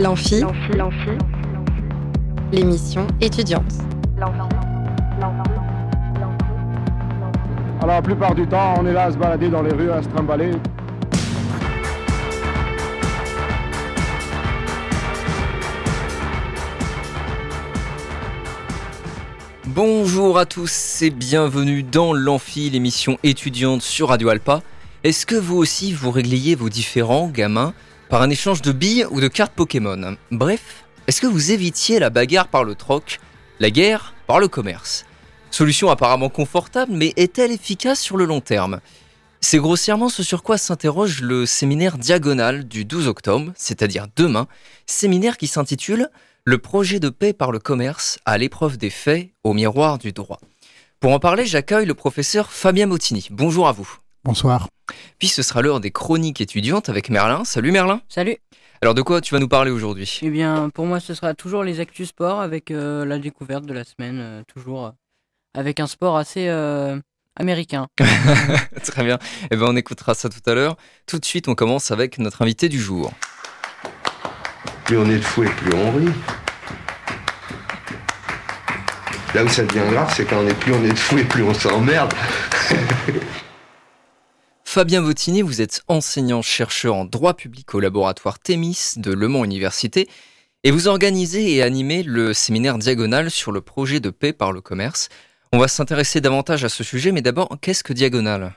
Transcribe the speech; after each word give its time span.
L'amphi, 0.00 0.42
l'émission 2.50 3.06
étudiante. 3.20 3.62
Alors 7.78 7.86
la 7.86 8.02
plupart 8.02 8.34
du 8.34 8.44
temps, 8.44 8.74
on 8.80 8.86
est 8.86 8.92
là 8.92 9.04
à 9.04 9.12
se 9.12 9.16
balader 9.16 9.48
dans 9.48 9.62
les 9.62 9.70
rues, 9.70 9.92
à 9.92 10.02
se 10.02 10.08
trimballer. 10.08 10.50
Bonjour 19.66 20.38
à 20.38 20.46
tous 20.46 21.02
et 21.02 21.10
bienvenue 21.10 21.84
dans 21.84 22.12
l'Amphi, 22.12 22.68
l'émission 22.68 23.16
étudiante 23.22 23.82
sur 23.82 24.08
Radio 24.08 24.30
Alpa. 24.30 24.60
Est-ce 25.04 25.24
que 25.24 25.36
vous 25.36 25.56
aussi 25.56 25.92
vous 25.92 26.10
régliez 26.10 26.56
vos 26.56 26.68
différents 26.68 27.28
gamins 27.28 27.74
par 28.08 28.22
un 28.22 28.30
échange 28.30 28.62
de 28.62 28.72
billes 28.72 29.06
ou 29.10 29.20
de 29.20 29.28
cartes 29.28 29.54
Pokémon 29.54 30.16
Bref, 30.30 30.84
est-ce 31.06 31.20
que 31.20 31.26
vous 31.26 31.52
évitiez 31.52 31.98
la 31.98 32.10
bagarre 32.10 32.48
par 32.48 32.64
le 32.64 32.74
troc, 32.74 33.20
la 33.60 33.70
guerre 33.70 34.14
par 34.26 34.40
le 34.40 34.48
commerce? 34.48 35.04
Solution 35.50 35.90
apparemment 35.90 36.28
confortable, 36.28 36.92
mais 36.92 37.12
est-elle 37.16 37.52
efficace 37.52 38.00
sur 38.00 38.16
le 38.16 38.24
long 38.24 38.40
terme? 38.40 38.80
C'est 39.40 39.58
grossièrement 39.58 40.08
ce 40.08 40.22
sur 40.22 40.42
quoi 40.42 40.56
s'interroge 40.56 41.20
le 41.20 41.44
séminaire 41.44 41.98
diagonal 41.98 42.66
du 42.66 42.84
12 42.84 43.08
octobre, 43.08 43.52
c'est-à-dire 43.54 44.06
demain, 44.16 44.48
séminaire 44.86 45.36
qui 45.36 45.46
s'intitule 45.46 46.08
Le 46.44 46.58
projet 46.58 46.98
de 46.98 47.10
paix 47.10 47.32
par 47.32 47.52
le 47.52 47.58
commerce 47.58 48.18
à 48.24 48.38
l'épreuve 48.38 48.78
des 48.78 48.90
faits 48.90 49.28
au 49.44 49.52
miroir 49.52 49.98
du 49.98 50.12
droit. 50.12 50.40
Pour 50.98 51.12
en 51.12 51.18
parler, 51.18 51.44
j'accueille 51.44 51.84
le 51.84 51.94
professeur 51.94 52.50
Fabien 52.50 52.86
Mottini. 52.86 53.28
Bonjour 53.30 53.68
à 53.68 53.72
vous. 53.72 53.98
Bonsoir. 54.24 54.68
Puis 55.18 55.28
ce 55.28 55.42
sera 55.42 55.60
l'heure 55.60 55.80
des 55.80 55.90
chroniques 55.90 56.40
étudiantes 56.40 56.88
avec 56.88 57.10
Merlin. 57.10 57.44
Salut 57.44 57.72
Merlin. 57.72 58.00
Salut. 58.08 58.38
Alors 58.80 58.94
de 58.94 59.02
quoi 59.02 59.20
tu 59.20 59.34
vas 59.34 59.38
nous 59.38 59.48
parler 59.48 59.70
aujourd'hui? 59.70 60.18
Eh 60.22 60.30
bien, 60.30 60.70
pour 60.70 60.86
moi, 60.86 60.98
ce 60.98 61.12
sera 61.12 61.34
toujours 61.34 61.62
les 61.62 61.78
actus 61.78 62.08
sport 62.08 62.40
avec 62.40 62.70
euh, 62.70 63.04
la 63.04 63.18
découverte 63.18 63.66
de 63.66 63.74
la 63.74 63.84
semaine, 63.84 64.20
euh, 64.20 64.42
toujours 64.46 64.86
euh, 64.86 64.90
avec 65.54 65.78
un 65.78 65.86
sport 65.86 66.16
assez 66.16 66.48
euh, 66.48 66.98
américain. 67.36 67.86
Très 68.82 69.04
bien. 69.04 69.18
Eh 69.50 69.56
ben 69.56 69.66
on 69.68 69.76
écoutera 69.76 70.14
ça 70.14 70.30
tout 70.30 70.50
à 70.50 70.54
l'heure. 70.54 70.76
Tout 71.06 71.18
de 71.18 71.24
suite, 71.26 71.46
on 71.48 71.54
commence 71.54 71.90
avec 71.90 72.18
notre 72.18 72.40
invité 72.40 72.70
du 72.70 72.80
jour. 72.80 73.12
Plus 74.86 74.96
on 74.96 75.08
est 75.10 75.18
de 75.18 75.20
fou 75.20 75.44
et 75.44 75.50
plus 75.50 75.74
on 75.74 75.92
rit. 75.92 76.08
Là 79.34 79.44
où 79.44 79.48
ça 79.48 79.64
devient 79.64 79.90
grave, 79.90 80.10
c'est 80.16 80.24
quand 80.24 80.38
on 80.38 80.48
est 80.48 80.58
plus 80.58 80.72
on 80.72 80.82
est 80.82 80.92
de 80.92 80.98
fou 80.98 81.18
et 81.18 81.24
plus 81.24 81.42
on 81.42 81.52
s'emmerde. 81.52 82.14
Fabien 84.74 85.02
Bottini, 85.02 85.40
vous 85.40 85.60
êtes 85.60 85.82
enseignant-chercheur 85.86 86.96
en 86.96 87.04
droit 87.04 87.34
public 87.34 87.76
au 87.76 87.78
laboratoire 87.78 88.40
Thémis 88.40 88.94
de 88.96 89.12
Le 89.12 89.28
Mans 89.28 89.44
Université 89.44 90.08
et 90.64 90.72
vous 90.72 90.88
organisez 90.88 91.54
et 91.54 91.62
animez 91.62 92.02
le 92.02 92.34
séminaire 92.34 92.76
Diagonal 92.76 93.30
sur 93.30 93.52
le 93.52 93.60
projet 93.60 94.00
de 94.00 94.10
paix 94.10 94.32
par 94.32 94.50
le 94.50 94.60
commerce. 94.60 95.10
On 95.52 95.58
va 95.58 95.68
s'intéresser 95.68 96.20
davantage 96.20 96.64
à 96.64 96.68
ce 96.68 96.82
sujet, 96.82 97.12
mais 97.12 97.22
d'abord, 97.22 97.56
qu'est-ce 97.60 97.84
que 97.84 97.92
Diagonal? 97.92 98.56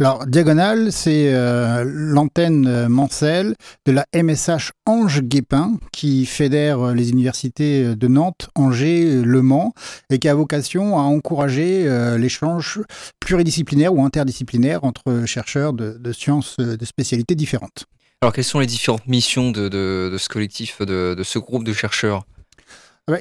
Alors, 0.00 0.26
Diagonal, 0.26 0.92
c'est 0.92 1.34
euh, 1.34 1.82
l'antenne 1.84 2.68
euh, 2.68 2.88
mensuelle 2.88 3.56
de 3.84 3.90
la 3.90 4.06
MSH 4.14 4.70
Ange-Guépin 4.86 5.76
qui 5.90 6.24
fédère 6.24 6.80
euh, 6.80 6.94
les 6.94 7.10
universités 7.10 7.96
de 7.96 8.06
Nantes, 8.06 8.48
Angers, 8.54 9.22
Le 9.24 9.42
Mans 9.42 9.72
et 10.08 10.20
qui 10.20 10.28
a 10.28 10.34
vocation 10.34 10.96
à 10.98 11.02
encourager 11.02 11.88
l'échange 12.16 12.80
pluridisciplinaire 13.18 13.92
ou 13.92 14.04
interdisciplinaire 14.04 14.84
entre 14.84 15.24
chercheurs 15.26 15.72
de, 15.72 16.12
sciences 16.12 16.56
de 16.58 16.84
spécialités 16.84 17.34
différentes. 17.34 17.86
Alors, 18.20 18.32
quelles 18.32 18.44
sont 18.44 18.60
les 18.60 18.66
différentes 18.66 19.06
missions 19.06 19.50
de, 19.50 20.16
ce 20.18 20.28
collectif, 20.28 20.80
de, 20.80 21.20
ce 21.24 21.38
groupe 21.38 21.64
de 21.64 21.72
chercheurs? 21.72 22.24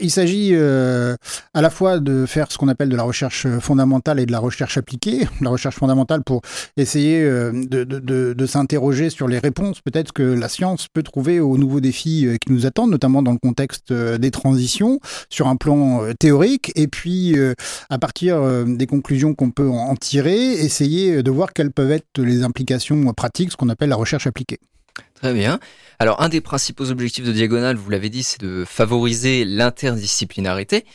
Il 0.01 0.11
s'agit 0.11 0.51
euh, 0.53 1.15
à 1.53 1.61
la 1.61 1.69
fois 1.69 1.99
de 1.99 2.25
faire 2.25 2.51
ce 2.51 2.57
qu'on 2.57 2.67
appelle 2.67 2.89
de 2.89 2.95
la 2.95 3.03
recherche 3.03 3.47
fondamentale 3.59 4.19
et 4.19 4.25
de 4.25 4.31
la 4.31 4.39
recherche 4.39 4.77
appliquée. 4.77 5.27
La 5.41 5.49
recherche 5.49 5.75
fondamentale 5.75 6.23
pour 6.23 6.41
essayer 6.75 7.21
euh, 7.21 7.51
de, 7.53 8.45
s'interroger 8.45 9.09
sur 9.09 9.27
les 9.27 9.39
réponses 9.39 9.81
peut-être 9.81 10.11
que 10.13 10.23
la 10.23 10.49
science 10.49 10.87
peut 10.91 11.03
trouver 11.03 11.39
aux 11.39 11.57
nouveaux 11.57 11.79
défis 11.79 12.25
euh, 12.25 12.37
qui 12.37 12.51
nous 12.51 12.65
attendent, 12.65 12.91
notamment 12.91 13.21
dans 13.21 13.31
le 13.31 13.37
contexte 13.37 13.91
euh, 13.91 14.17
des 14.17 14.31
transitions, 14.31 14.99
sur 15.29 15.47
un 15.47 15.55
plan 15.55 16.03
euh, 16.03 16.13
théorique. 16.13 16.71
Et 16.75 16.87
puis, 16.87 17.37
euh, 17.37 17.53
à 17.89 17.97
partir 17.97 18.37
euh, 18.37 18.65
des 18.65 18.87
conclusions 18.87 19.33
qu'on 19.33 19.51
peut 19.51 19.69
en 19.69 19.95
tirer, 19.95 20.53
essayer 20.53 21.23
de 21.23 21.31
voir 21.31 21.53
quelles 21.53 21.71
peuvent 21.71 21.91
être 21.91 22.05
les 22.17 22.43
implications 22.43 23.13
pratiques, 23.13 23.51
ce 23.51 23.57
qu'on 23.57 23.69
appelle 23.69 23.89
la 23.89 23.95
recherche 23.95 24.27
appliquée. 24.27 24.59
Très 25.17 25.33
bien. 25.33 25.59
Alors, 25.97 26.21
un 26.21 26.29
des 26.29 26.41
principaux 26.41 26.91
objectifs 26.91 27.25
de 27.25 27.31
Diagonal, 27.31 27.75
vous 27.75 27.89
l'avez 27.89 28.09
dit, 28.09 28.21
c'est 28.21 28.39
de 28.39 28.63
favoriser 28.65 29.45
l'interdisciplinarité. 29.45 30.85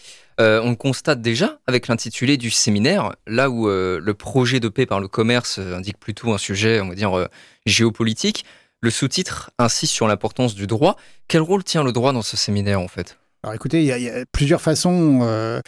Euh, 0.40 0.60
on 0.62 0.76
constate 0.76 1.20
déjà 1.20 1.58
avec 1.66 1.88
l'intitulé 1.88 2.36
du 2.36 2.50
séminaire, 2.50 3.12
là 3.26 3.50
où 3.50 3.68
euh, 3.68 4.00
le 4.00 4.14
projet 4.14 4.60
de 4.60 4.68
paix 4.68 4.86
par 4.86 5.00
le 5.00 5.08
commerce 5.08 5.58
euh, 5.58 5.74
indique 5.74 5.98
plutôt 5.98 6.32
un 6.32 6.38
sujet, 6.38 6.80
on 6.80 6.88
va 6.88 6.94
dire, 6.94 7.28
géopolitique. 7.66 8.44
Le 8.80 8.90
sous-titre 8.90 9.50
insiste 9.58 9.92
sur 9.92 10.06
l'importance 10.06 10.54
du 10.54 10.68
droit. 10.68 10.96
Quel 11.26 11.42
rôle 11.42 11.64
tient 11.64 11.82
le 11.82 11.92
droit 11.92 12.12
dans 12.12 12.22
ce 12.22 12.36
séminaire, 12.36 12.80
en 12.80 12.88
fait? 12.88 13.18
Alors 13.44 13.54
écoutez, 13.56 13.80
il 13.82 13.86
y, 13.86 14.08
a- 14.08 14.24
plusieurs 14.30 14.60
façons 14.60 15.18
euh, 15.22 15.60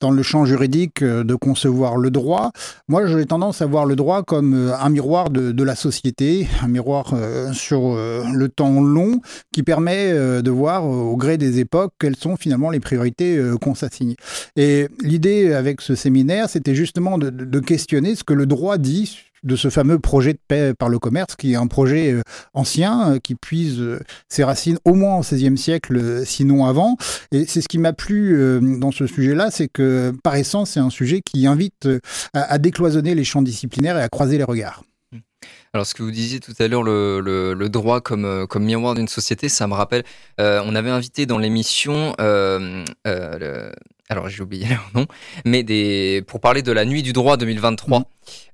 dans 0.00 0.12
le 0.12 0.22
champ 0.22 0.44
juridique 0.44 1.02
euh, 1.02 1.24
de 1.24 1.34
concevoir 1.34 1.96
le 1.96 2.12
droit. 2.12 2.52
Moi, 2.86 3.08
j'ai 3.08 3.26
tendance 3.26 3.60
à 3.60 3.66
voir 3.66 3.86
le 3.86 3.96
droit 3.96 4.22
comme 4.22 4.54
euh, 4.54 4.76
un 4.78 4.88
miroir 4.88 5.28
de, 5.30 5.50
de 5.50 5.64
la 5.64 5.74
société, 5.74 6.46
un 6.62 6.68
miroir 6.68 7.14
euh, 7.14 7.52
sur 7.52 7.96
le 7.96 8.48
temps 8.48 8.80
long 8.80 9.20
qui 9.52 9.64
permet 9.64 10.12
de 10.12 10.50
voir 10.50 10.84
au 10.86 11.16
gré 11.16 11.38
des 11.38 11.58
époques 11.58 11.92
quelles 11.98 12.14
sont 12.16 12.36
finalement 12.36 12.70
les 12.70 12.78
priorités 12.80 13.40
qu'on 13.60 13.74
s'assigne. 13.74 14.14
Et 14.56 14.86
l'idée 15.02 15.52
avec 15.54 15.80
ce 15.80 15.94
séminaire, 15.96 16.48
c'était 16.48 16.74
justement 16.76 17.18
de- 17.18 17.30
de 17.30 17.60
questionner 17.60 18.14
ce 18.14 18.22
que 18.22 18.32
le 18.34 18.46
droit 18.46 18.78
dit 18.78 19.18
de 19.44 19.56
ce 19.56 19.70
fameux 19.70 19.98
projet 19.98 20.32
de 20.32 20.40
paix 20.46 20.72
par 20.78 20.88
le 20.88 20.98
commerce, 20.98 21.36
qui 21.36 21.52
est 21.52 21.56
un 21.56 21.66
projet 21.66 22.12
euh, 22.12 22.22
ancien, 22.54 23.12
euh, 23.12 23.18
qui 23.18 23.34
puise 23.34 23.80
euh, 23.80 24.00
ses 24.28 24.44
racines 24.44 24.78
au 24.84 24.94
moins 24.94 25.16
au 25.16 25.20
XVIe 25.20 25.56
siècle, 25.56 26.22
sinon 26.24 26.66
avant. 26.66 26.96
Et 27.32 27.46
c'est 27.46 27.60
ce 27.60 27.68
qui 27.68 27.78
m'a 27.78 27.92
plu 27.92 28.58
dans 28.78 28.90
ce 28.90 29.06
sujet-là, 29.06 29.50
c'est 29.50 29.68
que 29.68 30.12
par 30.22 30.34
essence, 30.36 30.70
c'est 30.70 30.80
un 30.80 30.90
sujet 30.90 31.20
qui 31.20 31.46
invite 31.46 31.88
à, 32.34 32.58
décloisonner 32.58 33.14
les 33.14 33.24
champs 33.24 33.42
disciplinaires 33.42 33.98
et 33.98 34.02
à 34.02 34.08
croiser 34.08 34.38
les 34.38 34.44
regards. 34.44 34.82
Alors, 35.72 35.86
ce 35.86 35.94
que 35.94 36.02
vous 36.02 36.10
disiez 36.10 36.40
tout 36.40 36.54
à 36.58 36.68
l'heure, 36.68 36.82
le, 36.82 37.20
le- 37.20 37.68
droit 37.68 38.00
comme, 38.00 38.46
comme 38.48 38.64
miroir 38.64 38.94
d'une 38.94 39.08
société, 39.08 39.48
ça 39.48 39.66
me 39.66 39.74
rappelle. 39.74 40.04
on 40.38 40.74
avait 40.74 40.90
invité 40.90 41.26
dans 41.26 41.38
l'émission, 41.38 42.14
alors 44.10 44.28
j'ai 44.28 44.42
oublié 44.42 44.66
leur 44.68 44.88
nom, 44.94 45.06
mais 45.44 45.62
des, 45.62 46.22
pour 46.26 46.40
parler 46.40 46.62
de 46.62 46.72
la 46.72 46.84
nuit 46.84 47.02
du 47.02 47.12
droit 47.12 47.36
2023, 47.36 48.04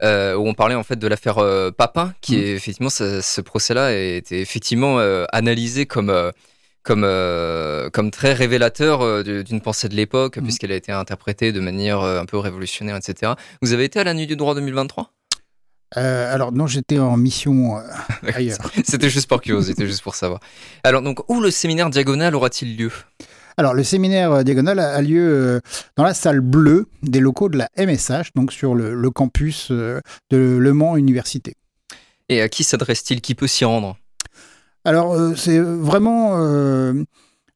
euh, 0.02 0.34
où 0.34 0.48
on 0.48 0.54
parlait 0.54 0.74
en 0.74 0.82
fait 0.82 0.96
de 0.98 1.06
l'affaire 1.06 1.38
euh, 1.38 1.70
Papin, 1.70 2.12
qui 2.20 2.36
Mhm. 2.36 2.42
est 2.42 2.50
effectivement 2.54 2.90
ce, 2.90 3.20
ce 3.20 3.40
procès-là 3.40 3.86
a 3.86 3.92
été 3.92 4.40
effectivement 4.40 4.98
euh, 4.98 5.24
analysé 5.32 5.86
comme. 5.86 6.10
euh, 6.10 6.30
comme, 6.86 7.08
comme 7.94 8.10
très 8.10 8.34
révélateur 8.34 9.24
d'une 9.24 9.62
pensée 9.62 9.88
de 9.88 9.94
l'époque, 9.94 10.36
Mhm. 10.36 10.42
puisqu'elle 10.42 10.70
a 10.70 10.74
été 10.76 10.92
interprétée 10.92 11.50
de 11.50 11.58
manière 11.60 12.00
un 12.02 12.26
peu 12.26 12.36
révolutionnaire, 12.36 12.94
etc. 12.96 13.32
Vous 13.62 13.72
avez 13.72 13.84
été 13.84 13.98
à 14.00 14.04
la 14.04 14.12
nuit 14.12 14.26
du 14.26 14.36
droit 14.36 14.54
2023 14.54 15.10
Euh, 15.96 16.34
alors 16.34 16.52
non, 16.52 16.66
j'étais 16.66 16.98
en 16.98 17.16
mission 17.16 17.78
euh, 17.78 17.80
ailleurs. 18.34 18.58
C'était 18.84 19.08
juste 19.08 19.28
par 19.30 19.40
curiosité, 19.40 19.86
juste 19.86 20.02
pour 20.02 20.14
savoir. 20.14 20.40
Alors, 20.82 21.00
donc, 21.00 21.20
où 21.30 21.40
le 21.40 21.50
séminaire 21.50 21.88
diagonal 21.88 22.34
aura-t-il 22.34 22.76
lieu? 22.76 22.90
Alors, 23.56 23.74
le 23.74 23.84
séminaire 23.84 24.32
euh, 24.32 24.42
diagonal 24.42 24.78
a, 24.80 25.00
lieu 25.00 25.22
euh, 25.22 25.60
dans 25.96 26.04
la 26.04 26.14
salle 26.14 26.40
bleue 26.40 26.86
des 27.02 27.20
locaux 27.20 27.48
de 27.48 27.56
la 27.56 27.68
MSH, 27.76 28.32
donc 28.34 28.52
sur 28.52 28.74
le, 28.74 28.94
le 28.94 29.10
campus 29.10 29.68
euh, 29.70 30.00
de 30.30 30.38
Le 30.38 30.72
Mans 30.72 30.96
Université. 30.96 31.54
Et 32.28 32.40
à 32.40 32.48
qui 32.48 32.64
s'adresse-t-il? 32.64 33.20
Qui 33.20 33.34
peut 33.34 33.46
s'y 33.46 33.64
rendre? 33.64 33.96
Alors, 34.84 35.16
c'est 35.36 35.60
vraiment 35.60 36.36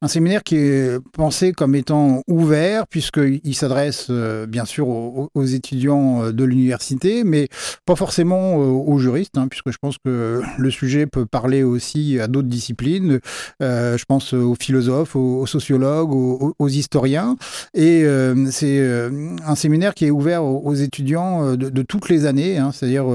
un 0.01 0.07
séminaire 0.07 0.43
qui 0.43 0.55
est 0.55 0.97
pensé 1.11 1.51
comme 1.51 1.75
étant 1.75 2.23
ouvert, 2.27 2.87
puisqu'il 2.87 3.55
s'adresse 3.55 4.07
euh, 4.09 4.45
bien 4.45 4.63
sûr 4.63 4.87
aux, 4.87 5.43
étudiants 5.43 6.23
euh, 6.23 6.31
de 6.31 6.45
l'université, 6.45 7.25
mais 7.25 7.49
pas 7.85 7.95
forcément 7.95 8.61
euh, 8.61 8.65
aux 8.65 8.97
juristes, 8.99 9.37
hein, 9.37 9.47
puisque 9.49 9.71
je 9.71 9.77
pense 9.77 9.97
que 9.97 10.41
le 10.57 10.71
sujet 10.71 11.05
peut 11.05 11.25
parler 11.25 11.63
aussi 11.63 12.19
à 12.19 12.27
d'autres 12.27 12.47
disciplines. 12.47 13.19
Je 13.59 14.03
pense 14.05 14.33
aux 14.33 14.55
philosophes, 14.59 15.15
aux, 15.15 15.45
sociologues, 15.45 16.13
aux, 16.13 16.67
historiens. 16.67 17.35
Et 17.73 18.05
c'est 18.51 19.09
un 19.45 19.55
séminaire 19.55 19.93
qui 19.93 20.05
est 20.05 20.11
ouvert 20.11 20.43
aux, 20.43 20.73
étudiants 20.73 21.55
de, 21.55 21.81
toutes 21.81 22.09
les 22.09 22.25
années, 22.25 22.57
hein, 22.57 22.71
c'est-à-dire 22.71 23.05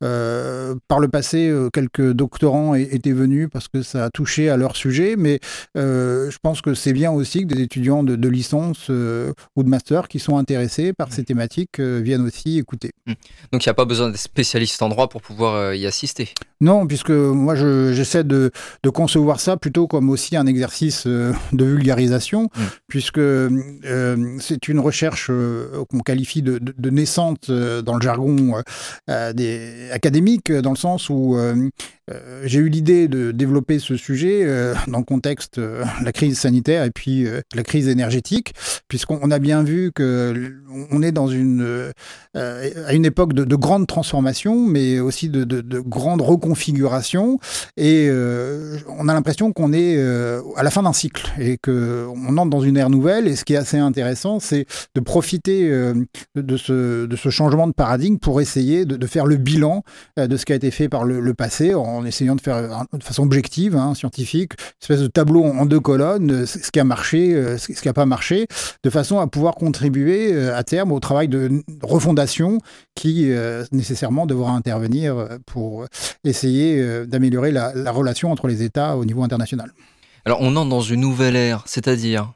par 0.00 1.00
le 1.00 1.08
passé, 1.08 1.52
quelques 1.72 2.12
doctorants 2.12 2.74
étaient 2.74 3.12
venus 3.12 3.48
parce 3.52 3.68
que 3.68 3.82
ça 3.82 4.04
a 4.04 4.10
touché 4.10 4.48
à 4.48 4.56
leur 4.56 4.76
sujet, 4.76 5.16
mais 5.16 5.40
je 6.30 6.38
pense 6.42 6.62
que 6.62 6.74
c'est 6.74 6.92
bien 6.92 7.10
aussi 7.10 7.40
que 7.46 7.54
des 7.54 7.62
étudiants 7.62 8.02
de, 8.02 8.28
licence 8.28 8.88
ou 8.88 9.62
de 9.62 9.68
master 9.68 10.08
qui 10.08 10.18
sont 10.18 10.36
intéressés 10.36 10.92
par 10.92 11.12
ces 11.12 11.24
thématiques 11.24 11.80
viennent 11.80 12.24
aussi 12.24 12.58
écouter. 12.58 12.92
Mmh. 13.06 13.12
Donc 13.52 13.64
il 13.64 13.68
n'y 13.68 13.70
a 13.70 13.74
pas 13.74 13.84
besoin 13.84 14.10
de 14.10 14.16
spécialistes 14.16 14.82
en 14.82 14.88
droit 14.88 15.08
pour 15.08 15.22
pouvoir 15.22 15.74
y 15.74 15.86
assister? 15.86 16.30
Non, 16.60 16.86
puisque 16.86 17.10
moi 17.10 17.54
j'essaie 17.54 18.24
de, 18.24 18.50
de, 18.82 18.90
concevoir 18.90 19.40
ça 19.40 19.56
plutôt 19.56 19.86
comme 19.86 20.10
aussi 20.10 20.36
un 20.36 20.46
exercice 20.46 21.06
de 21.06 21.64
vulgarisation, 21.64 22.44
mmh. 22.44 22.60
puisque 22.86 23.20
c'est 24.40 24.68
une 24.68 24.80
recherche 24.80 25.30
qu'on 25.88 26.00
qualifie 26.00 26.42
de, 26.42 26.58
de, 26.58 26.90
naissante 26.90 27.50
dans 27.50 27.94
le 27.94 28.02
jargon 28.02 28.62
des 29.34 29.90
académique, 29.92 30.52
dans 30.52 30.70
le 30.70 30.76
sens 30.76 31.08
où 31.08 31.36
euh, 32.10 32.42
j'ai 32.44 32.58
eu 32.58 32.68
l'idée 32.68 33.08
de 33.08 33.30
développer 33.30 33.78
ce 33.78 33.96
sujet 33.96 34.42
euh, 34.44 34.74
dans 34.88 34.98
le 34.98 35.04
contexte 35.04 35.58
de 35.58 35.64
euh, 35.64 35.84
la 36.02 36.12
crise 36.12 36.38
sanitaire 36.38 36.84
et 36.84 36.90
puis 36.90 37.26
la 37.54 37.62
crise 37.62 37.88
énergétique, 37.88 38.54
puisqu'on 38.88 39.30
a 39.30 39.38
bien 39.38 39.62
vu 39.62 39.92
que 39.92 40.54
on 40.90 41.02
est 41.02 41.12
dans 41.12 41.28
une 41.28 41.92
à 42.34 42.92
une 42.92 43.04
époque 43.04 43.32
de, 43.32 43.44
de 43.44 43.56
grande 43.56 43.86
transformation, 43.86 44.66
mais 44.66 45.00
aussi 45.00 45.28
de, 45.28 45.44
de, 45.44 45.60
de 45.60 45.80
grande 45.80 46.20
reconfiguration, 46.20 47.38
et 47.76 48.08
on 48.88 49.08
a 49.08 49.14
l'impression 49.14 49.52
qu'on 49.52 49.72
est 49.72 49.98
à 50.56 50.62
la 50.62 50.70
fin 50.70 50.82
d'un 50.82 50.92
cycle 50.92 51.30
et 51.38 51.58
que 51.58 52.06
on 52.26 52.36
entre 52.38 52.50
dans 52.50 52.60
une 52.60 52.76
ère 52.76 52.90
nouvelle. 52.90 53.28
Et 53.28 53.36
ce 53.36 53.44
qui 53.44 53.54
est 53.54 53.58
assez 53.58 53.78
intéressant, 53.78 54.40
c'est 54.40 54.66
de 54.94 55.00
profiter 55.00 55.68
de 56.34 56.56
ce 56.56 57.06
de 57.06 57.16
ce 57.16 57.28
changement 57.30 57.66
de 57.66 57.72
paradigme 57.72 58.18
pour 58.18 58.40
essayer 58.40 58.84
de, 58.84 59.06
faire 59.06 59.26
le 59.26 59.36
bilan 59.36 59.82
de 60.16 60.36
ce 60.36 60.44
qui 60.44 60.52
a 60.52 60.56
été 60.56 60.70
fait 60.70 60.88
par 60.88 61.04
le, 61.04 61.20
le 61.20 61.34
passé 61.34 61.74
en 61.74 61.99
en 62.00 62.04
essayant 62.04 62.34
de 62.34 62.40
faire 62.40 62.56
euh, 62.56 62.68
de 62.92 63.04
façon 63.04 63.22
objective, 63.22 63.76
hein, 63.76 63.94
scientifique, 63.94 64.52
une 64.58 64.82
espèce 64.82 65.00
de 65.00 65.06
tableau 65.06 65.44
en 65.44 65.66
deux 65.66 65.80
colonnes, 65.80 66.30
euh, 66.30 66.46
ce 66.46 66.70
qui 66.70 66.80
a 66.80 66.84
marché, 66.84 67.34
euh, 67.34 67.58
ce 67.58 67.72
qui 67.72 67.86
n'a 67.86 67.92
pas 67.92 68.06
marché, 68.06 68.46
de 68.82 68.90
façon 68.90 69.18
à 69.18 69.26
pouvoir 69.26 69.54
contribuer 69.54 70.36
à 70.50 70.62
terme 70.64 70.92
au 70.92 71.00
travail 71.00 71.28
de 71.28 71.62
refondation 71.82 72.58
qui 72.94 73.30
nécessairement 73.72 74.26
devra 74.26 74.52
intervenir 74.52 75.28
pour 75.46 75.84
essayer 76.24 77.06
d'améliorer 77.06 77.52
la 77.52 77.90
relation 77.90 78.32
entre 78.32 78.48
les 78.48 78.62
États 78.62 78.96
au 78.96 79.04
niveau 79.04 79.22
international. 79.22 79.72
Alors 80.24 80.38
on 80.40 80.56
entre 80.56 80.70
dans 80.70 80.80
une 80.80 81.00
nouvelle 81.00 81.36
ère, 81.36 81.62
c'est-à-dire 81.66 82.32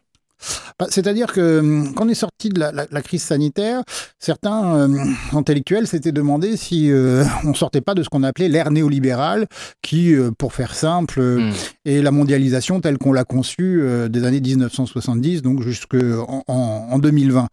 bah, 0.78 0.86
c'est-à-dire 0.90 1.32
que 1.32 1.60
hum, 1.60 1.94
quand 1.94 2.06
on 2.06 2.08
est 2.08 2.14
sorti 2.14 2.48
de 2.48 2.58
la, 2.58 3.02
crise 3.02 3.22
sanitaire, 3.22 3.82
certains 4.18 4.76
euh, 4.76 5.04
intellectuels 5.32 5.86
s'étaient 5.86 6.12
demandé 6.12 6.56
si 6.56 6.90
euh, 6.90 7.24
on 7.44 7.54
sortait 7.54 7.80
pas 7.80 7.94
de 7.94 8.02
ce 8.02 8.08
qu'on 8.08 8.24
appelait 8.24 8.48
l'ère 8.48 8.70
néolibérale, 8.70 9.46
qui, 9.82 10.14
euh, 10.14 10.30
pour 10.36 10.52
faire 10.52 10.74
simple, 10.74 11.20
hmm. 11.20 11.52
Est 11.84 12.02
la 12.02 12.10
mondialisation 12.10 12.80
telle 12.80 12.98
qu'on 12.98 13.12
l'a 13.12 13.24
conçue 13.24 13.82
des 14.08 14.24
années 14.24 14.40
1970, 14.40 15.42
donc 15.42 15.62
jusqu'en 15.62 16.44
en, 16.46 16.98
2020. 16.98 17.48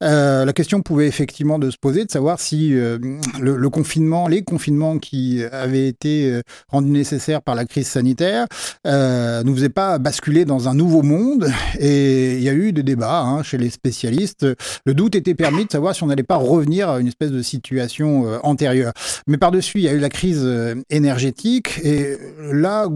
la 0.00 0.52
question 0.52 0.82
pouvait 0.82 1.06
effectivement 1.06 1.58
de 1.58 1.70
se 1.70 1.76
poser 1.78 2.04
de 2.04 2.10
savoir 2.10 2.40
si 2.40 2.70
le, 2.70 3.68
confinement, 3.68 4.28
les 4.28 4.42
confinements 4.42 4.98
qui 4.98 5.42
avaient 5.52 5.88
été 5.88 6.40
rendus 6.68 6.90
nécessaires 6.90 7.42
par 7.42 7.54
la 7.54 7.64
crise 7.64 7.88
sanitaire, 7.88 8.46
nous 8.84 9.54
faisaient 9.54 9.68
pas 9.68 9.98
basculer 9.98 10.44
dans 10.44 10.68
un 10.68 10.74
nouveau 10.74 11.02
monde 11.02 11.50
et 11.78 12.36
il 12.36 12.42
y 12.42 12.48
a 12.48 12.54
eu 12.54 12.72
des 12.72 12.82
débats 12.82 13.22
hein, 13.22 13.42
chez 13.42 13.58
les 13.58 13.70
spécialistes. 13.70 14.46
Le 14.84 14.94
doute 14.94 15.14
était 15.14 15.34
permis 15.34 15.66
de 15.66 15.70
savoir 15.70 15.94
si 15.94 16.02
on 16.02 16.06
n'allait 16.06 16.22
pas 16.22 16.36
revenir 16.36 16.88
à 16.88 17.00
une 17.00 17.08
espèce 17.08 17.30
de 17.30 17.42
situation 17.42 18.26
euh, 18.26 18.38
antérieure. 18.42 18.92
Mais 19.26 19.36
par-dessus, 19.36 19.78
il 19.78 19.84
y 19.84 19.88
a 19.88 19.92
eu 19.92 19.98
la 19.98 20.08
crise 20.08 20.42
euh, 20.42 20.74
énergétique 20.90 21.80
et 21.82 22.16
là, 22.52 22.88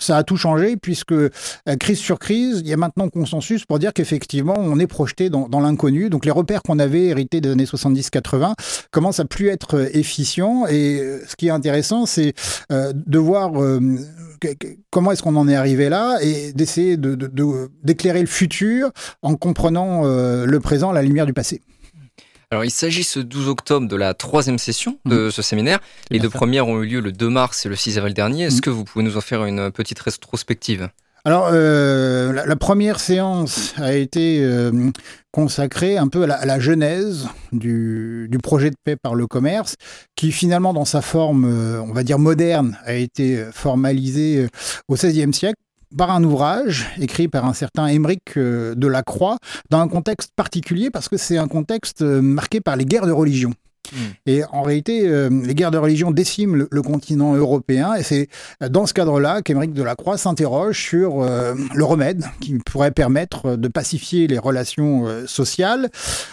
ça 0.00 0.16
a 0.16 0.24
tout 0.24 0.36
changé 0.36 0.76
puisque 0.76 1.12
euh, 1.12 1.30
crise 1.78 1.98
sur 1.98 2.18
crise, 2.18 2.60
il 2.60 2.68
y 2.68 2.72
a 2.72 2.76
maintenant 2.76 3.08
consensus 3.08 3.64
pour 3.64 3.78
dire 3.78 3.92
qu'effectivement 3.92 4.54
on 4.56 4.78
est 4.78 4.86
projeté 4.86 5.30
dans, 5.30 5.48
l'inconnu. 5.60 6.10
Donc 6.10 6.24
les 6.24 6.30
repères 6.30 6.62
qu'on 6.62 6.78
avait 6.78 7.06
hérités 7.06 7.40
des 7.40 7.50
années 7.50 7.64
70-80 7.64 8.54
commencent 8.90 9.20
à 9.20 9.24
plus 9.24 9.48
être 9.48 9.90
efficients. 9.94 10.66
Et 10.66 11.20
ce 11.26 11.36
qui 11.36 11.48
est 11.48 11.50
intéressant, 11.50 12.06
c'est 12.06 12.34
de 12.70 13.18
voir 13.18 13.52
comment 14.90 15.12
est-ce 15.12 15.22
qu'on 15.22 15.36
en 15.36 15.48
est 15.48 15.54
arrivé 15.54 15.88
là 15.88 16.18
et 16.22 16.52
d'essayer 16.52 16.96
d'éclairer 16.96 18.18
de, 18.18 18.24
le 18.24 18.30
futur 18.30 18.90
en 19.22 19.34
comprenant 19.36 20.02
euh, 20.04 20.46
le 20.46 20.60
présent 20.60 20.90
à 20.90 20.94
la 20.94 21.02
lumière 21.02 21.26
du 21.26 21.32
passé. 21.32 21.60
Alors, 22.52 22.64
il 22.64 22.70
s'agit 22.72 23.04
ce 23.04 23.20
12 23.20 23.48
octobre 23.48 23.86
de 23.86 23.94
la 23.94 24.12
troisième 24.12 24.58
session 24.58 24.98
de 25.04 25.28
mmh. 25.28 25.30
ce 25.30 25.40
séminaire. 25.40 25.78
Les 26.10 26.18
deux 26.18 26.28
premières 26.28 26.66
ont 26.66 26.82
eu 26.82 26.86
lieu 26.86 27.00
le 27.00 27.12
2 27.12 27.28
mars 27.28 27.64
et 27.64 27.68
le 27.68 27.76
6 27.76 27.96
avril 27.96 28.12
dernier. 28.12 28.46
Est-ce 28.46 28.56
mmh. 28.56 28.60
que 28.62 28.70
vous 28.70 28.82
pouvez 28.82 29.04
nous 29.04 29.16
en 29.16 29.20
faire 29.20 29.44
une 29.44 29.70
petite 29.70 30.00
rétrospective? 30.00 30.88
Alors, 31.24 31.50
euh, 31.52 32.32
la, 32.32 32.56
première 32.56 32.98
séance 32.98 33.74
a 33.76 33.94
été 33.94 34.42
euh, 34.42 34.90
consacrée 35.30 35.96
un 35.96 36.08
peu 36.08 36.24
à 36.24 36.44
la, 36.44 36.58
genèse 36.58 37.28
du, 37.52 38.26
du, 38.28 38.38
projet 38.38 38.70
de 38.70 38.76
paix 38.82 38.96
par 38.96 39.14
le 39.14 39.28
commerce, 39.28 39.76
qui 40.16 40.32
finalement, 40.32 40.72
dans 40.72 40.86
sa 40.86 41.02
forme, 41.02 41.44
euh, 41.44 41.80
on 41.82 41.92
va 41.92 42.02
dire 42.02 42.18
moderne, 42.18 42.76
a 42.84 42.94
été 42.94 43.44
formalisé 43.52 44.48
au 44.88 44.94
XVIe 44.94 45.32
siècle 45.32 45.60
par 45.96 46.10
un 46.10 46.22
ouvrage 46.24 46.86
écrit 47.00 47.28
par 47.28 47.44
un 47.44 47.54
certain 47.54 47.86
Émeric 47.86 48.38
Delacroix, 48.38 49.38
dans 49.70 49.80
un 49.80 49.88
contexte 49.88 50.32
particulier, 50.34 50.90
parce 50.90 51.08
que 51.08 51.16
c'est 51.16 51.38
un 51.38 51.48
contexte 51.48 52.02
marqué 52.02 52.60
par 52.60 52.76
les 52.76 52.84
guerres 52.84 53.06
de 53.06 53.12
religion. 53.12 53.52
Hmm. 53.92 53.96
Et 54.26 54.42
en 54.52 54.62
réalité, 54.62 55.06
euh, 55.06 55.28
les 55.44 55.54
guerres 55.54 55.70
de 55.70 55.78
religion 55.78 56.10
déciment 56.10 56.66
le, 56.70 56.82
continent 56.82 57.34
européen, 57.34 57.94
et 57.94 58.02
c'est 58.02 58.28
dans 58.60 58.86
ce 58.86 58.94
cadre-là 58.94 59.42
qu'Émeric 59.42 59.72
Delacroix 59.72 60.16
s'interroge 60.16 60.80
sur 60.80 61.22
euh, 61.22 61.54
le 61.74 61.84
remède 61.84 62.24
qui 62.40 62.58
pourrait 62.58 62.92
permettre 62.92 63.56
de 63.56 63.68
pacifier 63.68 64.26
les 64.26 64.38
relations 64.38 65.06
euh, 65.06 65.26
sociales. 65.26 65.90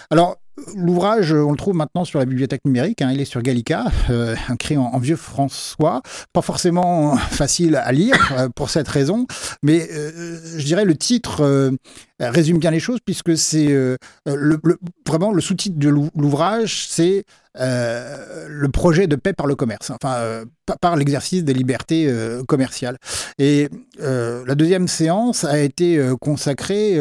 Alors, 0.10 0.38
L'ouvrage, 0.76 1.32
on 1.34 1.52
le 1.52 1.58
trouve 1.58 1.76
maintenant 1.76 2.04
sur 2.04 2.20
la 2.20 2.26
bibliothèque 2.26 2.66
numérique. 2.66 3.02
Hein, 3.02 3.12
il 3.12 3.22
est 3.22 3.26
sur 3.26 3.42
Gallica, 3.42 3.86
euh, 4.10 4.36
écrit 4.54 4.78
en, 4.78 4.98
vieux 4.98 5.16
François. 5.16 6.02
Pas 6.34 6.42
forcément 6.42 7.16
facile 7.16 7.76
à 7.76 7.92
lire 7.92 8.50
pour 8.56 8.70
cette 8.70 8.88
raison, 8.88 9.28
mais 9.62 9.88
je 9.88 10.66
dirais 10.66 10.86
le 10.86 10.96
titre 10.96 11.72
résume 12.20 12.58
bien 12.58 12.72
les 12.72 12.80
choses 12.80 13.00
puisque 13.06 13.38
c'est 13.38 13.68
le, 13.68 14.60
vraiment 15.06 15.32
le 15.32 15.42
sous-titre 15.42 15.78
de 15.78 15.90
l'ouvrage, 15.90 16.88
c'est 16.90 17.18
euh, 17.20 17.22
le 17.60 18.68
projet 18.70 19.08
de 19.08 19.16
paix 19.16 19.34
par 19.34 19.48
le 19.48 19.56
commerce, 19.56 19.92
enfin 19.92 20.16
euh, 20.18 20.46
par 20.82 20.96
l'exercice 20.96 21.44
des 21.44 21.54
libertés 21.54 22.08
euh, 22.08 22.44
commerciales. 22.44 22.98
Et 23.40 23.70
la 24.00 24.56
deuxième 24.56 24.88
séance 24.88 25.44
a 25.44 25.60
été 25.60 26.00
consacrée 26.22 27.00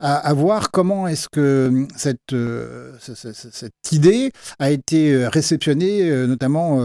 à, 0.00 0.32
voir 0.34 0.70
comment 0.70 1.08
est-ce 1.08 1.28
que 1.28 1.86
cette, 1.96 2.34
cette 3.00 3.92
idée 3.92 4.30
a 4.58 4.70
été 4.70 5.26
réceptionnée, 5.26 6.26
notamment 6.26 6.82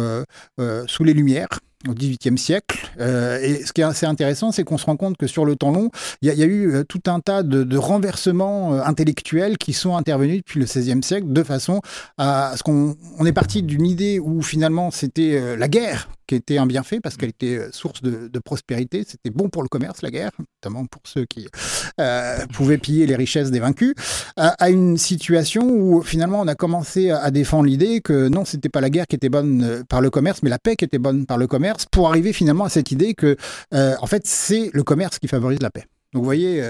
sous 0.88 1.04
les 1.04 1.14
Lumières 1.14 1.60
au 1.88 1.94
XVIIIe 1.94 2.38
siècle. 2.38 2.92
Euh, 3.00 3.40
et 3.42 3.64
ce 3.66 3.72
qui 3.72 3.82
est 3.82 3.86
assez 3.86 4.06
intéressant, 4.06 4.52
c'est 4.52 4.64
qu'on 4.64 4.78
se 4.78 4.86
rend 4.86 4.98
compte 4.98 5.18
que 5.18 5.28
sur 5.28 5.46
le 5.46 5.56
temps 5.56 5.72
long, 5.72 5.90
il 6.22 6.34
y, 6.34 6.44
a 6.44 6.46
eu 6.46 6.74
euh, 6.74 6.84
tout 6.84 7.02
un 7.08 7.20
tas 7.22 7.44
de, 7.44 7.78
renversements 7.78 8.74
euh, 8.74 8.82
intellectuels 8.84 9.58
qui 9.58 9.72
sont 9.74 9.96
intervenus 9.96 10.38
depuis 10.38 10.60
le 10.60 10.66
XVIe 10.66 11.02
siècle, 11.02 11.32
de 11.32 11.44
façon 11.44 11.82
à 12.18 12.54
ce 12.58 12.64
qu'on 12.64 12.98
on 13.18 13.26
est 13.26 13.32
parti 13.32 13.64
d'une 13.64 13.86
idée 13.86 14.20
où 14.20 14.42
finalement 14.42 14.92
c'était 14.92 15.56
la 15.56 15.68
guerre 15.68 16.10
qui 16.30 16.36
était 16.36 16.60
un 16.60 16.68
bienfait 16.68 17.00
parce 17.00 17.18
qu'elle 17.18 17.30
était 17.30 17.58
euh, 17.58 17.72
source 17.72 18.04
de, 18.04 18.40
prospérité. 18.40 19.04
C'était 19.06 19.32
bon 19.32 19.50
pour 19.50 19.64
le 19.64 19.68
commerce, 19.68 20.04
la 20.04 20.12
guerre, 20.12 20.30
notamment 20.38 20.86
pour 20.86 21.02
ceux 21.06 21.26
qui 21.26 21.48
euh, 22.00 22.46
pouvaient 22.54 22.78
piller 22.78 23.08
les 23.08 23.16
richesses 23.16 23.50
des 23.50 23.60
vaincus, 23.60 23.96
à, 24.38 24.70
une 24.70 24.98
situation 24.98 25.68
où 25.68 26.04
finalement 26.04 26.40
on 26.40 26.48
a 26.48 26.54
commencé 26.54 27.10
à, 27.10 27.32
défendre 27.32 27.66
l'idée 27.66 28.02
que 28.02 28.28
non, 28.28 28.46
c'était 28.46 28.70
pas 28.70 28.80
la 28.80 28.92
guerre 28.92 29.08
qui 29.08 29.16
était 29.16 29.30
bonne 29.30 29.64
euh, 29.64 29.84
par 29.84 30.02
le 30.02 30.12
commerce, 30.12 30.44
mais 30.44 30.52
la 30.52 30.60
paix 30.60 30.76
qui 30.76 30.86
était 30.86 31.00
bonne 31.00 31.26
par 31.26 31.40
le 31.40 31.48
commerce, 31.48 31.88
pour 31.88 32.08
arriver 32.08 32.32
finalement 32.32 32.66
à 32.66 32.70
cette 32.70 32.92
idée 32.92 33.16
que 33.16 33.36
en 33.74 34.06
fait 34.06 34.28
c'est 34.28 34.70
le 34.72 34.84
commerce 34.84 35.18
qui 35.18 35.28
favorise 35.28 35.62
la 35.62 35.72
paix. 35.72 35.86
Donc 36.14 36.22
vous 36.22 36.26
voyez, 36.26 36.64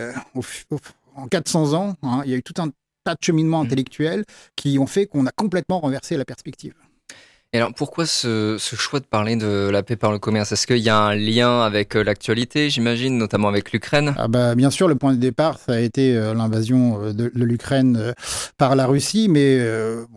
en 1.15 1.27
400 1.27 1.73
ans, 1.73 1.95
hein, 2.01 2.21
il 2.25 2.31
y 2.31 2.33
a 2.33 2.37
eu 2.37 2.43
tout 2.43 2.59
un 2.61 2.69
tas 3.03 3.13
de 3.13 3.19
cheminements 3.21 3.61
mmh. 3.63 3.67
intellectuels 3.67 4.23
qui 4.55 4.79
ont 4.79 4.87
fait 4.87 5.05
qu'on 5.05 5.25
a 5.25 5.31
complètement 5.31 5.79
renversé 5.81 6.15
la 6.15 6.25
perspective. 6.25 6.73
Et 7.51 7.57
alors 7.57 7.73
pourquoi 7.73 8.05
ce, 8.05 8.57
ce, 8.59 8.75
choix 8.75 8.99
de 8.99 9.05
parler 9.05 9.35
de 9.35 9.69
la 9.71 9.81
paix 9.81 9.95
par 9.95 10.11
le 10.11 10.19
commerce? 10.19 10.51
Est-ce 10.51 10.67
qu'il 10.67 10.77
y 10.77 10.89
a 10.89 10.99
un 10.99 11.15
lien 11.15 11.61
avec 11.63 11.95
euh, 11.95 12.03
l'actualité, 12.03 12.69
j'imagine, 12.69 13.17
notamment 13.17 13.47
avec 13.47 13.71
l'Ukraine? 13.71 14.13
Ah 14.19 14.27
bah, 14.27 14.53
Bien 14.53 14.69
sûr, 14.69 14.87
le 14.87 14.93
point 14.93 15.13
de 15.13 15.17
départ, 15.17 15.57
ça 15.57 15.71
a 15.71 15.79
été 15.79 16.15
euh, 16.15 16.35
l'invasion 16.35 17.01
euh, 17.01 17.11
de, 17.11 17.31
de 17.33 17.43
l'Ukraine 17.43 18.13
par 18.59 18.75
la 18.75 18.85
Russie, 18.85 19.29
mais 19.29 19.59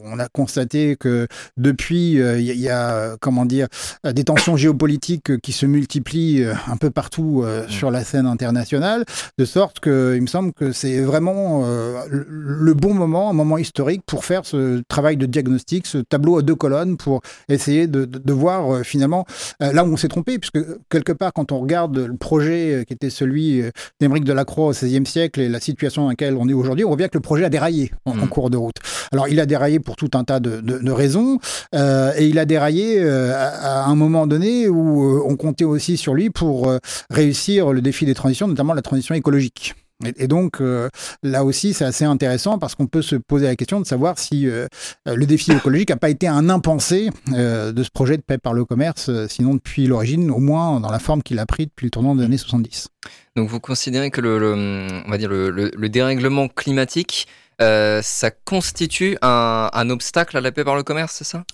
on 0.04 0.18
a 0.18 0.28
constaté 0.28 0.96
que 0.96 1.26
depuis, 1.56 2.14
il 2.16 2.60
y, 2.60 2.68
a, 2.68 3.16
comment 3.18 3.46
dire, 3.46 3.68
des 4.04 4.24
tensions 4.24 4.56
géopolitiques 4.56 5.40
qui 5.40 5.52
se 5.52 5.64
multiplient 5.64 6.44
un 6.66 6.76
peu 6.76 6.90
partout 6.90 7.44
mmh. 7.44 7.70
sur 7.70 7.90
la 7.90 8.04
scène 8.04 8.26
internationale, 8.26 9.04
de 9.38 9.44
sorte 9.44 9.80
que 9.80 10.14
il 10.16 10.22
me 10.22 10.26
semble 10.26 10.52
que 10.52 10.72
c'est 10.72 11.00
vraiment 11.00 11.64
le 12.08 12.74
bon 12.74 12.94
moment, 12.94 13.30
un 13.30 13.34
moment 13.34 13.58
historique 13.58 14.02
pour 14.06 14.24
faire 14.24 14.44
ce 14.44 14.82
travail 14.88 15.16
de 15.16 15.26
diagnostic, 15.26 15.86
ce 15.86 15.98
tableau 15.98 16.38
à 16.38 16.42
deux 16.42 16.56
colonnes 16.56 16.96
pour 16.96 17.21
essayer 17.48 17.86
de, 17.86 18.04
de, 18.04 18.32
voir 18.32 18.84
finalement 18.84 19.26
là 19.60 19.84
où 19.84 19.92
on 19.92 19.96
s'est 19.96 20.08
trompé, 20.08 20.38
puisque 20.38 20.58
quelque 20.88 21.12
part, 21.12 21.32
quand 21.32 21.52
on 21.52 21.60
regarde 21.60 21.98
le 21.98 22.16
projet 22.16 22.84
qui 22.86 22.94
était 22.94 23.10
celui 23.10 23.62
d'Émeric 24.00 24.24
Delacroix 24.24 24.68
au 24.68 24.70
XVIe 24.70 25.06
siècle 25.06 25.40
et 25.40 25.48
la 25.48 25.60
situation 25.60 26.02
dans 26.02 26.08
laquelle 26.08 26.36
on 26.36 26.48
est 26.48 26.52
aujourd'hui, 26.52 26.84
on 26.84 26.88
voit 26.88 26.96
bien 26.96 27.08
que 27.08 27.18
le 27.18 27.22
projet 27.22 27.44
a 27.44 27.50
déraillé 27.50 27.92
en, 28.04 28.12
en, 28.12 28.24
mmh. 28.24 28.28
cours 28.28 28.50
de 28.50 28.56
route. 28.56 28.76
Alors, 29.12 29.28
il 29.28 29.38
a 29.40 29.46
déraillé 29.46 29.80
pour 29.80 29.96
tout 29.96 30.10
un 30.14 30.24
tas 30.24 30.40
de, 30.40 30.60
de, 30.60 30.78
de 30.78 30.90
raisons, 30.90 31.38
et 31.74 32.26
il 32.26 32.38
a 32.38 32.44
déraillé 32.44 33.02
à, 33.02 33.84
un 33.84 33.94
moment 33.94 34.26
donné 34.26 34.68
où 34.68 35.22
on 35.26 35.36
comptait 35.36 35.64
aussi 35.64 35.96
sur 35.96 36.14
lui 36.14 36.30
pour 36.30 36.72
réussir 37.10 37.72
le 37.72 37.80
défi 37.80 38.06
des 38.06 38.14
transitions, 38.14 38.48
notamment 38.48 38.74
la 38.74 38.82
transition 38.82 39.14
écologique. 39.14 39.74
Et, 40.16 40.26
donc, 40.26 40.60
euh, 40.60 40.88
là 41.22 41.44
aussi, 41.44 41.74
c'est 41.74 41.84
assez 41.84 42.04
intéressant 42.04 42.58
parce 42.58 42.74
qu'on 42.74 42.86
peut 42.86 43.02
se 43.02 43.16
poser 43.16 43.46
la 43.46 43.56
question 43.56 43.80
de 43.80 43.86
savoir 43.86 44.18
si 44.18 44.48
euh, 44.48 44.66
le 45.06 45.26
défi 45.26 45.52
écologique 45.52 45.90
n'a 45.90 45.96
pas 45.96 46.10
été 46.10 46.28
un 46.28 46.48
impensé 46.48 47.10
euh, 47.32 47.72
de 47.72 47.82
ce 47.82 47.90
projet 47.90 48.16
de 48.16 48.22
paix 48.22 48.38
par 48.38 48.54
le 48.54 48.64
commerce, 48.64 49.10
sinon 49.28 49.54
depuis 49.54 49.86
l'origine, 49.86 50.30
au 50.30 50.38
moins 50.38 50.80
dans 50.80 50.90
la 50.90 50.98
forme 50.98 51.22
qu'il 51.22 51.38
a 51.38 51.46
pris 51.46 51.66
depuis 51.66 51.86
le 51.86 51.90
tournant 51.90 52.14
des 52.14 52.24
années 52.24 52.38
70. 52.38 52.88
Donc, 53.36 53.48
vous 53.48 53.60
considérez 53.60 54.10
que 54.10 54.20
le, 54.20 55.02
on 55.06 55.10
va 55.10 55.18
dire 55.18 55.30
le, 55.30 55.88
dérèglement 55.88 56.48
climatique, 56.48 57.26
ça 57.58 58.30
constitue 58.44 59.16
un 59.22 59.90
obstacle 59.90 60.36
à 60.36 60.40
la 60.40 60.52
paix 60.52 60.64
par 60.64 60.76
le 60.76 60.82
commerce, 60.82 61.14
c'est 61.16 61.24
ça? 61.24 61.44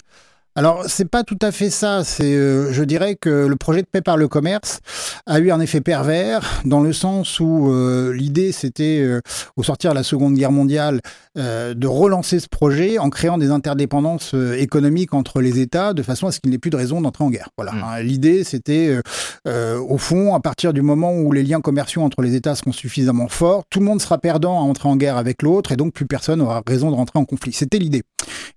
Alors, 0.58 0.86
c'est 0.88 1.04
pas 1.04 1.22
tout 1.22 1.38
à 1.40 1.52
fait 1.52 1.70
ça. 1.70 2.02
C'est, 2.02 2.34
euh, 2.34 2.72
je 2.72 2.82
dirais 2.82 3.14
que 3.14 3.46
le 3.46 3.54
projet 3.54 3.80
de 3.82 3.86
paix 3.86 4.00
par 4.00 4.16
le 4.16 4.26
commerce 4.26 4.80
a 5.24 5.38
eu 5.38 5.52
un 5.52 5.60
effet 5.60 5.80
pervers 5.80 6.62
dans 6.64 6.80
le 6.80 6.92
sens 6.92 7.38
où 7.38 7.70
euh, 7.70 8.12
l'idée, 8.12 8.50
c'était, 8.50 8.98
euh, 9.00 9.20
au 9.56 9.62
sortir 9.62 9.92
de 9.92 9.94
la 9.94 10.02
Seconde 10.02 10.34
Guerre 10.34 10.50
mondiale, 10.50 11.00
de 11.36 11.86
relancer 11.86 12.40
ce 12.40 12.48
projet 12.48 12.98
en 12.98 13.10
créant 13.10 13.38
des 13.38 13.52
interdépendances 13.52 14.34
économiques 14.34 15.14
entre 15.14 15.40
les 15.40 15.60
États 15.60 15.94
de 15.94 16.02
façon 16.02 16.26
à 16.26 16.32
ce 16.32 16.40
qu'il 16.40 16.50
n'ait 16.50 16.58
plus 16.58 16.70
de 16.70 16.76
raison 16.76 17.00
d'entrer 17.00 17.22
en 17.22 17.30
guerre. 17.30 17.50
Voilà. 17.56 17.70
Mmh. 17.70 17.84
Hein, 17.84 18.02
l'idée, 18.02 18.42
c'était, 18.42 18.98
au 19.46 19.98
fond, 19.98 20.34
à 20.34 20.40
partir 20.40 20.72
du 20.72 20.82
moment 20.82 21.14
où 21.14 21.30
les 21.30 21.44
liens 21.44 21.60
commerciaux 21.60 22.02
entre 22.02 22.22
les 22.22 22.34
États 22.34 22.56
seront 22.56 22.72
suffisamment 22.72 23.28
forts, 23.28 23.62
tout 23.70 23.78
le 23.78 23.84
monde 23.84 24.02
sera 24.02 24.18
perdant 24.18 24.58
à 24.58 24.62
entrer 24.62 24.88
en 24.88 24.96
guerre 24.96 25.16
avec 25.16 25.42
l'autre 25.42 25.70
et 25.70 25.76
donc 25.76 25.92
plus 25.92 26.06
personne 26.06 26.40
n'aura 26.40 26.60
raison 26.66 26.90
de 26.90 26.96
rentrer 26.96 27.20
en 27.20 27.24
conflit. 27.24 27.52
C'était 27.52 27.78
l'idée. 27.78 28.02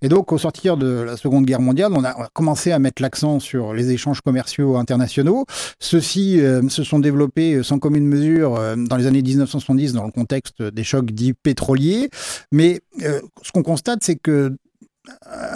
Et 0.02 0.10
donc, 0.10 0.32
au 0.32 0.40
sortir 0.40 0.78
de 0.78 0.88
la 0.88 1.18
Seconde 1.18 1.46
Guerre 1.46 1.62
mondiale, 1.62 1.91
on 1.92 2.04
a, 2.04 2.30
commencé 2.34 2.72
à 2.72 2.80
mettre 2.80 3.02
l'accent 3.02 3.40
sur 3.40 3.74
les 3.74 3.92
échanges 3.92 4.22
commerciaux 4.22 4.78
internationaux. 4.78 5.46
Ceux-ci 5.80 6.40
euh, 6.40 6.68
se 6.70 6.84
sont 6.84 7.00
développés 7.00 7.56
euh, 7.56 7.64
sans 7.64 7.80
commune 7.80 8.08
mesure 8.08 8.56
euh, 8.56 8.76
dans 8.76 8.98
les 8.98 9.08
années 9.08 9.22
1970 9.22 9.94
dans 9.94 10.06
le 10.06 10.12
contexte 10.12 10.62
des 10.62 10.84
chocs 10.84 11.12
dits 11.12 11.34
pétroliers. 11.34 12.10
Mais 12.52 12.82
ce 13.00 13.52
qu'on 13.54 13.64
constate, 13.64 14.00
c'est 14.04 14.16
que 14.16 14.56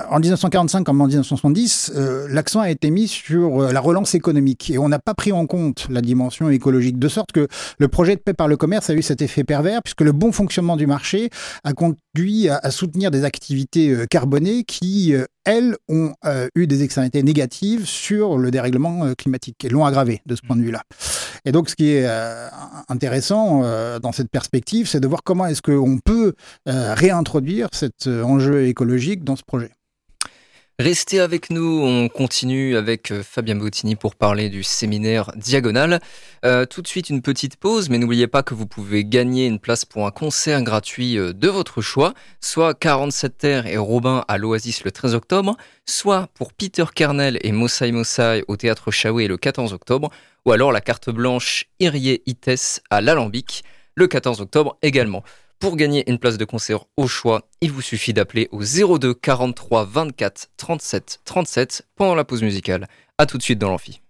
en 0.10 0.20
1945 0.20 0.84
comme 0.84 1.02
en 1.02 1.08
1970, 1.08 1.94
l'accent 2.30 2.60
a 2.60 2.70
été 2.70 2.90
mis 2.90 3.08
sur 3.08 3.72
la 3.72 3.80
relance 3.80 4.16
économique 4.16 4.70
et 4.70 4.78
on 4.78 4.90
n'a 4.90 5.00
pas 5.00 5.14
pris 5.14 5.32
en 5.32 5.46
compte 5.46 5.88
la 5.90 6.02
dimension 6.02 6.50
écologique, 6.50 7.00
de 7.00 7.08
sorte 7.08 7.32
que 7.32 7.48
le 7.80 7.88
projet 7.88 8.16
de 8.16 8.22
paix 8.22 8.34
par 8.34 8.48
le 8.48 8.58
commerce 8.58 8.90
a 8.90 8.94
eu 8.94 9.02
cet 9.02 9.22
effet 9.22 9.44
pervers 9.44 9.82
puisque 9.84 10.02
le 10.02 10.12
bon 10.12 10.32
fonctionnement 10.32 10.78
du 10.78 10.88
marché 10.88 11.30
a 11.64 11.74
conduit 11.74 12.50
à, 12.50 12.72
soutenir 12.72 13.12
des 13.12 13.24
activités 13.24 14.06
carbonées 14.10 14.64
qui, 14.64 15.16
elles, 15.46 15.78
ont 15.88 16.14
euh, 16.26 16.48
eu 16.56 16.68
des 16.68 16.84
externalités 16.84 17.24
négatives 17.24 17.86
sur 17.86 18.38
le 18.38 18.52
dérèglement 18.52 19.06
euh, 19.06 19.14
climatique 19.14 19.64
et 19.64 19.70
l'ont 19.70 19.86
aggravé 19.86 20.22
de 20.26 20.36
ce 20.36 20.42
point 20.42 20.56
de 20.56 20.64
vue-là. 20.64 20.82
Et 21.46 21.52
donc, 21.52 21.70
ce 21.70 21.76
qui 21.76 21.92
est 21.92 22.06
euh, 22.06 22.48
intéressant 22.90 23.62
dans 24.00 24.12
cette 24.12 24.30
perspective, 24.30 24.88
c'est 24.88 25.00
de 25.00 25.08
voir 25.08 25.22
comment 25.24 25.46
est-ce 25.46 25.62
qu'on 25.62 26.00
peut 26.00 26.34
réintroduire 26.66 27.68
cet 27.72 28.08
enjeu 28.08 28.68
écologique 28.68 29.24
dans 29.24 29.36
ce 29.36 29.44
projet. 29.44 29.72
Restez 30.78 31.22
avec 31.22 31.52
nous, 31.52 31.80
on 31.86 32.10
continue 32.10 32.76
avec 32.76 33.10
euh, 33.12 33.24
Fabien 33.24 33.56
Bottini 33.56 33.96
pour 33.96 34.14
parler 34.14 34.50
du 34.50 34.62
séminaire 34.62 35.32
Diagonal. 35.38 36.02
Euh, 36.44 36.66
tout 36.66 36.82
de 36.82 36.88
suite 36.90 37.10
une 37.10 37.22
petite 37.22 37.56
pause, 37.56 37.88
mais 37.88 37.98
n'oubliez 37.98 38.28
pas 38.28 38.44
que 38.44 38.54
vous 38.54 38.68
pouvez 38.68 39.06
gagner 39.06 39.46
une 39.46 39.60
place 39.60 39.86
pour 39.86 40.06
un 40.06 40.12
concert 40.12 40.62
gratuit 40.64 41.18
euh, 41.18 41.32
de 41.32 41.48
votre 41.48 41.82
choix, 41.82 42.14
soit 42.42 42.74
47 42.74 43.38
Terre 43.38 43.68
et 43.68 43.78
Robin 43.78 44.26
à 44.28 44.38
l'Oasis 44.38 44.84
le 44.84 44.92
13 44.92 45.16
octobre, 45.16 45.56
soit 45.86 46.28
pour 46.34 46.52
Peter 46.52 46.84
Kernel 46.94 47.40
et 47.42 47.54
Mossai 47.54 47.94
Mossai 47.94 48.44
au 48.50 48.58
Théâtre 48.58 48.92
Chaoué 48.92 49.30
le 49.30 49.38
14 49.38 49.72
octobre, 49.72 50.10
ou 50.46 50.52
alors 50.52 50.74
la 50.74 50.82
carte 50.82 51.10
blanche 51.10 51.68
Irie 51.80 52.22
Ites 52.26 52.82
à 52.90 53.00
l'Alambic 53.00 53.64
le 53.96 54.08
14 54.08 54.42
octobre 54.42 54.78
également. 54.82 55.24
Pour 55.60 55.78
gagner 55.78 56.10
une 56.10 56.20
place 56.20 56.38
de 56.38 56.46
concert 56.46 56.86
au 56.98 57.08
choix, 57.08 57.48
il 57.62 57.72
vous 57.72 57.82
suffit 57.82 58.14
d'appeler 58.14 58.50
au 58.52 58.62
02 58.62 59.14
43 59.14 59.86
24 59.86 60.50
37 60.58 61.22
37 61.24 61.88
pendant 61.96 62.14
la 62.14 62.26
pause 62.26 62.44
musicale. 62.44 62.88
A 63.18 63.26
tout 63.26 63.38
de 63.38 63.44
suite 63.44 63.60
dans 63.60 63.70
l'amphi. 63.70 64.02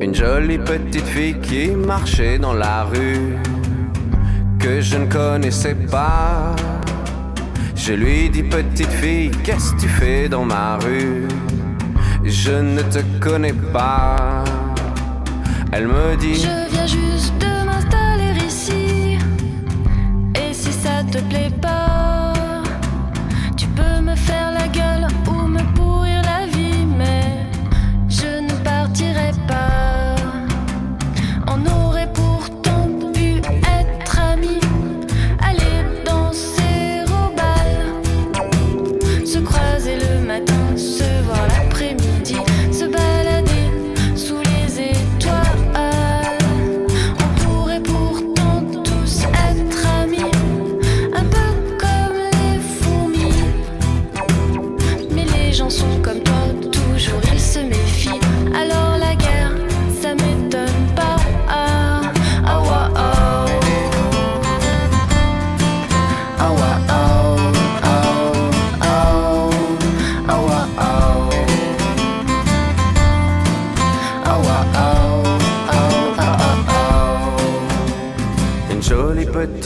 Une 0.00 0.14
jolie 0.14 0.58
petite 0.58 1.06
fille 1.06 1.40
qui 1.40 1.70
marchait 1.70 2.38
dans 2.38 2.52
la 2.52 2.84
rue 2.84 3.38
que 4.62 4.80
je 4.80 4.96
ne 4.96 5.06
connaissais 5.06 5.74
pas. 5.74 6.54
Je 7.74 7.94
lui 7.94 8.30
dis 8.30 8.44
petite 8.44 8.92
fille, 8.92 9.30
qu'est-ce 9.42 9.72
que 9.72 9.80
tu 9.80 9.88
fais 9.88 10.28
dans 10.28 10.44
ma 10.44 10.78
rue? 10.78 11.26
Je 12.24 12.52
ne 12.52 12.82
te 12.82 13.00
connais 13.20 13.52
pas. 13.72 14.44
Elle 15.72 15.88
me 15.88 16.16
dit 16.16 16.36
Je 16.36 16.72
viens 16.72 16.86
juste 16.86 17.34
de 17.40 17.66
m'installer 17.66 18.34
ici. 18.46 19.18
Et 20.36 20.54
si 20.54 20.72
ça 20.72 21.02
te 21.10 21.18
plaît 21.28 21.50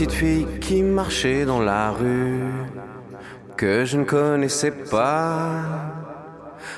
petite 0.06 0.18
fille 0.18 0.46
qui 0.60 0.82
marchait 0.82 1.44
dans 1.44 1.60
la 1.60 1.90
rue, 1.90 2.44
que 3.56 3.84
je 3.84 3.96
ne 3.98 4.04
connaissais 4.04 4.70
pas, 4.70 5.62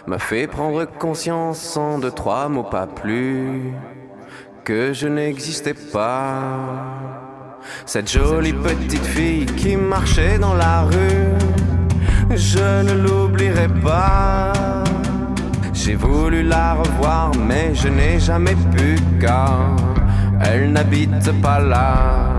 m'a 0.06 0.18
fait 0.18 0.46
prendre 0.46 0.86
conscience 0.86 1.76
en 1.76 1.98
deux, 1.98 2.10
trois 2.10 2.48
mots 2.48 2.62
pas 2.62 2.86
plus, 2.86 3.72
que 4.64 4.94
je 4.94 5.08
n'existais 5.08 5.74
pas. 5.74 6.40
Cette 7.84 8.10
jolie 8.10 8.54
petite 8.54 9.04
fille 9.06 9.44
qui 9.44 9.76
marchait 9.76 10.38
dans 10.38 10.54
la 10.54 10.82
rue, 10.82 11.34
je 12.34 12.82
ne 12.82 12.94
l'oublierai 13.02 13.68
pas. 13.82 14.52
J'ai 15.74 15.96
voulu 15.96 16.42
la 16.44 16.74
revoir, 16.74 17.32
mais 17.36 17.74
je 17.74 17.88
n'ai 17.88 18.18
jamais 18.18 18.56
pu 18.74 18.96
car 19.20 19.76
elle 20.40 20.72
n'habite 20.72 21.30
pas 21.42 21.60
là. 21.60 22.37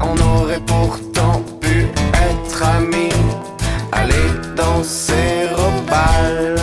On 0.00 0.16
aurait 0.16 0.60
pourtant 0.66 1.42
pu 1.60 1.88
être 2.30 2.62
amis, 2.62 3.12
aller 3.92 4.30
danser 4.56 5.48
au 5.54 5.90
bal, 5.90 6.56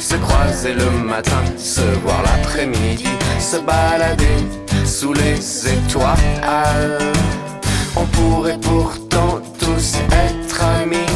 se 0.00 0.16
croiser 0.16 0.74
le 0.74 0.90
matin, 0.90 1.42
se 1.56 1.82
voir 2.02 2.22
l'après-midi, 2.22 3.08
se 3.38 3.58
balader 3.58 4.38
sous 4.84 5.12
les 5.12 5.68
étoiles. 5.68 7.12
On 7.96 8.04
pourrait 8.06 8.58
pourtant 8.60 9.40
tous 9.58 9.96
être 10.28 10.64
amis, 10.80 11.12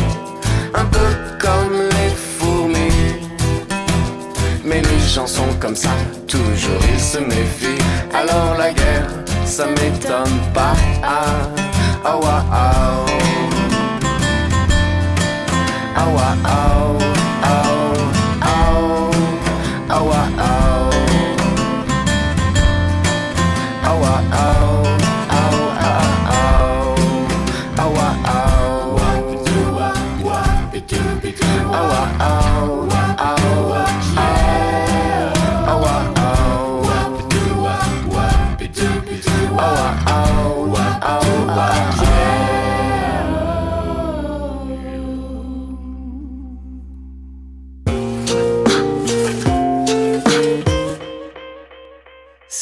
un 0.74 0.84
peu 0.84 1.10
comme 1.40 1.72
les 1.72 2.14
fous 2.14 2.36
gens 5.16 5.26
sont 5.26 5.54
comme 5.60 5.74
ça, 5.74 5.94
toujours 6.28 6.82
ils 6.92 7.00
se 7.00 7.18
méfient. 7.18 7.82
Alors 8.12 8.54
la 8.58 8.70
guerre, 8.70 9.08
ça 9.46 9.66
m'étonne 9.66 10.40
pas. 10.52 10.74
Ah, 11.02 11.48
oh, 12.04 12.20
wow, 12.20 12.42
oh, 12.52 13.06
oh, 15.96 16.20
oh. 16.44 17.15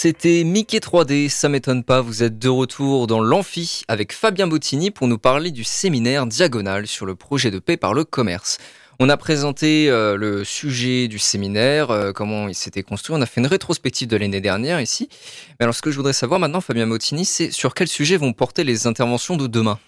C'était 0.05 0.45
Mickey 0.45 0.81
3D, 0.81 1.31
ça 1.31 1.49
m'étonne 1.49 1.83
pas, 1.83 2.03
vous 2.03 2.23
êtes 2.23 2.39
de 2.39 2.51
retour 2.51 3.07
dans 3.07 3.23
l'Amphi 3.23 3.85
avec 3.89 4.13
Fabien 4.13 4.47
Bottini 4.47 4.91
pour 4.91 5.09
nous 5.09 5.17
parler 5.17 5.51
du 5.51 5.65
séminaire 5.65 6.27
Diagonal 6.27 6.87
sur 6.87 7.07
le 7.07 7.15
projet 7.15 7.51
de 7.51 7.59
paix 7.59 7.79
par 7.79 7.95
le 7.95 8.05
commerce. 8.05 8.59
On 9.01 9.09
a 9.09 9.17
présenté 9.17 9.89
euh, 9.89 10.17
le 10.19 10.45
sujet 10.45 11.09
du 11.09 11.19
séminaire, 11.19 11.91
euh, 11.91 12.13
comment 12.13 12.49
il 12.49 12.55
s'était 12.55 12.83
construit, 12.83 13.17
on 13.17 13.23
a 13.23 13.25
fait 13.25 13.41
une 13.41 13.47
rétrospective 13.47 14.07
de 14.07 14.19
l'année 14.19 14.43
dernière 14.43 14.79
ici. 14.79 15.09
Mais 15.59 15.65
alors 15.65 15.75
ce 15.75 15.81
que 15.81 15.91
je 15.91 15.97
voudrais 15.97 16.13
savoir 16.13 16.39
maintenant, 16.39 16.61
Fabien 16.61 16.87
Bottini, 16.87 17.25
c'est 17.25 17.51
sur 17.51 17.73
quel 17.73 17.89
sujet 17.89 18.19
vont 18.19 18.35
porter 18.35 18.63
les 18.63 18.87
interventions 18.87 19.39
de 19.39 19.47
demain? 19.47 19.79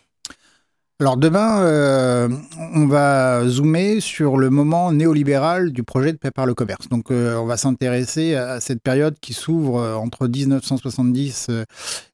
Alors 0.99 1.19
demain, 1.19 1.61
euh, 1.61 2.27
on 2.75 2.87
va 2.87 3.47
zoomer 3.47 4.01
sur 4.01 4.39
le 4.39 4.49
moment 4.49 4.93
néolibéral 4.93 5.71
du 5.71 5.83
projet 5.83 6.11
de 6.13 6.17
paix 6.17 6.31
par 6.31 6.47
le 6.47 6.55
commerce. 6.55 6.89
Donc 6.89 7.11
euh, 7.11 7.37
on 7.37 7.45
va 7.45 7.59
s'intéresser 7.59 8.35
à 8.35 8.61
cette 8.61 8.83
période 8.83 9.15
qui 9.21 9.35
s'ouvre 9.35 9.79
euh, 9.79 9.95
entre 9.95 10.27
1970 10.27 11.49
euh, 11.51 11.65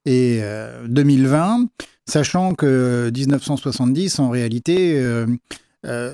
et 0.05 0.39
euh, 0.41 0.85
2020, 0.89 1.67
sachant 2.05 2.55
que 2.55 3.09
1970, 3.15 4.19
en 4.19 4.29
réalité, 4.29 5.01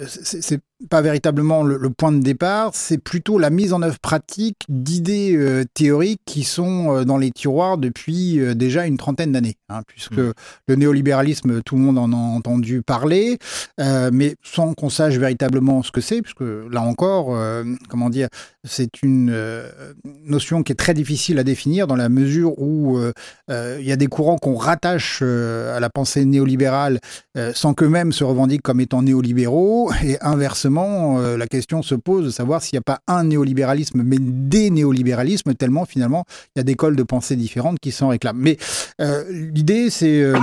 c'est 0.08 0.62
pas 0.90 1.02
véritablement 1.02 1.64
le, 1.64 1.78
le 1.78 1.90
point 1.90 2.12
de 2.12 2.22
départ, 2.22 2.72
c'est 2.74 2.98
plutôt 2.98 3.38
la 3.38 3.50
mise 3.50 3.74
en 3.74 3.82
œuvre 3.82 4.00
pratique 4.00 4.60
d'idées 4.70 5.36
euh, 5.36 5.66
théoriques 5.74 6.22
qui 6.26 6.44
sont 6.44 6.96
euh, 6.96 7.04
dans 7.04 7.18
les 7.18 7.32
tiroirs 7.32 7.78
depuis 7.78 8.40
euh, 8.40 8.54
déjà 8.54 8.86
une 8.86 8.98
trentaine 8.98 9.32
d'années, 9.32 9.58
hein, 9.70 9.82
puisque 9.88 10.20
Mm. 10.20 10.34
le 10.68 10.76
néolibéralisme, 10.76 11.62
tout 11.62 11.76
le 11.76 11.82
monde 11.82 11.98
en 11.98 12.12
a 12.12 12.16
entendu 12.16 12.82
parler, 12.82 13.38
mais 13.78 14.36
sans 14.44 14.74
qu'on 14.74 14.90
sache 14.90 15.16
véritablement 15.16 15.84
ce 15.84 15.92
que 15.92 16.02
c'est, 16.02 16.22
puisque 16.22 16.42
là 16.42 16.82
encore, 16.82 17.38
comment 17.90 18.10
dire, 18.10 18.28
c'est 18.64 19.02
une 19.02 19.34
notion 20.26 20.64
qui 20.64 20.72
est 20.72 20.76
très 20.76 20.94
difficile 20.94 21.40
à 21.40 21.44
définir 21.44 21.88
dans 21.88 21.96
la 21.96 22.10
mesure 22.10 22.60
où 22.60 23.00
il 23.50 23.84
y 23.86 23.92
a 23.92 23.96
des 23.96 24.08
courants 24.08 24.38
qu'on 24.38 24.56
rattache 24.56 25.22
à 25.22 25.80
la 25.80 25.90
pensée 25.90 26.26
néolibérale 26.26 27.00
sans 27.54 27.74
qu'eux-mêmes 27.74 28.12
se 28.12 28.24
revendiquent 28.24 28.64
comme 28.64 28.80
étant 28.80 29.02
néolibéraux, 29.02 29.92
et 30.04 30.18
inversement, 30.22 30.69
euh, 30.78 31.38
la 31.38 31.48
question 31.48 31.82
se 31.82 31.96
pose 31.96 32.26
de 32.26 32.30
savoir 32.30 32.62
s'il 32.62 32.76
n'y 32.76 32.80
a 32.80 32.84
pas 32.84 33.00
un 33.08 33.24
néolibéralisme, 33.26 34.02
mais 34.04 34.18
des 34.20 34.70
néolibéralismes, 34.70 35.54
tellement 35.54 35.86
finalement 35.86 36.26
il 36.56 36.60
y 36.60 36.62
a 36.62 36.64
des 36.64 36.74
écoles 36.74 36.96
de 36.96 37.04
pensée 37.04 37.36
différentes 37.36 37.80
qui 37.80 37.92
s'en 37.92 38.10
réclament. 38.10 38.40
Mais 38.40 38.58
euh, 39.02 39.24
l'idée, 39.30 39.90
c'est 39.90 40.22
euh, 40.22 40.38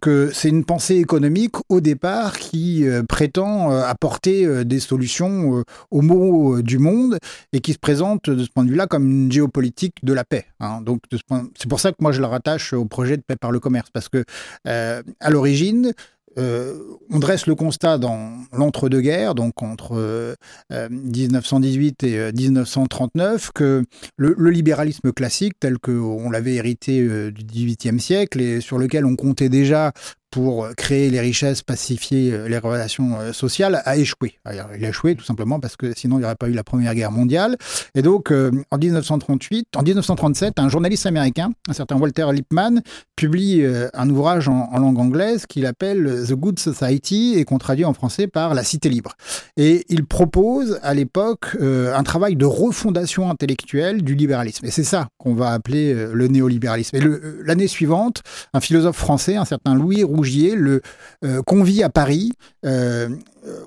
que 0.00 0.30
c'est 0.32 0.48
une 0.48 0.64
pensée 0.64 0.96
économique 0.96 1.56
au 1.68 1.80
départ 1.80 2.38
qui 2.38 2.84
prétend 3.08 3.70
apporter 3.70 4.64
des 4.64 4.80
solutions 4.80 5.62
aux 5.90 6.02
maux 6.02 6.62
du 6.62 6.78
monde 6.78 7.18
et 7.52 7.60
qui 7.60 7.72
se 7.72 7.78
présente 7.78 8.30
de 8.30 8.44
ce 8.44 8.50
point 8.50 8.64
de 8.64 8.70
vue-là 8.70 8.86
comme 8.86 9.06
une 9.06 9.32
géopolitique 9.32 9.96
de 10.02 10.12
la 10.12 10.24
paix. 10.24 10.46
hein. 10.60 10.80
Donc 10.80 11.00
de 11.10 11.16
ce 11.16 11.22
c'est 11.58 11.68
pour 11.68 11.80
ça 11.80 11.90
que 11.90 11.96
moi 12.00 12.12
je 12.12 12.20
le 12.20 12.26
rattache 12.26 12.72
au 12.72 12.84
projet 12.84 13.16
de 13.16 13.22
paix 13.22 13.36
par 13.36 13.50
le 13.50 13.60
commerce 13.60 13.90
parce 13.92 14.08
que 14.08 14.24
à 14.64 15.30
l'origine 15.30 15.92
euh, 16.38 16.74
on 17.10 17.18
dresse 17.18 17.46
le 17.46 17.54
constat 17.54 17.98
dans 17.98 18.30
l'entre-deux-guerres, 18.52 19.34
donc 19.34 19.62
entre 19.62 19.96
euh, 19.96 20.34
euh, 20.72 20.88
1918 20.90 22.02
et 22.04 22.18
euh, 22.18 22.32
1939, 22.32 23.52
que 23.54 23.84
le, 24.16 24.50
libéralisme 24.50 25.12
classique, 25.12 25.54
tel 25.58 25.78
qu'on 25.78 26.30
l'avait 26.30 26.54
hérité 26.54 27.00
euh, 27.00 27.30
du 27.30 27.44
XVIIIe 27.44 28.00
siècle 28.00 28.40
et 28.40 28.60
sur 28.60 28.78
lequel 28.78 29.04
on 29.06 29.16
comptait 29.16 29.48
déjà 29.48 29.92
pour 30.30 30.68
créer 30.76 31.10
les 31.10 31.20
richesses, 31.20 31.62
pacifier 31.62 32.32
euh, 32.32 32.48
les 32.48 32.58
relations 32.58 33.18
euh, 33.18 33.32
sociales, 33.32 33.82
a 33.84 33.96
échoué. 33.96 34.34
Il 34.52 34.84
a 34.84 34.88
échoué 34.88 35.14
tout 35.14 35.24
simplement 35.24 35.60
parce 35.60 35.76
que 35.76 35.92
sinon 35.96 36.16
il 36.16 36.20
n'y 36.20 36.24
aurait 36.24 36.36
pas 36.36 36.48
eu 36.48 36.52
la 36.52 36.64
Première 36.64 36.94
Guerre 36.94 37.12
mondiale. 37.12 37.56
Et 37.94 38.02
donc, 38.02 38.30
euh, 38.30 38.50
en 38.70 38.78
1938, 38.78 39.68
en 39.76 39.82
1937, 39.82 40.54
un 40.58 40.68
journaliste 40.68 41.06
américain, 41.06 41.52
un 41.68 41.72
certain 41.72 41.96
Walter 41.96 42.26
Lippmann, 42.32 42.82
publie 43.14 43.64
un 43.94 44.10
ouvrage 44.10 44.48
en, 44.48 44.78
langue 44.78 44.98
anglaise 44.98 45.46
qu'il 45.46 45.64
appelle 45.64 46.24
The 46.28 46.34
Good 46.34 46.58
Society 46.58 47.34
et 47.36 47.44
qu'on 47.44 47.56
traduit 47.56 47.86
en 47.86 47.94
français 47.94 48.26
par 48.26 48.52
La 48.52 48.62
Cité 48.62 48.90
libre. 48.90 49.12
Et 49.56 49.86
il 49.88 50.04
propose 50.04 50.78
à 50.82 50.92
l'époque 50.92 51.56
un 51.58 52.02
travail 52.02 52.36
de 52.36 52.44
refondation 52.44 53.30
intellectuelle 53.30 54.02
du 54.02 54.14
libéralisme. 54.14 54.66
Et 54.66 54.70
c'est 54.70 54.84
ça 54.84 55.08
qu'on 55.16 55.34
va 55.34 55.52
appeler 55.52 55.94
le 55.94 56.28
néolibéralisme. 56.28 56.96
Et 56.96 57.00
l'année 57.42 57.68
suivante, 57.68 58.22
un 58.52 58.60
philosophe 58.60 58.96
français, 58.96 59.36
un 59.36 59.46
certain 59.46 59.74
Louis 59.74 60.04
Rougier, 60.16 60.54
le 60.54 60.80
euh, 61.24 61.42
convie 61.42 61.82
à 61.82 61.88
Paris, 61.90 62.32
euh, 62.64 63.08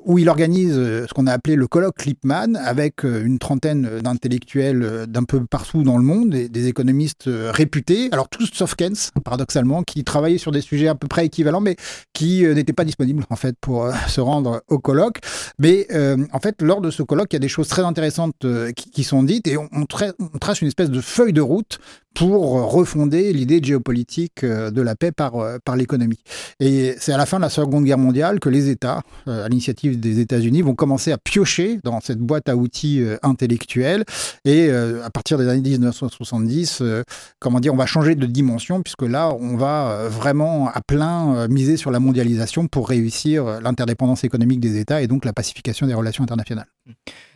où 0.06 0.18
il 0.18 0.30
organise 0.30 0.76
euh, 0.78 1.06
ce 1.08 1.14
qu'on 1.14 1.28
a 1.28 1.32
appelé 1.32 1.56
le 1.56 1.68
colloque 1.68 2.06
Lippmann, 2.06 2.56
avec 2.56 3.06
euh, 3.06 3.24
une 3.24 3.40
trentaine 3.40 4.00
d'intellectuels 4.02 4.84
euh, 4.84 5.06
d'un 5.06 5.24
peu 5.24 5.46
partout 5.46 5.84
dans 5.84 5.98
le 5.98 6.04
monde, 6.04 6.32
des, 6.32 6.50
des 6.50 6.68
économistes 6.68 7.30
réputés, 7.30 8.10
alors 8.12 8.30
tous 8.30 8.50
sauf 8.54 8.76
Keynes, 8.76 8.96
paradoxalement, 9.24 9.84
qui 9.84 10.04
travaillaient 10.04 10.38
sur 10.38 10.52
des 10.52 10.62
sujets 10.62 10.88
à 10.88 10.96
peu 10.96 11.08
près 11.08 11.26
équivalents, 11.26 11.62
mais 11.62 11.76
qui 12.14 12.44
n'étaient 12.44 12.74
pas 12.74 12.86
disponibles 12.86 13.24
en 13.30 13.36
fait 13.36 13.56
pour 13.62 13.90
se 14.08 14.22
rendre 14.22 14.62
au 14.68 14.80
colloque. 14.80 15.20
Mais 15.60 15.88
en 16.34 16.40
fait, 16.40 16.62
lors 16.62 16.82
de 16.82 16.92
ce 16.92 17.04
colloque, 17.04 17.28
il 17.32 17.36
y 17.36 17.38
a 17.38 17.40
des 17.40 17.48
choses 17.48 17.68
très 17.68 17.84
intéressantes 17.84 18.46
qui, 18.76 19.04
sont 19.04 19.24
dites 19.24 19.48
et 19.48 19.58
on, 19.58 19.70
on 19.72 19.84
tra- 19.84 20.14
on 20.20 20.38
trace 20.38 20.62
une 20.62 20.68
espèce 20.68 20.90
de 20.90 21.02
feuille 21.02 21.34
de 21.34 21.42
route 21.42 21.80
pour 22.14 22.72
refonder 22.72 23.32
l'idée 23.32 23.62
géopolitique 23.64 24.44
de 24.44 24.82
la 24.82 24.96
paix 24.96 25.12
par, 25.12 25.34
par 25.64 25.76
l'économie. 25.76 26.20
Et 26.60 26.96
c'est 27.00 27.14
à 27.14 27.18
la 27.18 27.26
fin 27.26 27.38
de 27.38 27.44
la 27.44 27.50
Seconde 27.50 27.86
Guerre 27.86 27.98
mondiale 27.98 28.40
que 28.40 28.50
les 28.50 28.70
États, 28.70 29.02
à 29.28 29.48
l'initiative 29.48 29.69
des 29.74 30.20
États-Unis, 30.20 30.62
vont 30.62 30.76
commencer 30.76 31.12
à 31.12 31.18
piocher 31.18 31.80
dans 31.84 32.00
cette 32.02 32.20
boîte 32.20 32.50
à 32.50 32.56
outils 32.56 33.02
euh, 33.02 33.18
intellectuelle. 33.24 34.04
Et 34.46 34.68
euh, 34.70 35.04
à 35.04 35.10
partir 35.10 35.38
des 35.38 35.48
années 35.48 35.62
1970, 35.62 36.80
euh, 36.82 37.04
comment 37.40 37.60
dire, 37.60 37.74
on 37.74 37.78
va 37.78 37.86
changer 37.86 38.16
de 38.16 38.26
dimension 38.26 38.82
puisque 38.82 39.04
là, 39.04 39.34
on 39.40 39.58
va 39.58 40.08
vraiment 40.10 40.70
à 40.70 40.82
plein 40.82 41.48
miser 41.48 41.78
sur 41.78 41.92
la 41.92 42.00
mondialisation 42.00 42.68
pour 42.68 42.90
réussir 42.90 43.62
l'interdépendance 43.62 44.24
économique 44.24 44.60
des 44.60 44.78
États 44.78 45.02
et 45.02 45.08
donc 45.08 45.26
la 45.26 45.34
pacification 45.34 45.88
des 45.88 45.94
relations 45.94 46.24
internationales. 46.24 46.68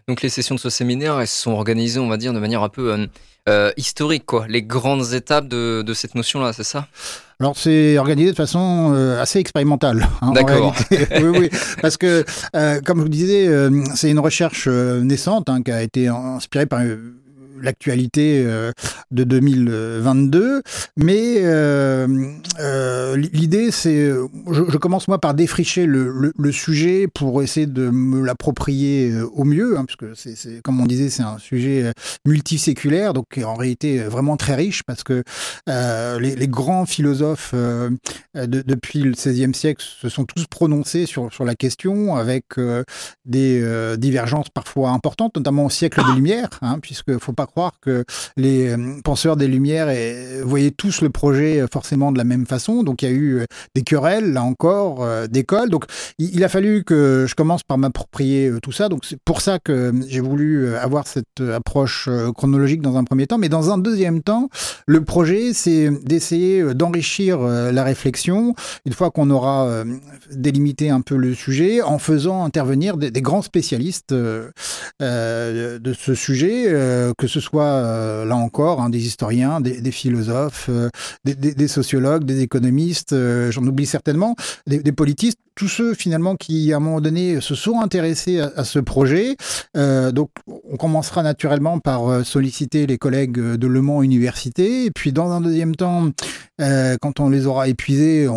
Donc 0.07 0.21
les 0.21 0.29
sessions 0.29 0.55
de 0.55 0.59
ce 0.59 0.69
séminaire, 0.69 1.19
elles 1.19 1.27
sont 1.27 1.51
organisées, 1.51 1.99
on 1.99 2.07
va 2.09 2.17
dire, 2.17 2.33
de 2.33 2.39
manière 2.39 2.61
un 2.63 2.69
peu 2.69 2.91
euh, 2.93 3.07
euh, 3.49 3.71
historique, 3.77 4.25
quoi. 4.25 4.45
Les 4.49 4.61
grandes 4.63 5.13
étapes 5.13 5.47
de, 5.47 5.81
de 5.81 5.93
cette 5.93 6.15
notion-là, 6.15 6.53
c'est 6.53 6.63
ça? 6.63 6.87
Alors 7.39 7.57
c'est 7.57 7.97
organisé 7.97 8.31
de 8.31 8.35
façon 8.35 8.93
euh, 8.95 9.21
assez 9.21 9.39
expérimentale. 9.39 10.07
hein, 10.21 10.31
D'accord. 10.33 10.73
oui, 10.91 10.99
oui, 11.39 11.49
parce 11.81 11.97
que 11.97 12.23
euh, 12.55 12.79
comme 12.85 12.99
je 12.99 13.03
vous 13.03 13.09
disais, 13.09 13.47
euh, 13.47 13.69
c'est 13.95 14.09
une 14.11 14.19
recherche 14.19 14.67
naissante 14.67 15.49
hein, 15.49 15.61
qui 15.61 15.71
a 15.71 15.81
été 15.81 16.07
inspirée 16.07 16.65
par 16.65 16.81
l'actualité 17.63 18.43
euh, 18.45 18.71
de 19.11 19.23
2022, 19.23 20.61
mais 20.97 21.37
euh, 21.39 22.07
euh, 22.59 23.15
l'idée 23.15 23.71
c'est, 23.71 24.11
je, 24.51 24.63
je 24.69 24.77
commence 24.77 25.07
moi 25.07 25.19
par 25.19 25.33
défricher 25.33 25.85
le, 25.85 26.33
sujet 26.51 27.07
pour 27.07 27.41
essayer 27.41 27.65
de 27.65 27.89
me 27.89 28.23
l'approprier 28.23 29.13
au 29.33 29.43
mieux, 29.43 29.77
hein, 29.77 29.85
parce 29.85 29.95
que 29.95 30.13
c'est, 30.13 30.61
comme 30.61 30.79
on 30.79 30.85
disait, 30.85 31.09
c'est 31.09 31.23
un 31.23 31.39
sujet 31.39 31.91
multiséculaire, 32.25 33.13
donc 33.13 33.39
en 33.43 33.55
réalité 33.55 33.99
vraiment 34.03 34.37
très 34.37 34.55
riche, 34.55 34.83
parce 34.83 35.03
que 35.03 35.23
les, 35.67 36.47
grands 36.47 36.85
philosophes 36.85 37.53
de- 37.53 38.03
depuis 38.35 38.99
le 38.99 39.11
XVIe 39.11 39.53
siècle 39.53 39.83
se 39.83 40.09
sont 40.09 40.25
tous 40.25 40.45
prononcés 40.45 41.05
sur, 41.05 41.33
sur 41.33 41.45
la 41.45 41.55
question, 41.55 42.15
avec 42.15 42.45
des 43.25 43.97
divergences 43.97 44.49
parfois 44.49 44.89
importantes, 44.91 45.35
notamment 45.37 45.65
au 45.65 45.69
siècle 45.69 46.03
des 46.05 46.13
Lumières, 46.13 46.49
hein, 46.61 46.79
puisque 46.79 47.17
faut 47.17 47.33
pas 47.33 47.47
croire 47.53 47.73
que 47.81 48.03
les 48.35 48.69
euh, 48.69 48.99
penseurs 49.03 49.37
des 49.37 49.47
Lumières 49.47 49.87
eh, 49.89 50.41
voyaient 50.43 50.71
tous 50.71 51.01
le 51.01 51.11
projet 51.11 51.61
euh, 51.61 51.67
forcément 51.71 52.11
de 52.11 52.17
la 52.17 52.23
même 52.23 52.47
façon. 52.47 52.81
Donc 52.81 53.03
il 53.03 53.09
y 53.09 53.11
a 53.11 53.11
eu 53.11 53.33
euh, 53.35 53.45
des 53.75 53.83
querelles, 53.83 54.33
là 54.33 54.41
encore, 54.41 55.03
euh, 55.03 55.27
d'école. 55.27 55.69
Donc 55.69 55.85
il, 56.17 56.43
a 56.43 56.49
fallu 56.49 56.83
que 56.83 57.25
je 57.27 57.35
commence 57.35 57.61
par 57.61 57.77
m'approprier 57.77 58.47
euh, 58.47 58.59
tout 58.59 58.71
ça. 58.71 58.89
Donc 58.89 59.05
c'est 59.05 59.19
pour 59.23 59.41
ça 59.41 59.59
que 59.59 59.93
j'ai 60.07 60.19
voulu 60.19 60.65
euh, 60.65 60.81
avoir 60.81 61.05
cette 61.05 61.41
euh, 61.41 61.55
approche 61.55 62.07
euh, 62.07 62.31
chronologique 62.31 62.81
dans 62.81 62.97
un 62.97 63.03
premier 63.03 63.27
temps. 63.27 63.37
Mais 63.37 63.49
dans 63.49 63.71
un 63.71 63.77
deuxième 63.77 64.23
temps, 64.23 64.49
le 64.87 65.03
projet, 65.03 65.53
c'est 65.53 65.91
d'essayer 66.03 66.59
euh, 66.59 66.73
d'enrichir 66.73 67.39
euh, 67.41 67.71
la 67.71 67.83
réflexion 67.83 68.55
une 68.85 68.93
fois 68.93 69.11
qu'on 69.11 69.29
aura 69.29 69.67
euh, 69.67 69.85
délimité 70.31 70.89
un 70.89 71.01
peu 71.01 71.17
le 71.17 71.35
sujet 71.35 71.83
en 71.83 71.99
faisant 71.99 72.43
intervenir 72.43 72.97
des, 72.97 73.11
des 73.11 73.21
grands 73.21 73.43
spécialistes 73.43 74.11
euh, 74.11 74.49
euh, 75.01 75.79
de 75.79 75.93
ce 75.93 76.15
sujet, 76.15 76.65
euh, 76.67 77.13
que 77.17 77.27
ce 77.27 77.39
soit 77.43 77.63
euh, 77.63 78.25
là 78.25 78.35
encore 78.35 78.81
hein, 78.81 78.89
des 78.89 79.05
historiens, 79.05 79.61
des, 79.61 79.91
philosophes, 79.91 80.67
euh, 80.69 80.89
des, 81.25 81.67
sociologues, 81.67 82.23
des 82.23 82.41
économistes, 82.41 83.13
euh, 83.13 83.51
j'en 83.51 83.65
oublie 83.67 83.85
certainement, 83.85 84.35
des, 84.65 84.91
politistes, 84.91 85.37
tous 85.55 85.67
ceux 85.67 85.93
finalement 85.93 86.35
qui 86.35 86.73
à 86.73 86.77
un 86.77 86.79
moment 86.79 87.01
donné 87.01 87.39
se 87.41 87.53
sont 87.53 87.81
intéressés 87.81 88.39
à, 88.39 88.51
à 88.55 88.63
ce 88.63 88.79
projet. 88.79 89.35
Donc 89.75 90.29
on 90.47 90.77
commencera 90.77 91.21
naturellement 91.21 91.79
par 91.79 92.25
solliciter 92.25 92.87
les 92.87 92.97
collègues 92.97 93.37
de 93.37 93.67
Le 93.67 93.81
Mans 93.81 94.01
Université, 94.01 94.85
et 94.85 94.91
puis 94.91 95.11
dans 95.11 95.31
un 95.31 95.41
deuxième 95.41 95.75
temps, 95.75 96.09
euh, 96.61 96.97
quand 97.01 97.19
on 97.19 97.29
les 97.29 97.47
aura 97.47 97.67
épuisés, 97.67 98.27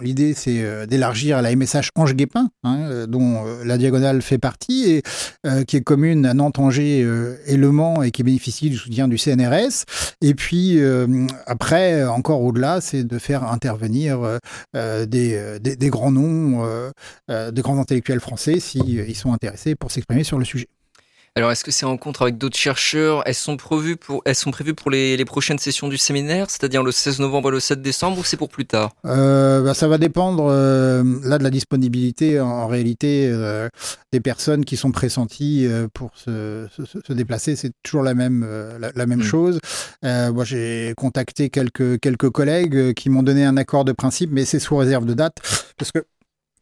l'idée 0.00 0.32
c'est 0.34 0.62
euh, 0.62 0.86
d'élargir 0.86 1.42
la 1.42 1.54
MSH 1.54 1.90
Ange 1.94 2.14
Guépin, 2.14 2.48
hein, 2.64 2.78
euh, 2.80 3.06
dont 3.06 3.44
la 3.64 3.76
diagonale 3.76 4.22
fait 4.22 4.38
partie, 4.38 4.90
et 4.90 5.02
euh, 5.46 5.64
qui 5.64 5.76
est 5.76 5.82
commune 5.82 6.24
à 6.24 6.32
Nantes, 6.32 6.58
Angers 6.58 7.06
et 7.46 7.56
Le 7.56 7.72
Mans, 7.72 8.02
et 8.02 8.10
qui 8.10 8.22
bénéficie 8.22 8.70
du 8.70 8.76
soutien 8.76 9.08
du 9.08 9.18
CNRS. 9.18 9.84
Et 10.22 10.34
puis 10.34 10.80
après, 11.46 12.04
encore 12.04 12.42
au-delà, 12.42 12.80
c'est 12.80 13.04
de 13.04 13.18
faire 13.18 13.44
intervenir 13.44 14.38
des, 14.74 15.58
des, 15.60 15.76
des 15.76 15.88
grands 15.90 16.10
noms, 16.10 16.64
des 17.28 17.62
grands 17.62 17.78
intellectuels 17.78 18.20
français, 18.20 18.60
s'ils 18.60 19.04
ils 19.08 19.14
sont 19.14 19.32
intéressés 19.32 19.74
pour 19.74 19.90
s'exprimer 19.90 20.24
sur 20.24 20.38
le 20.38 20.44
sujet. 20.44 20.68
Alors, 21.38 21.52
est-ce 21.52 21.64
que 21.64 21.70
ces 21.70 21.84
rencontres 21.84 22.22
avec 22.22 22.38
d'autres 22.38 22.56
chercheurs, 22.56 23.22
elles 23.26 23.34
sont 23.34 23.58
prévues 23.58 23.96
pour, 23.96 24.22
elles 24.24 24.34
sont 24.34 24.50
prévues 24.50 24.72
pour 24.72 24.90
les, 24.90 25.18
les 25.18 25.24
prochaines 25.26 25.58
sessions 25.58 25.86
du 25.86 25.98
séminaire, 25.98 26.48
c'est-à-dire 26.48 26.82
le 26.82 26.90
16 26.90 27.18
novembre 27.20 27.50
et 27.50 27.52
le 27.52 27.60
7 27.60 27.82
décembre, 27.82 28.18
ou 28.18 28.24
c'est 28.24 28.38
pour 28.38 28.48
plus 28.48 28.64
tard? 28.64 28.92
Euh, 29.04 29.60
bah, 29.62 29.74
ça 29.74 29.86
va 29.86 29.98
dépendre 29.98 30.46
euh, 30.50 31.04
là 31.24 31.36
de 31.36 31.44
la 31.44 31.50
disponibilité 31.50 32.40
en, 32.40 32.46
en 32.48 32.66
réalité 32.68 33.28
euh, 33.30 33.68
des 34.14 34.20
personnes 34.20 34.64
qui 34.64 34.78
sont 34.78 34.92
pressenties 34.92 35.68
pour 35.92 36.10
se, 36.14 36.68
se- 36.74 37.00
se 37.06 37.12
déplacer. 37.12 37.54
C'est 37.54 37.72
toujours 37.82 38.02
la 38.02 38.14
même 38.14 38.42
la, 38.80 38.90
la 38.94 39.06
même 39.06 39.20
Mm. 39.20 39.22
chose. 39.22 39.60
Moi, 40.02 40.44
j'ai 40.44 40.94
contacté 40.96 41.50
quelques 41.50 42.00
quelques 42.00 42.30
collègues 42.30 42.94
qui 42.94 43.10
m'ont 43.10 43.22
donné 43.22 43.44
un 43.44 43.58
accord 43.58 43.84
de 43.84 43.92
principe, 43.92 44.30
mais 44.32 44.46
c'est 44.46 44.58
sous 44.58 44.76
réserve 44.76 45.04
de 45.04 45.12
date 45.12 45.36
parce 45.76 45.92
que 45.92 46.02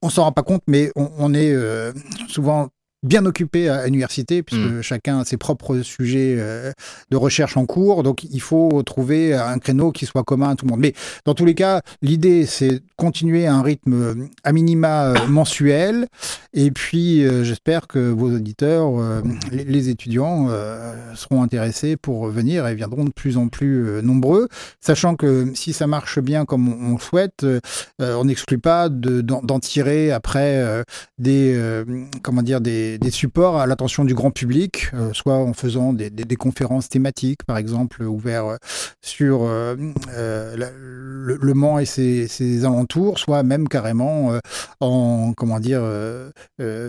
on 0.03 0.11
s'en 0.11 0.25
rend 0.25 0.33
pas 0.33 0.43
compte, 0.43 0.63
mais 0.67 0.91
on, 0.97 1.11
on 1.17 1.33
est 1.33 1.53
euh, 1.53 1.93
souvent 2.29 2.71
bien 3.05 3.25
occupé 3.27 3.69
à 3.69 3.85
l'université 3.87 4.43
puisque 4.43 4.81
chacun 4.81 5.21
a 5.21 5.25
ses 5.25 5.37
propres 5.37 5.81
sujets 5.83 6.35
euh, 6.39 6.73
de 7.11 7.17
recherche 7.17 7.57
en 7.57 7.67
cours. 7.67 8.03
Donc, 8.03 8.25
il 8.25 8.41
faut 8.41 8.83
trouver 8.83 9.35
un 9.35 9.59
créneau 9.59 9.93
qui 9.93 10.07
soit 10.07 10.25
commun 10.25 10.51
à 10.51 10.55
tout 10.57 10.65
le 10.67 10.71
monde. 10.71 10.81
Mais 10.81 10.95
dans 11.25 11.35
tous 11.35 11.45
les 11.45 11.55
cas, 11.55 11.83
l'idée, 12.03 12.47
c'est 12.47 12.71
de 12.71 12.83
continuer 12.97 13.47
à 13.47 13.55
un 13.55 13.63
rythme 13.63 13.93
euh, 13.93 14.15
à 14.43 14.53
minima 14.53 15.11
euh, 15.11 15.27
mensuel. 15.29 16.07
Et 16.55 16.71
puis, 16.71 17.25
euh, 17.25 17.45
j'espère 17.45 17.87
que 17.87 18.11
vos 18.11 18.33
auditeurs, 18.33 18.99
euh, 18.99 19.21
les, 19.53 19.65
les 19.65 19.89
étudiants, 19.91 20.49
euh, 20.51 20.95
seront 21.15 21.43
intéressés 21.43 21.97
pour 21.97 22.27
venir 22.29 22.67
et 22.67 22.75
viendront 22.75 23.05
de 23.05 23.13
plus 23.13 23.37
en 23.37 23.49
plus 23.49 24.03
nombreux. 24.03 24.49
Sachant 24.81 25.15
que 25.15 25.53
si 25.55 25.73
ça 25.73 25.87
marche 25.87 26.19
bien 26.21 26.45
comme 26.45 26.69
on, 26.69 26.91
on 26.91 26.95
le 26.95 27.01
souhaite, 27.01 27.45
on 27.99 28.25
n'exclut 28.25 28.59
pas 28.59 28.89
de- 28.89 29.21
d'en 29.21 29.61
tirer 29.61 30.11
après 30.13 30.83
des, 31.19 31.85
comment 32.23 32.43
dire, 32.43 32.61
des, 32.61 32.94
des 32.99 33.11
supports 33.11 33.59
à 33.59 33.67
l'attention 33.67 34.05
du 34.05 34.15
grand 34.15 34.31
public, 34.31 34.91
euh, 34.95 35.13
soit 35.13 35.37
en 35.37 35.53
faisant 35.53 35.93
des, 35.93 36.11
des- 36.11 36.25
des 36.25 36.37
conférences 36.37 36.89
thématiques, 36.89 37.45
par 37.45 37.57
exemple, 37.59 38.03
ouvertes 38.03 38.47
euh, 38.53 38.57
sur 39.03 39.41
euh, 39.43 39.77
la- 40.57 40.71
le, 40.77 41.39
le 41.41 41.55
Mans 41.55 41.79
et 41.79 41.85
ses, 41.87 42.29
ses 42.29 42.65
alentours, 42.65 43.19
soit 43.19 43.43
même 43.43 43.69
carrément 43.69 44.33
en 44.81 45.33
comment 45.37 45.61
dire 45.61 45.83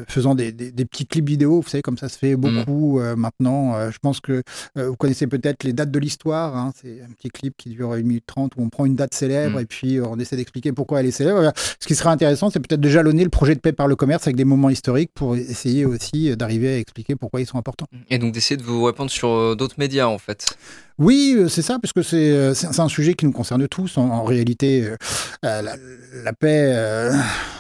faisant 0.08 0.36
des, 0.36 0.52
petits 0.52 1.06
clips 1.08 1.28
vidéo. 1.28 1.62
Vous 1.62 1.70
savez, 1.70 1.82
comme 1.82 1.98
ça 1.98 2.10
se 2.10 2.18
fait 2.18 2.36
beaucoup 2.36 3.00
euh, 3.00 3.16
maintenant. 3.16 3.90
Je 3.92 3.98
pense 4.00 4.20
que 4.20 4.44
vous 4.76 4.96
connaissez 4.96 5.28
peut-être 5.28 5.64
les 5.64 5.74
dates 5.74 5.92
de 5.92 6.00
l'histoire. 6.00 6.56
hein. 6.58 6.72
c'est 6.82 7.02
un 7.02 7.12
petit 7.14 7.30
clip 7.30 7.54
qui 7.58 7.70
dure 7.70 7.94
une 7.96 8.08
minute 8.08 8.26
trente 8.26 8.54
où 8.58 8.62
on 8.64 8.70
prend 8.70 8.86
une 8.86 8.96
date 8.96 9.14
célèbre 9.14 9.58
Mm. 9.58 9.60
et 9.62 9.66
puis 9.66 10.00
on 10.02 10.18
essaie 10.20 10.36
d'expliquer 10.36 10.72
pourquoi 10.72 11.00
elle 11.00 11.06
est 11.06 11.12
célèbre. 11.12 11.52
Ce 11.80 11.88
qui 11.88 11.96
serait 11.96 12.10
intéressant, 12.10 12.50
c'est 12.50 12.60
peut-être 12.60 12.82
de 12.82 12.90
jalonner 12.90 13.24
le 13.24 13.30
projet 13.30 13.54
de 13.56 13.60
paix 13.60 13.72
par 13.74 13.88
le 13.88 13.96
commerce 13.96 14.24
avec 14.28 14.36
des 14.36 14.44
moments 14.46 14.70
historiques 14.70 15.12
pour 15.14 15.36
essayer 15.36 15.85
aussi 15.88 16.30
euh, 16.30 16.36
d'arriver 16.36 16.70
à 16.70 16.78
expliquer 16.78 17.16
pourquoi 17.16 17.42
ils 17.42 17.46
sont 17.46 17.58
importants. 17.58 17.88
Et 18.10 18.18
donc 18.18 18.34
d'essayer 18.34 18.58
de 18.58 18.64
vous 18.64 18.84
répondre 18.84 19.12
sur 19.12 19.30
euh, 19.30 19.56
d'autres 19.56 19.76
médias, 19.78 20.08
en 20.08 20.18
fait. 20.18 20.58
Oui, 20.98 21.36
euh, 21.38 21.48
c'est 21.50 21.62
ça, 21.62 21.78
parce 21.82 21.92
que 21.92 22.02
c'est 22.02 22.32
euh, 22.32 22.54
c'est 22.54 22.80
un 22.80 22.88
sujet 22.88 23.16
qui 23.16 23.26
nous 23.26 23.34
concerne 23.34 23.68
tous. 23.68 23.98
En, 23.98 24.04
en 24.10 24.24
réalité, 24.24 24.86
euh, 25.44 25.62
la, 25.62 25.76
la 26.24 26.34
paix, 26.34 26.72
euh, 26.74 27.12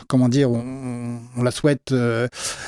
comment 0.07 0.29
dire, 0.29 0.49
on, 0.51 1.19
on 1.35 1.43
la 1.43 1.51
souhaite 1.51 1.91
euh, 1.91 2.27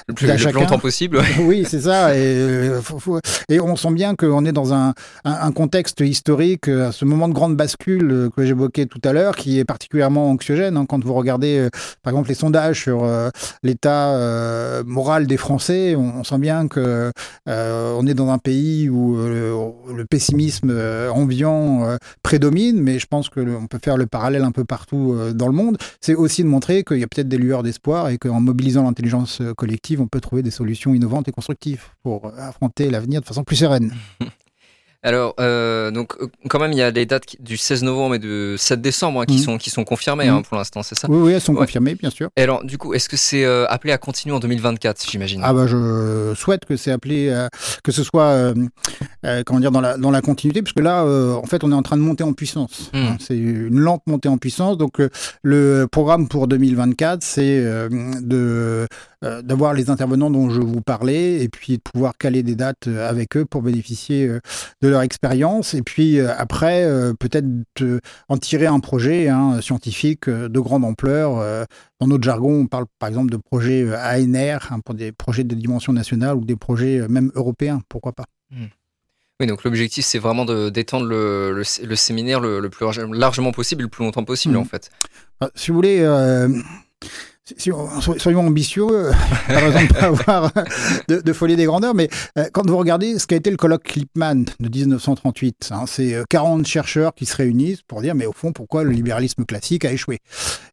Le 0.10 0.14
plus, 0.14 0.26
à 0.30 0.34
le 0.34 0.36
plus 0.36 0.44
chacun. 0.44 0.60
longtemps 0.60 0.80
possible. 0.80 1.22
oui, 1.40 1.66
c'est 1.66 1.80
ça. 1.82 2.18
Et, 2.18 2.70
faut- 2.82 3.00
faut- 3.00 3.20
et 3.48 3.62
on 3.62 3.78
sent 3.78 3.92
bien 3.94 4.16
qu'on 4.16 4.44
est 4.44 4.52
dans 4.52 4.74
un, 4.74 4.90
un, 5.24 5.32
un 5.42 5.52
contexte 5.54 6.02
historique, 6.02 6.68
à 6.68 6.92
ce 6.92 7.06
moment 7.06 7.30
de 7.30 7.34
grande 7.34 7.56
bascule 7.56 8.30
que 8.36 8.46
j'évoquais 8.46 8.88
tout 8.88 9.00
à 9.06 9.14
l'heure, 9.14 9.38
qui 9.38 9.60
est 9.60 9.66
particulièrement 9.66 10.30
anxiogène. 10.32 10.76
hein. 10.76 10.86
quand 10.86 11.02
vous 11.02 11.14
regardez, 11.14 11.70
par 12.04 12.12
exemple, 12.12 12.28
les 12.28 12.36
sondages 12.36 12.82
sur 12.84 13.08
l'état 13.64 14.82
moral 14.86 15.28
des 15.28 15.38
Français, 15.38 15.96
on, 15.96 16.20
on 16.20 16.24
sent 16.26 16.40
bien 16.40 16.68
que 16.68 17.12
euh, 17.48 17.94
on 17.98 18.06
est 18.06 18.14
dans 18.14 18.30
un 18.32 18.38
pays 18.38 18.90
où 18.90 19.16
le 19.18 20.06
pessimisme 20.10 20.57
euh, 20.66 21.10
ambiant 21.10 21.84
euh, 21.86 21.98
prédomine, 22.24 22.82
mais 22.82 23.00
je 23.00 23.08
pense 23.08 23.30
que 23.30 23.40
le- 23.40 23.56
on 23.58 23.68
peut 23.68 23.80
faire 23.84 23.98
le 23.98 24.06
parallèle 24.06 24.44
un 24.44 24.52
peu 24.52 24.66
partout 24.66 25.14
euh, 25.14 25.34
dans 25.34 25.48
le 25.48 25.54
monde. 25.54 25.78
C'est 26.02 26.16
aussi 26.16 26.44
de 26.44 26.48
montrer 26.48 26.84
qu'il 26.84 26.98
y 27.00 27.04
a 27.04 27.08
peut-être 27.08 27.28
des 27.30 27.38
lueurs 27.38 27.64
d'espoir 27.64 28.10
et 28.10 28.18
qu'en 28.18 28.40
mobilisant 28.40 28.84
l'intelligence 28.84 29.42
collective, 29.58 30.02
on 30.02 30.08
peut 30.08 30.22
trouver 30.22 30.44
des 30.44 30.52
solutions 30.52 30.94
innovantes 30.94 31.28
et 31.28 31.32
constructives 31.32 31.84
pour 32.04 32.32
affronter 32.38 32.90
l'avenir 32.90 33.22
de 33.22 33.26
façon 33.26 33.44
plus 33.44 33.56
sereine. 33.58 33.94
Alors, 35.04 35.36
euh, 35.40 35.92
donc, 35.92 36.16
euh, 36.20 36.28
quand 36.50 36.60
même, 36.60 36.72
il 36.72 36.78
y 36.78 36.82
a 36.82 36.90
les 36.92 37.06
dates 37.06 37.36
du 37.40 37.56
16 37.56 37.84
novembre 37.84 38.16
et 38.16 38.20
du 38.20 38.56
7 38.58 38.82
décembre 38.82 39.22
hein, 39.22 39.26
qui, 39.26 39.36
Mhm. 39.38 39.44
sont, 39.44 39.58
qui 39.58 39.70
sont 39.70 39.84
confirmées 39.84 40.26
Mhm. 40.26 40.38
hein, 40.38 40.42
pour 40.42 40.58
l'instant, 40.58 40.82
c'est 40.84 40.96
ça 40.98 41.08
Oui, 41.10 41.18
oui, 41.22 41.34
elles 41.34 41.42
sont 41.42 41.54
Ouais. 41.54 41.60
confirmées, 41.60 41.96
bien 41.96 42.10
sûr. 42.10 42.30
Et 42.36 42.42
alors, 42.42 42.64
du 42.66 42.78
coup, 42.78 42.94
est-ce 42.94 43.08
que 43.08 43.16
c'est 43.16 43.46
euh, 43.46 43.66
appelé 43.70 43.94
à 43.94 43.98
continuer 43.98 44.36
en 44.36 44.40
2024, 44.40 45.10
j'imagine? 45.10 45.42
Ah 45.44 45.54
bah 45.54 45.68
je 45.68 46.34
souhaite 46.36 46.66
que 46.66 46.76
c'est 46.78 46.92
appelé, 46.92 47.30
euh, 47.30 47.48
que 47.84 47.92
ce 47.92 48.04
soit, 48.04 48.54
comment 49.46 49.60
dire, 49.60 49.72
dans 49.72 49.82
la, 49.82 49.98
dans 49.98 50.12
la 50.12 50.22
continuité, 50.22 50.62
parce 50.62 50.74
que 50.74 50.82
là, 50.82 51.04
en 51.06 51.46
fait, 51.46 51.64
on 51.64 51.72
est 51.72 51.76
en 51.76 51.84
train 51.84 51.98
de 51.98 52.02
monter 52.02 52.24
en 52.24 52.34
puissance. 52.34 52.90
Mm. 52.94 52.98
Hein, 52.98 53.18
C'est 53.20 53.38
une 53.38 53.80
lente 53.80 54.02
montée 54.08 54.30
en 54.30 54.38
puissance. 54.38 54.78
Donc, 54.78 55.02
le 55.44 55.86
programme 55.92 56.28
pour 56.28 56.48
2024, 56.48 57.22
c'est 57.24 57.62
de 58.22 58.88
euh, 59.24 59.42
d'avoir 59.42 59.74
les 59.74 59.90
intervenants 59.90 60.30
dont 60.30 60.50
je 60.50 60.62
vous 60.62 60.82
parlais, 60.82 61.42
et 61.44 61.50
puis 61.50 61.78
de 61.78 61.82
pouvoir 61.82 62.18
caler 62.18 62.44
des 62.44 62.56
dates 62.56 62.88
euh, 62.88 63.10
avec 63.10 63.36
eux 63.38 63.46
pour 63.46 63.62
bénéficier 63.62 64.28
euh, 64.28 64.40
de 64.82 64.88
leur 64.90 65.02
expérience, 65.02 65.74
et 65.74 65.82
puis 65.82 66.20
après, 66.20 66.86
peut-être 67.20 67.48
en 68.30 68.38
tirer 68.38 68.68
un 68.68 68.80
projet 68.80 69.28
hein, 69.30 69.60
scientifique 69.62 70.30
de 70.30 70.60
grande 70.60 70.86
ampleur. 70.86 71.68
dans 72.00 72.08
notre 72.08 72.24
jargon, 72.24 72.62
on 72.62 72.68
parle 72.68 72.86
par 73.00 73.10
exemple 73.10 73.32
de 73.32 73.38
projets 73.38 73.88
ANR, 73.96 74.72
hein, 74.72 74.80
pour 74.86 74.94
des 74.96 75.12
projets 75.12 75.44
de 75.44 75.56
dimension 75.56 75.94
nationale 75.94 76.36
ou 76.38 76.46
des 76.46 76.56
projets 76.56 77.08
même 77.08 77.32
européens, 77.36 77.82
pourquoi 77.90 78.14
pas. 78.14 78.26
Oui, 79.40 79.46
donc 79.46 79.64
l'objectif, 79.64 80.04
c'est 80.06 80.18
vraiment 80.20 80.46
d'étendre 80.46 81.06
le, 81.06 81.52
le, 81.54 81.64
le 81.88 81.96
séminaire 81.96 82.40
le, 82.40 82.60
le 82.60 82.70
plus 82.70 82.86
large- 82.86 83.06
largement 83.12 83.52
possible 83.52 83.84
le 83.84 83.88
plus 83.88 84.04
longtemps 84.04 84.24
possible, 84.24 84.56
Mhm. 84.56 84.62
en 84.62 84.66
fait. 84.66 84.90
Enfin, 85.40 85.52
si 85.56 85.70
vous 85.70 85.76
voulez, 85.76 86.00
euh, 86.02 86.50
si- 87.58 87.72
on- 87.72 88.02
so- 88.02 88.18
soyons 88.20 88.46
ambitieux, 88.48 88.86
euh, 88.90 89.12
raison 89.48 89.80
de 89.82 89.94
pas 89.94 90.08
avoir 90.08 90.52
de, 91.08 91.22
de 91.22 91.34
folie 91.34 91.56
des 91.56 91.66
grandeurs, 91.66 91.94
mais 91.96 92.10
euh, 92.38 92.46
quand 92.52 92.68
vous 92.68 92.78
regardez 92.78 93.18
ce 93.20 93.28
qu'a 93.28 93.36
été 93.38 93.50
le 93.52 93.58
colloque 93.58 93.84
Clipman 93.84 94.46
de 94.60 94.70
1938, 94.70 95.70
hein, 95.72 95.86
c'est 95.88 96.14
euh, 96.14 96.24
40 96.30 96.66
chercheurs 96.66 97.14
qui 97.14 97.26
se 97.26 97.36
réunissent 97.36 97.82
pour 97.84 98.02
dire, 98.02 98.16
mais 98.16 98.26
au 98.26 98.34
fond, 98.34 98.52
pourquoi 98.52 98.84
le 98.84 98.92
libéralisme 98.92 99.46
classique 99.46 99.86
a 99.86 99.92
échoué? 99.92 100.20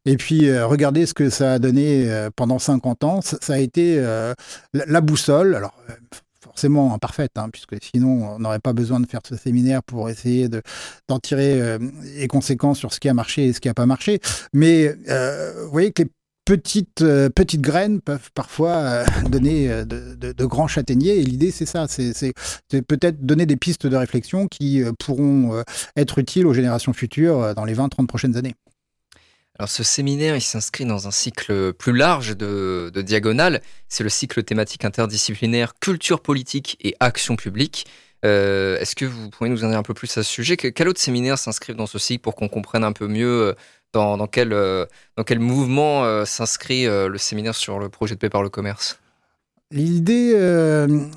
Et 0.05 0.17
puis, 0.17 0.49
euh, 0.49 0.65
regardez 0.67 1.05
ce 1.05 1.13
que 1.13 1.29
ça 1.29 1.53
a 1.53 1.59
donné 1.59 2.09
euh, 2.09 2.29
pendant 2.35 2.59
50 2.59 3.03
ans, 3.03 3.21
ça, 3.21 3.37
a 3.53 3.57
été 3.59 3.95
euh, 3.99 4.33
la, 4.73 5.01
boussole. 5.01 5.55
Alors, 5.55 5.73
euh, 5.89 5.93
forcément 6.43 6.93
imparfaite, 6.93 7.31
hein, 7.37 7.49
puisque 7.51 7.75
sinon 7.83 8.35
on 8.35 8.39
n'aurait 8.39 8.59
pas 8.59 8.71
besoin 8.71 8.99
de 9.01 9.07
faire 9.07 9.19
ce 9.27 9.35
séminaire 9.35 9.83
pour 9.83 10.09
essayer 10.09 10.47
de- 10.47 10.61
d'en 11.09 11.19
tirer 11.19 11.59
euh, 11.61 11.79
les 12.17 12.27
conséquences 12.27 12.77
sur 12.79 12.93
ce 12.93 12.99
qui 13.01 13.09
a 13.09 13.13
marché 13.13 13.47
et 13.47 13.53
ce 13.53 13.59
qui 13.59 13.67
n'a 13.67 13.73
pas 13.73 13.85
marché. 13.85 14.19
Mais 14.53 14.95
euh, 15.09 15.63
vous 15.65 15.71
voyez 15.71 15.91
que 15.91 16.03
les 16.03 16.09
petites, 16.45 17.01
euh, 17.01 17.29
petites 17.29 17.61
graines 17.61 17.99
peuvent 17.99 18.29
parfois 18.33 18.75
euh, 18.75 19.05
donner 19.29 19.69
euh, 19.69 19.83
de, 19.83 20.45
grands 20.45 20.67
châtaigniers. 20.67 21.17
Et 21.17 21.23
l'idée, 21.23 21.51
c'est 21.51 21.65
ça, 21.65 21.87
c'est 21.87 22.33
peut-être 22.87 23.25
donner 23.25 23.45
des 23.45 23.57
pistes 23.57 23.87
de 23.87 23.95
réflexion 23.97 24.47
qui 24.47 24.83
pourront 24.99 25.63
être 25.95 26.19
utiles 26.19 26.45
aux 26.45 26.53
générations 26.53 26.93
futures 26.93 27.55
dans 27.55 27.65
les 27.65 27.75
20-30 27.75 28.05
prochaines 28.05 28.37
années. 28.37 28.53
Alors 29.57 29.69
ce 29.69 29.83
séminaire, 29.83 30.35
il 30.35 30.41
s'inscrit 30.41 30.85
dans 30.85 31.07
un 31.07 31.11
cycle 31.11 31.73
plus 31.73 31.93
large 31.95 32.37
de, 32.37 32.91
de 32.93 33.01
diagonale. 33.01 33.61
C'est 33.87 34.03
le 34.03 34.09
cycle 34.09 34.43
thématique 34.43 34.85
interdisciplinaire 34.85 35.73
culture 35.79 36.21
politique 36.21 36.77
et 36.81 36.95
action 36.99 37.35
publique. 37.35 37.87
Est-ce 38.23 38.95
que 38.95 39.05
vous 39.05 39.29
pourriez 39.29 39.51
nous 39.51 39.63
en 39.63 39.69
dire 39.69 39.77
un 39.77 39.83
peu 39.83 39.93
plus 39.93 40.09
à 40.17 40.23
ce 40.23 40.29
sujet? 40.29 40.57
Que- 40.57 40.67
Quel 40.67 40.87
autre 40.87 40.99
séminaire 40.99 41.37
s'inscrivent 41.37 41.75
dans 41.75 41.85
ce 41.87 41.99
cycle 41.99 42.21
pour 42.21 42.35
qu'on 42.35 42.47
comprenne 42.49 42.83
un 42.83 42.91
peu 42.91 43.07
mieux 43.07 43.55
dans, 43.95 44.17
dans 44.17 44.27
quel, 44.27 44.53
euh, 44.53 44.85
dans 45.15 45.23
quel 45.23 45.39
mouvement 45.39 46.03
euh, 46.03 46.25
s'inscrit 46.25 46.85
euh, 46.85 47.07
le 47.07 47.17
séminaire 47.17 47.55
sur 47.55 47.79
le 47.79 47.89
projet 47.89 48.15
de 48.15 48.19
paix 48.19 48.29
par 48.29 48.43
le 48.43 48.49
commerce? 48.49 48.99
L'idée 49.71 50.35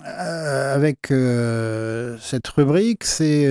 avec 0.05 1.09
cette 1.09 2.49
rubrique, 2.49 3.05
c'est 3.05 3.47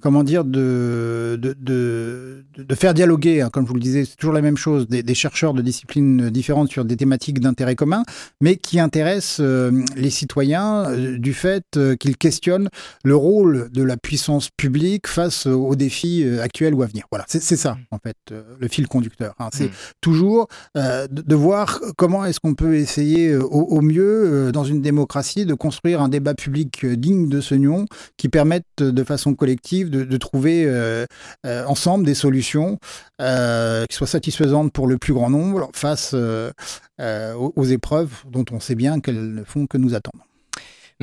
comment 0.00 0.24
dire 0.24 0.44
de, 0.44 1.38
de, 1.40 1.54
de, 1.60 2.44
de 2.56 2.74
faire 2.74 2.94
dialoguer, 2.94 3.40
hein, 3.42 3.50
comme 3.52 3.64
je 3.64 3.68
vous 3.68 3.74
le 3.74 3.80
disais, 3.80 4.04
c'est 4.04 4.16
toujours 4.16 4.34
la 4.34 4.42
même 4.42 4.56
chose, 4.56 4.88
des, 4.88 5.02
des 5.02 5.14
chercheurs 5.14 5.54
de 5.54 5.62
disciplines 5.62 6.30
différentes 6.30 6.70
sur 6.70 6.84
des 6.84 6.96
thématiques 6.96 7.40
d'intérêt 7.40 7.74
commun, 7.76 8.02
mais 8.40 8.56
qui 8.56 8.80
intéressent 8.80 9.40
euh, 9.40 9.70
les 9.96 10.10
citoyens 10.10 10.86
euh, 10.90 11.18
du 11.18 11.34
fait 11.34 11.64
euh, 11.76 11.96
qu'ils 11.96 12.16
questionnent 12.16 12.68
le 13.04 13.16
rôle 13.16 13.70
de 13.72 13.82
la 13.82 13.96
puissance 13.96 14.48
publique 14.56 15.06
face 15.06 15.46
aux 15.46 15.74
défis 15.76 16.24
actuels 16.42 16.74
ou 16.74 16.82
à 16.82 16.86
venir. 16.86 17.04
Voilà, 17.10 17.24
c'est 17.28 17.40
ça 17.56 17.76
en 17.90 17.98
fait 17.98 18.16
le 18.32 18.68
fil 18.68 18.86
conducteur. 18.88 19.34
hein. 19.38 19.48
C'est 19.52 19.66
Mm. 19.66 19.72
toujours 20.00 20.48
de, 20.74 21.34
voir 21.34 21.80
comment 21.96 22.24
est-ce 22.24 22.40
qu'on 22.40 22.54
peut 22.54 22.74
essayer 22.76 23.36
au, 23.36 23.48
au 23.48 23.80
mieux, 23.82 24.50
dans 24.52 24.64
une 24.64 24.80
démocratie, 24.82 25.44
de 25.46 25.54
construire 25.54 26.00
un 26.00 26.08
débat 26.08 26.34
public 26.34 26.86
digne 26.86 27.28
de 27.28 27.40
ce 27.40 27.54
nom, 27.54 27.86
qui 28.16 28.28
permette 28.28 28.64
de 28.78 29.04
façon 29.04 29.34
collective 29.34 29.89
de, 29.90 30.16
trouver 30.16 30.64
euh, 30.66 31.04
euh, 31.46 31.64
ensemble 31.66 32.04
des 32.04 32.14
solutions 32.14 32.78
euh, 33.20 33.84
qui 33.86 33.96
soient 33.96 34.06
satisfaisantes 34.06 34.72
pour 34.72 34.86
le 34.86 34.98
plus 34.98 35.12
grand 35.12 35.30
nombre 35.30 35.70
face 35.74 36.14
aux 36.14 37.64
épreuves 37.64 38.12
dont 38.28 38.44
on 38.50 38.60
sait 38.60 38.74
bien 38.74 39.00
qu'elles 39.00 39.34
ne 39.34 39.44
font 39.44 39.66
que 39.66 39.78
nous 39.78 39.94
attendre. 39.94 40.24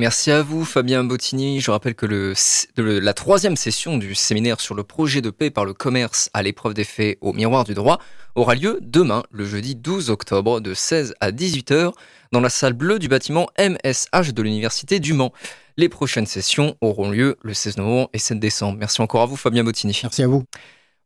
Merci 0.00 0.30
à 0.30 0.42
vous, 0.42 0.64
Fabien 0.64 1.02
Bottini. 1.02 1.60
Je 1.60 1.72
rappelle 1.72 1.96
que 1.96 2.06
le, 2.06 2.32
le- 2.76 3.00
la 3.00 3.14
troisième 3.14 3.56
session 3.56 3.98
du 3.98 4.14
séminaire 4.14 4.60
sur 4.60 4.76
le 4.76 4.84
projet 4.84 5.20
de 5.20 5.30
paix 5.30 5.50
par 5.50 5.64
le 5.64 5.74
commerce 5.74 6.30
à 6.34 6.42
l'épreuve 6.44 6.72
des 6.74 6.84
faits 6.84 7.18
au 7.20 7.32
miroir 7.32 7.64
du 7.64 7.74
droit 7.74 7.98
aura 8.36 8.54
lieu 8.54 8.78
demain, 8.80 9.24
le 9.32 9.44
jeudi 9.44 9.74
12 9.74 10.10
octobre, 10.10 10.60
de 10.60 10.72
16 10.72 11.14
à 11.20 11.32
18 11.32 11.72
heures, 11.72 11.92
dans 12.30 12.40
la 12.40 12.48
salle 12.48 12.74
bleue 12.74 13.00
du 13.00 13.08
bâtiment 13.08 13.48
MSH 13.58 14.32
de 14.34 14.42
l'Université 14.42 15.00
du 15.00 15.14
Mans. 15.14 15.32
Les 15.76 15.88
prochaines 15.88 16.26
sessions 16.26 16.76
auront 16.80 17.10
lieu 17.10 17.36
le 17.42 17.52
16 17.52 17.78
novembre 17.78 18.08
et 18.12 18.18
7 18.18 18.38
décembre. 18.38 18.78
Merci 18.78 19.02
encore 19.02 19.22
à 19.22 19.26
vous, 19.26 19.36
Fabien 19.36 19.64
Bottini. 19.64 19.98
Merci 20.04 20.22
à 20.22 20.28
vous. 20.28 20.44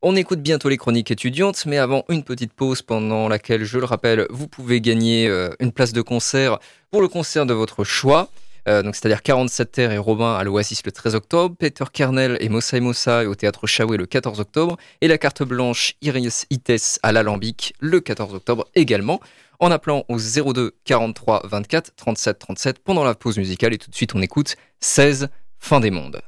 On 0.03 0.17
écoute 0.17 0.43
bientôt 0.43 0.69
les 0.69 0.77
chroniques 0.77 1.11
étudiantes, 1.11 1.65
mais 1.65 1.79
avant 1.79 2.05
une 2.11 2.25
petite 2.25 2.53
pause 2.53 2.83
pendant 2.83 3.29
laquelle, 3.29 3.65
je 3.65 3.79
le 3.79 3.87
rappelle, 3.87 4.27
vous 4.29 4.49
pouvez 4.49 4.83
gagner 4.83 5.29
euh, 5.29 5.49
une 5.61 5.73
place 5.73 5.95
de 5.95 6.03
concert 6.03 6.59
pour 6.91 7.01
le 7.01 7.09
concert 7.09 7.47
de 7.47 7.55
votre 7.55 7.85
choix. 7.85 8.29
Euh, 8.69 8.83
donc 8.83 8.95
c'est-à-dire 8.95 9.23
47 9.23 9.73
Terre 9.73 9.93
et 9.93 9.99
Robin 9.99 10.35
à 10.35 10.45
l'Oasis 10.45 10.85
le 10.85 10.93
13 10.93 11.15
octobre, 11.15 11.57
Peter 11.59 11.85
Kernel 11.93 12.37
et 12.41 12.49
Mossa 12.49 12.77
et 12.77 12.81
Mossa 12.81 13.29
au 13.29 13.35
théâtre 13.35 13.67
Chaoué 13.67 13.97
le 13.97 14.07
14 14.07 14.41
octobre, 14.41 14.77
et 15.01 15.09
la 15.09 15.19
carte 15.19 15.43
blanche 15.43 15.95
Iris 16.01 16.47
Ites 16.51 17.01
à 17.03 17.13
l'Alambic 17.13 17.75
le 17.81 18.01
14 18.01 18.35
octobre 18.35 18.69
également, 18.75 19.21
en 19.59 19.71
appelant 19.71 20.05
au 20.09 20.19
02 20.19 20.75
43 20.85 21.43
24 21.45 21.95
37 21.97 22.39
37 22.39 22.79
pendant 22.81 23.05
la 23.05 23.15
pause 23.15 23.39
musicale. 23.39 23.75
Et 23.75 23.79
tout 23.79 23.91
de 23.91 23.97
suite, 23.97 24.15
on 24.15 24.23
écoute 24.23 24.57
16 24.81 25.29
Fin 25.59 25.79
des 25.79 25.91
mondes. 25.91 26.21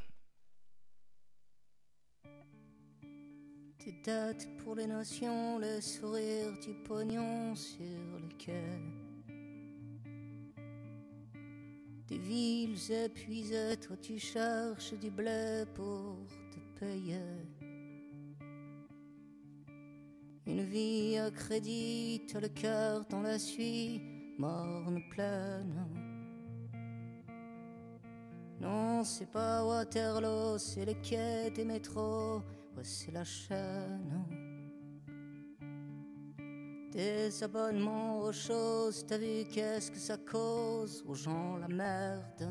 Pour 4.64 4.74
les 4.76 4.86
notions, 4.86 5.58
le 5.58 5.80
sourire 5.80 6.52
du 6.64 6.74
pognon 6.86 7.54
sur 7.54 7.80
le 7.80 8.28
quai. 8.38 8.52
Des 12.06 12.18
villes 12.18 12.92
épuisées, 12.92 13.76
toi 13.78 13.96
tu 13.96 14.18
cherches 14.18 14.92
du 14.94 15.10
blé 15.10 15.64
pour 15.74 16.18
te 16.50 16.80
payer. 16.80 17.16
Une 20.46 20.62
vie 20.64 21.16
à 21.16 21.30
crédit, 21.30 22.22
le 22.34 22.48
cœur 22.48 23.06
dans 23.08 23.22
la 23.22 23.38
suie, 23.38 24.02
morne 24.38 25.00
pleine. 25.08 25.88
Non, 28.60 29.02
c'est 29.02 29.30
pas 29.30 29.64
Waterloo, 29.64 30.58
c'est 30.58 30.84
le 30.84 30.94
quai 31.02 31.50
des 31.50 31.64
métros, 31.64 32.42
c'est 32.82 33.12
la 33.12 33.24
chaîne. 33.24 34.43
Des 36.94 37.42
abonnements 37.42 38.20
aux 38.20 38.30
choses, 38.30 39.04
t'as 39.04 39.18
vu 39.18 39.44
qu'est-ce 39.52 39.90
que 39.90 39.98
ça 39.98 40.16
cause 40.16 41.02
aux 41.08 41.14
gens 41.16 41.56
la 41.56 41.66
merde? 41.66 42.48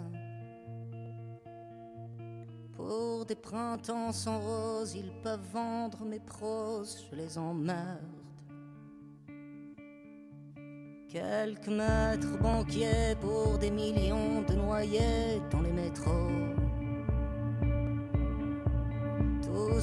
Pour 2.74 3.26
des 3.26 3.36
printemps 3.36 4.12
sans 4.12 4.42
rose, 4.42 4.96
ils 4.96 5.14
peuvent 5.24 5.48
vendre 5.54 6.04
mes 6.04 6.20
proses, 6.20 7.06
je 7.10 7.16
les 7.16 7.38
emmerde. 7.38 8.02
Quelques 11.08 11.70
maîtres 11.70 12.38
banquiers 12.42 13.16
pour 13.22 13.58
des 13.60 13.72
millions 13.72 14.42
de 14.42 14.56
noyés 14.56 15.42
dans 15.52 15.62
les 15.62 15.72
métros. 15.72 16.63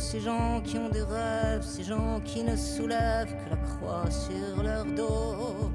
Ces 0.01 0.21
gens 0.21 0.63
qui 0.65 0.79
ont 0.79 0.89
des 0.89 1.03
rêves, 1.03 1.63
ces 1.63 1.85
gens 1.85 2.21
qui 2.25 2.43
ne 2.43 2.57
soulèvent 2.57 3.37
que 3.45 3.51
la 3.51 3.57
croix 3.57 4.11
sur 4.11 4.63
leur 4.63 4.85
dos. 4.87 5.71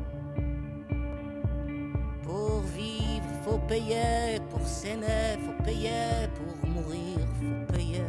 Pour 2.24 2.62
vivre, 2.76 3.28
faut 3.44 3.60
payer, 3.68 4.40
pour 4.50 4.66
s'aimer, 4.66 5.38
faut 5.46 5.64
payer, 5.64 6.28
pour 6.34 6.70
mourir, 6.70 7.20
faut 7.40 7.74
payer. 7.74 8.04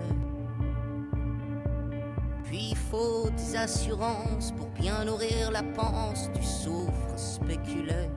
Puis 2.45 2.75
faut 2.91 3.29
des 3.37 3.57
assurances 3.57 4.53
pour 4.53 4.69
bien 4.69 5.05
nourrir 5.05 5.51
la 5.51 5.63
panse 5.63 6.31
du 6.33 6.43
souffre 6.43 7.13
spéculé. 7.17 8.09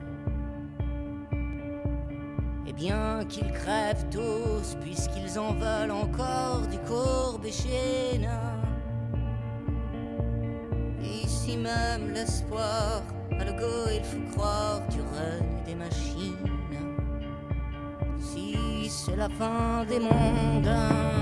Bien 2.80 3.26
qu'ils 3.28 3.52
crèvent 3.52 4.06
tous, 4.10 4.74
puisqu'ils 4.80 5.38
en 5.38 5.52
veulent 5.52 5.90
encore 5.90 6.62
du 6.66 6.78
courbe 6.78 7.44
et. 7.44 8.26
Ici 11.04 11.58
même 11.58 12.10
l'espoir, 12.14 13.02
à 13.38 13.44
le 13.44 13.52
go 13.52 13.90
il 13.94 14.02
faut 14.02 14.32
croire 14.32 14.80
du 14.88 15.00
règne 15.02 15.62
des 15.66 15.74
machines. 15.74 16.38
Si 18.18 18.88
c'est 18.88 19.16
la 19.16 19.28
fin 19.28 19.84
des 19.86 20.00
mondes, 20.00 21.19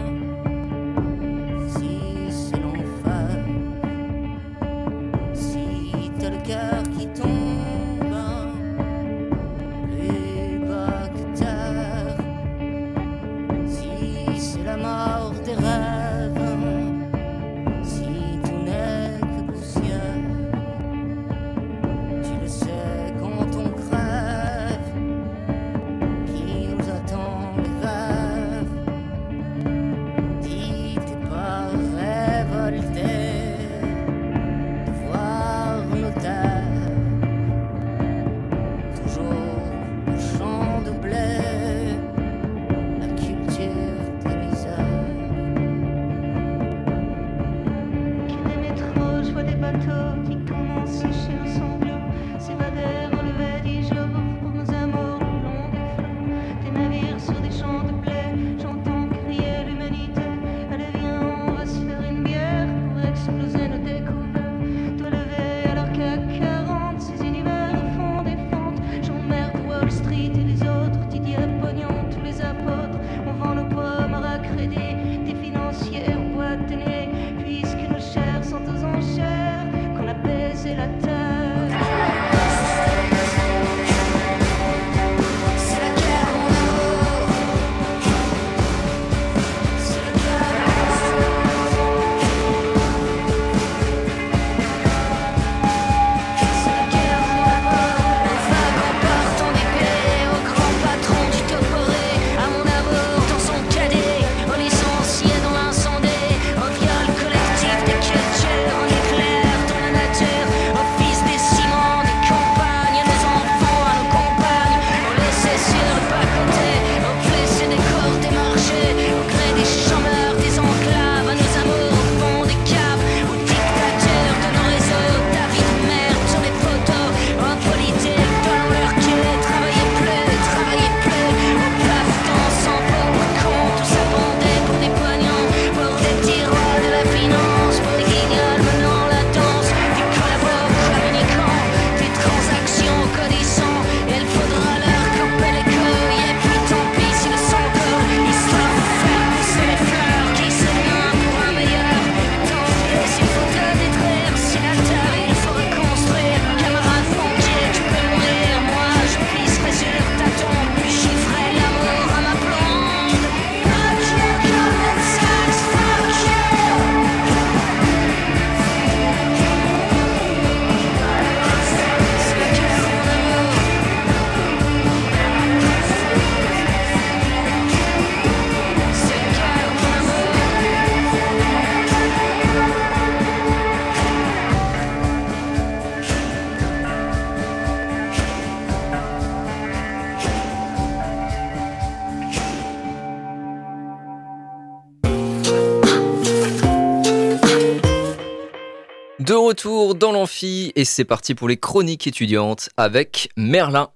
De 199.28 199.34
retour 199.34 199.94
dans 199.94 200.10
l'amphi 200.10 200.72
et 200.74 200.86
c'est 200.86 201.04
parti 201.04 201.34
pour 201.34 201.50
les 201.50 201.58
chroniques 201.58 202.06
étudiantes 202.06 202.70
avec 202.78 203.28
Merlin. 203.36 203.90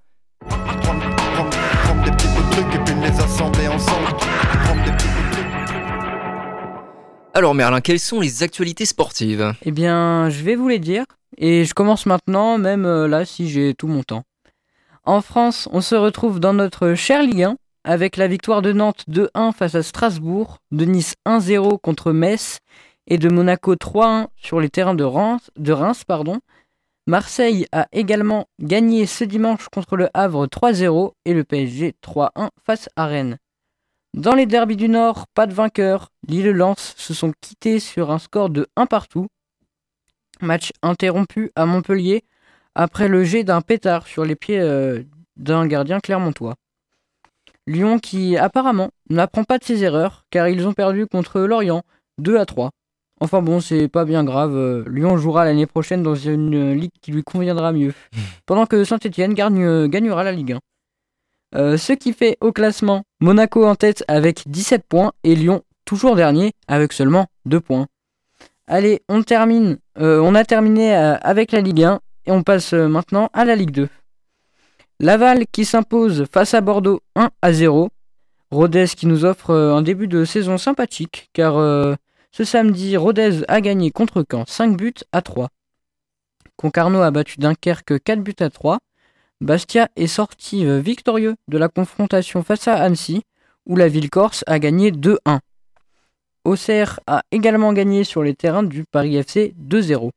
Alors 7.33 7.55
Merlin, 7.55 7.81
quelles 7.81 7.99
sont 7.99 8.21
les 8.21 8.43
actualités 8.43 8.85
sportives? 8.85 9.55
Eh 9.65 9.71
bien, 9.71 10.29
je 10.29 10.43
vais 10.43 10.55
vous 10.55 10.69
les 10.69 10.79
dire. 10.79 11.07
Et 11.39 11.65
je 11.65 11.73
commence 11.73 12.05
maintenant, 12.05 12.59
même 12.59 12.85
euh, 12.85 13.09
là, 13.09 13.25
si 13.25 13.49
j'ai 13.49 13.73
tout 13.73 13.87
mon 13.87 14.03
temps. 14.03 14.25
En 15.05 15.23
France, 15.23 15.67
on 15.73 15.81
se 15.81 15.95
retrouve 15.95 16.41
dans 16.41 16.53
notre 16.53 16.93
cher 16.93 17.23
Ligue 17.23 17.45
1 17.45 17.57
avec 17.85 18.19
la 18.19 18.29
victoire 18.29 18.61
de 18.61 18.73
Nantes 18.73 19.05
2-1 19.11 19.55
face 19.55 19.77
à 19.77 19.83
Strasbourg, 19.83 20.59
de 20.73 20.85
Nice 20.85 21.15
1-0 21.27 21.81
contre 21.81 22.13
Metz 22.13 22.59
et 23.13 23.19
de 23.19 23.29
Monaco 23.29 23.75
3-1 23.75 24.29
sur 24.37 24.59
les 24.59 24.71
terrains 24.71 24.95
de 24.95 25.05
Reims. 25.05 25.51
De 25.59 25.75
Reims 25.75 26.03
pardon. 26.03 26.41
Marseille 27.07 27.67
a 27.71 27.87
également 27.93 28.47
gagné 28.59 29.05
ce 29.05 29.25
dimanche 29.25 29.69
contre 29.69 29.99
le 29.99 30.09
Havre 30.15 30.47
3-0 30.47 31.13
et 31.27 31.35
le 31.35 31.45
PSG 31.45 31.95
3-1 32.03 32.49
face 32.65 32.89
à 32.97 33.05
Rennes. 33.05 33.37
Dans 34.15 34.35
les 34.35 34.47
derbys 34.47 34.77
du 34.77 34.89
Nord, 34.89 35.27
pas 35.35 35.47
de 35.47 35.53
vainqueur. 35.53 36.09
Lille 36.27 36.47
et 36.47 36.53
Lens 36.55 36.95
se 36.97 37.13
sont 37.13 37.35
quittés 37.43 37.81
sur 37.81 38.11
un 38.11 38.19
score 38.19 38.49
de 38.49 38.67
1 38.77 38.87
partout. 38.87 39.27
Match 40.41 40.73
interrompu 40.81 41.53
à 41.55 41.67
Montpellier 41.67 42.25
après 42.75 43.09
le 43.09 43.25
jet 43.25 43.45
d'un 43.45 43.61
pétard 43.61 44.07
sur 44.07 44.25
les 44.25 44.37
pieds 44.37 44.59
euh, 44.59 45.03
d'un 45.37 45.67
gardien 45.67 46.01
clermontois. 46.01 46.55
Lyon 47.67 47.99
qui 47.99 48.39
apparemment 48.39 48.89
n'apprend 49.11 49.45
pas 49.45 49.59
de 49.59 49.65
ses 49.65 49.85
erreurs 49.85 50.25
car 50.31 50.49
ils 50.49 50.67
ont 50.67 50.73
perdu 50.73 51.07
contre 51.07 51.41
Lorient 51.41 51.83
2 52.17 52.39
à 52.39 52.47
3. 52.47 52.71
Enfin 53.23 53.41
bon, 53.41 53.61
c'est 53.61 53.87
pas 53.87 54.05
bien 54.05 54.25
grave, 54.25 54.57
euh, 54.57 54.83
Lyon 54.89 55.17
jouera 55.17 55.45
l'année 55.45 55.67
prochaine 55.67 56.03
dans 56.03 56.17
une 56.17 56.57
euh, 56.57 56.75
ligue 56.75 56.91
qui 57.01 57.13
lui 57.13 57.23
conviendra 57.23 57.71
mieux. 57.71 57.95
Pendant 58.47 58.67
que 58.67 58.83
Saint-Etienne 58.83 59.33
gagnera 59.33 60.25
la 60.25 60.33
Ligue 60.33 60.55
1. 60.55 60.59
Euh, 61.55 61.77
ce 61.77 61.93
qui 61.93 62.15
fait 62.15 62.37
au 62.41 62.51
classement 62.51 63.05
Monaco 63.21 63.65
en 63.65 63.77
tête 63.77 64.03
avec 64.09 64.43
17 64.49 64.83
points 64.89 65.13
et 65.23 65.37
Lyon 65.37 65.63
toujours 65.85 66.17
dernier 66.17 66.51
avec 66.67 66.93
seulement 66.93 67.27
2 67.47 67.61
points. 67.61 67.87
Allez, 68.67 69.03
on 69.09 69.23
termine. 69.23 69.79
euh, 70.01 70.19
on 70.21 70.35
a 70.35 70.45
terminé 70.45 70.97
euh, 70.97 71.15
avec 71.21 71.53
la 71.53 71.61
Ligue 71.61 71.85
1 71.85 72.01
et 72.27 72.33
on 72.33 72.43
passe 72.43 72.73
euh, 72.75 72.89
maintenant 72.89 73.29
à 73.33 73.45
la 73.45 73.55
Ligue 73.55 73.71
2. 73.71 73.89
Laval 74.99 75.45
qui 75.53 75.65
s'impose 75.65 76.25
face 76.33 76.55
à 76.55 76.61
Bordeaux 76.61 77.01
1 77.15 77.31
à 77.41 77.53
0. 77.53 77.89
Rodez 78.51 78.87
qui 78.97 79.07
nous 79.07 79.25
offre 79.25 79.51
euh, 79.51 79.75
un 79.77 79.83
début 79.83 80.09
de 80.09 80.25
saison 80.25 80.59
sympathique 80.59 81.31
car 81.33 81.57
euh, 81.59 81.95
ce 82.33 82.45
samedi 82.45 82.97
Rodez 82.97 83.45
a 83.49 83.61
gagné 83.61 83.91
contre 83.91 84.25
Caen 84.29 84.45
5 84.47 84.77
buts 84.77 84.95
à 85.13 85.21
3. 85.21 85.51
Concarneau 86.57 87.03
a 87.03 87.11
battu 87.11 87.39
Dunkerque 87.39 88.03
4 88.03 88.21
buts 88.21 88.35
à 88.41 88.49
3. 88.49 88.79
Bastia 89.43 89.89
est 89.97 90.07
sorti 90.07 90.65
euh, 90.65 90.81
victorieux 90.81 91.37
de 91.49 91.59
la 91.59 91.69
confrontation 91.69 92.43
face 92.43 92.69
à 92.69 92.75
Annecy, 92.77 93.23
où 93.67 93.77
la 93.77 93.89
ville 93.89 94.09
corse 94.09 94.45
a 94.47 94.59
gagné 94.59 94.93
2-1. 94.93 95.41
Auxerre 96.45 97.01
a 97.07 97.23
également 97.31 97.73
gagné 97.73 98.03
sur 98.03 98.23
les 98.23 98.35
terrains 98.35 98.63
du 98.63 98.85
Paris 98.85 99.17
FC 99.17 99.55
2-0. 99.61 100.11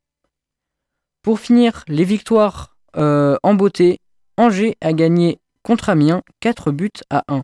Pour 1.21 1.39
finir, 1.39 1.83
les 1.87 2.03
victoires 2.03 2.77
euh, 2.97 3.35
en 3.43 3.55
beauté, 3.55 3.99
Angers 4.37 4.77
a 4.81 4.93
gagné 4.93 5.39
contre 5.63 5.89
Amiens 5.89 6.21
4 6.39 6.71
buts 6.71 6.91
à 7.09 7.23
1. 7.27 7.41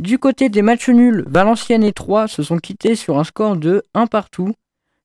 Du 0.00 0.18
côté 0.18 0.48
des 0.48 0.62
matchs 0.62 0.88
nuls, 0.88 1.26
Valenciennes 1.28 1.84
et 1.84 1.92
Troyes 1.92 2.26
se 2.26 2.42
sont 2.42 2.56
quittés 2.56 2.94
sur 2.94 3.18
un 3.18 3.24
score 3.24 3.58
de 3.58 3.82
1 3.92 4.06
partout. 4.06 4.54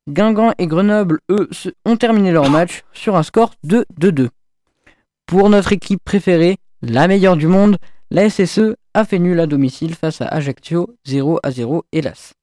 Guingamp 0.07 0.53
et 0.57 0.67
Grenoble, 0.67 1.19
eux, 1.29 1.49
ont 1.83 1.97
terminé 1.97 2.31
leur 2.31 2.49
match 2.49 2.83
sur 2.93 3.17
un 3.17 3.23
score 3.23 3.51
de 3.65 3.85
2-2. 3.99 4.29
Pour 5.25 5.49
notre 5.49 5.73
équipe 5.73 6.01
préférée, 6.01 6.59
la 6.81 7.09
meilleure 7.09 7.35
du 7.35 7.47
monde, 7.47 7.75
la 8.09 8.29
SSE 8.29 8.77
a 8.93 9.03
fait 9.03 9.19
nul 9.19 9.37
à 9.41 9.47
domicile 9.47 9.95
face 9.95 10.21
à 10.21 10.27
Ajaccio 10.27 10.95
0 11.03 11.41
à 11.43 11.51
0 11.51 11.83
hélas. 11.91 12.33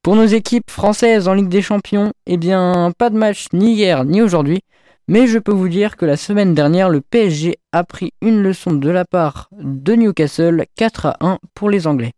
Pour 0.00 0.16
nos 0.16 0.24
équipes 0.24 0.70
françaises 0.70 1.28
en 1.28 1.34
Ligue 1.34 1.50
des 1.50 1.60
Champions, 1.60 2.14
eh 2.24 2.38
bien 2.38 2.92
pas 2.96 3.10
de 3.10 3.18
match 3.18 3.48
ni 3.52 3.74
hier 3.74 4.06
ni 4.06 4.22
aujourd'hui, 4.22 4.62
mais 5.08 5.26
je 5.26 5.38
peux 5.38 5.52
vous 5.52 5.68
dire 5.68 5.96
que 5.96 6.06
la 6.06 6.16
semaine 6.16 6.54
dernière 6.54 6.88
le 6.88 7.00
PSG 7.00 7.56
a 7.72 7.84
pris 7.84 8.12
une 8.20 8.42
leçon 8.42 8.72
de 8.72 8.90
la 8.90 9.04
part 9.04 9.48
de 9.52 9.94
Newcastle 9.94 10.64
4 10.76 11.06
à 11.06 11.16
1 11.20 11.38
pour 11.54 11.70
les 11.70 11.86
Anglais. 11.86 12.12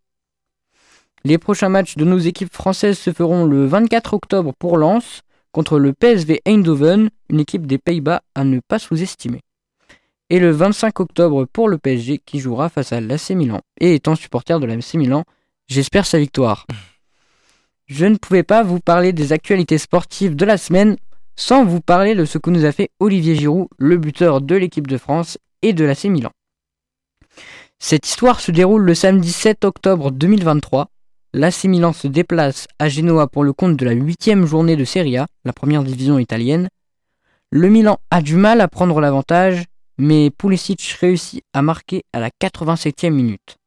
Les 1.23 1.37
prochains 1.37 1.69
matchs 1.69 1.97
de 1.97 2.05
nos 2.05 2.19
équipes 2.19 2.53
françaises 2.53 2.99
se 2.99 3.11
feront 3.11 3.45
le 3.45 3.65
24 3.65 4.13
octobre 4.13 4.53
pour 4.57 4.77
Lens 4.77 5.21
contre 5.51 5.79
le 5.79 5.93
PSV 5.93 6.41
Eindhoven, 6.45 7.09
une 7.29 7.39
équipe 7.39 7.65
des 7.65 7.77
Pays-Bas 7.77 8.21
à 8.35 8.43
ne 8.43 8.59
pas 8.59 8.79
sous-estimer 8.79 9.41
et 10.29 10.39
le 10.39 10.51
25 10.51 10.99
octobre 10.99 11.45
pour 11.45 11.69
le 11.69 11.77
PSG 11.77 12.19
qui 12.25 12.39
jouera 12.39 12.69
face 12.69 12.93
à 12.93 13.01
l'AC 13.01 13.31
Milan. 13.31 13.61
Et 13.79 13.95
étant 13.95 14.15
supporter 14.15 14.59
de 14.59 14.65
l'AC 14.65 14.95
Milan, 14.95 15.23
j'espère 15.67 16.05
sa 16.05 16.19
victoire. 16.19 16.65
Je 17.87 18.05
ne 18.05 18.17
pouvais 18.17 18.43
pas 18.43 18.63
vous 18.63 18.79
parler 18.79 19.13
des 19.13 19.31
actualités 19.31 19.77
sportives 19.77 20.35
de 20.35 20.45
la 20.45 20.57
semaine 20.57 20.97
sans 21.35 21.65
vous 21.65 21.81
parler 21.81 22.15
de 22.15 22.25
ce 22.25 22.37
que 22.37 22.49
nous 22.49 22.65
a 22.65 22.71
fait 22.71 22.89
Olivier 22.99 23.35
Giroud, 23.35 23.67
le 23.77 23.97
buteur 23.97 24.41
de 24.41 24.55
l'équipe 24.55 24.87
de 24.87 24.97
France 24.97 25.37
et 25.61 25.73
de 25.73 25.83
l'AC 25.83 26.05
Milan. 26.05 26.31
Cette 27.79 28.07
histoire 28.07 28.39
se 28.39 28.51
déroule 28.51 28.83
le 28.83 28.95
samedi 28.95 29.31
7 29.31 29.65
octobre 29.65 30.11
2023. 30.11 30.87
L'AC 31.33 31.65
Milan 31.65 31.93
se 31.93 32.07
déplace 32.07 32.67
à 32.79 32.87
Genoa 32.87 33.27
pour 33.27 33.43
le 33.43 33.53
compte 33.53 33.75
de 33.75 33.85
la 33.85 33.91
huitième 33.91 34.45
journée 34.45 34.75
de 34.77 34.85
Serie 34.85 35.17
A, 35.17 35.27
la 35.43 35.53
première 35.53 35.83
division 35.83 36.17
italienne. 36.17 36.69
Le 37.51 37.69
Milan 37.69 37.99
a 38.09 38.21
du 38.21 38.35
mal 38.35 38.61
à 38.61 38.67
prendre 38.67 39.01
l'avantage 39.01 39.65
mais 39.97 40.29
Pulisic 40.29 40.81
réussit 40.99 41.43
à 41.53 41.61
marquer 41.61 42.03
à 42.13 42.19
la 42.19 42.29
87e 42.29 43.11
minute. 43.11 43.57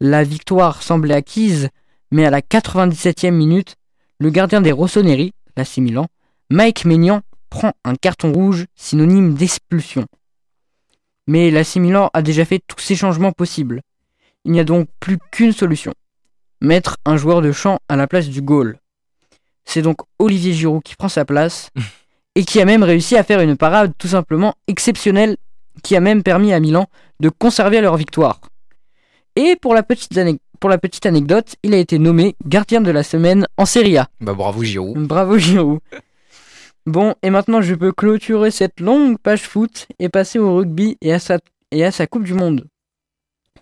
La 0.00 0.24
victoire 0.24 0.82
semblait 0.82 1.14
acquise, 1.14 1.68
mais 2.10 2.24
à 2.24 2.30
la 2.30 2.40
97e 2.40 3.30
minute, 3.30 3.76
le 4.18 4.30
gardien 4.30 4.60
des 4.60 4.72
Rossoneri, 4.72 5.32
l'AC 5.56 5.78
Milan, 5.78 6.06
Mike 6.50 6.84
Maignan, 6.84 7.20
prend 7.50 7.72
un 7.84 7.94
carton 7.94 8.32
rouge 8.32 8.66
synonyme 8.74 9.34
d'expulsion. 9.34 10.06
Mais 11.26 11.50
l'AC 11.50 11.76
Milan 11.76 12.10
a 12.14 12.22
déjà 12.22 12.44
fait 12.44 12.60
tous 12.66 12.80
ces 12.80 12.96
changements 12.96 13.32
possibles. 13.32 13.82
Il 14.44 14.52
n'y 14.52 14.60
a 14.60 14.64
donc 14.64 14.88
plus 15.00 15.18
qu'une 15.30 15.52
solution. 15.52 15.92
Mettre 16.60 16.96
un 17.04 17.16
joueur 17.16 17.42
de 17.42 17.52
champ 17.52 17.78
à 17.88 17.96
la 17.96 18.06
place 18.06 18.28
du 18.28 18.40
goal. 18.42 18.78
C'est 19.64 19.82
donc 19.82 19.98
Olivier 20.18 20.54
Giroud 20.54 20.82
qui 20.82 20.96
prend 20.96 21.08
sa 21.10 21.24
place 21.24 21.70
et 22.34 22.44
qui 22.44 22.60
a 22.60 22.64
même 22.64 22.82
réussi 22.82 23.16
à 23.16 23.22
faire 23.24 23.40
une 23.40 23.56
parade 23.56 23.92
tout 23.98 24.08
simplement 24.08 24.54
exceptionnelle 24.66 25.36
qui 25.82 25.96
a 25.96 26.00
même 26.00 26.22
permis 26.22 26.52
à 26.52 26.60
Milan 26.60 26.86
de 27.20 27.28
conserver 27.28 27.80
leur 27.80 27.96
victoire. 27.96 28.40
Et 29.36 29.56
pour 29.60 29.74
la 29.74 29.82
petite, 29.82 30.16
ane- 30.16 30.38
pour 30.58 30.70
la 30.70 30.78
petite 30.78 31.06
anecdote, 31.06 31.54
il 31.62 31.74
a 31.74 31.78
été 31.78 31.98
nommé 31.98 32.34
gardien 32.44 32.80
de 32.80 32.90
la 32.90 33.02
semaine 33.02 33.46
en 33.56 33.66
Serie 33.66 33.98
A. 33.98 34.08
Bah 34.20 34.32
bravo 34.34 34.62
Giroud. 34.64 34.98
Bravo 35.06 35.38
Giroud. 35.38 35.78
Bon, 36.88 37.14
et 37.22 37.28
maintenant 37.28 37.60
je 37.60 37.74
peux 37.74 37.92
clôturer 37.92 38.50
cette 38.50 38.80
longue 38.80 39.18
page 39.18 39.42
foot 39.42 39.86
et 39.98 40.08
passer 40.08 40.38
au 40.38 40.56
rugby 40.56 40.96
et 41.02 41.12
à 41.12 41.18
sa, 41.18 42.06
Coupe 42.06 42.24
du 42.24 42.32
Monde. 42.32 42.66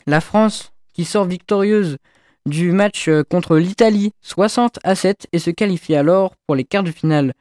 La 0.06 0.20
France, 0.20 0.72
qui 0.92 1.04
sort 1.04 1.24
victorieuse 1.24 1.96
du 2.46 2.70
match 2.70 3.08
euh, 3.08 3.24
contre 3.28 3.56
l'Italie 3.56 4.12
60 4.20 4.78
à 4.84 4.94
7 4.94 5.26
et 5.32 5.40
se 5.40 5.50
qualifie 5.50 5.96
alors 5.96 6.36
pour 6.46 6.54
les 6.54 6.62
quarts 6.62 6.84
de 6.84 6.92
finale 6.92 7.32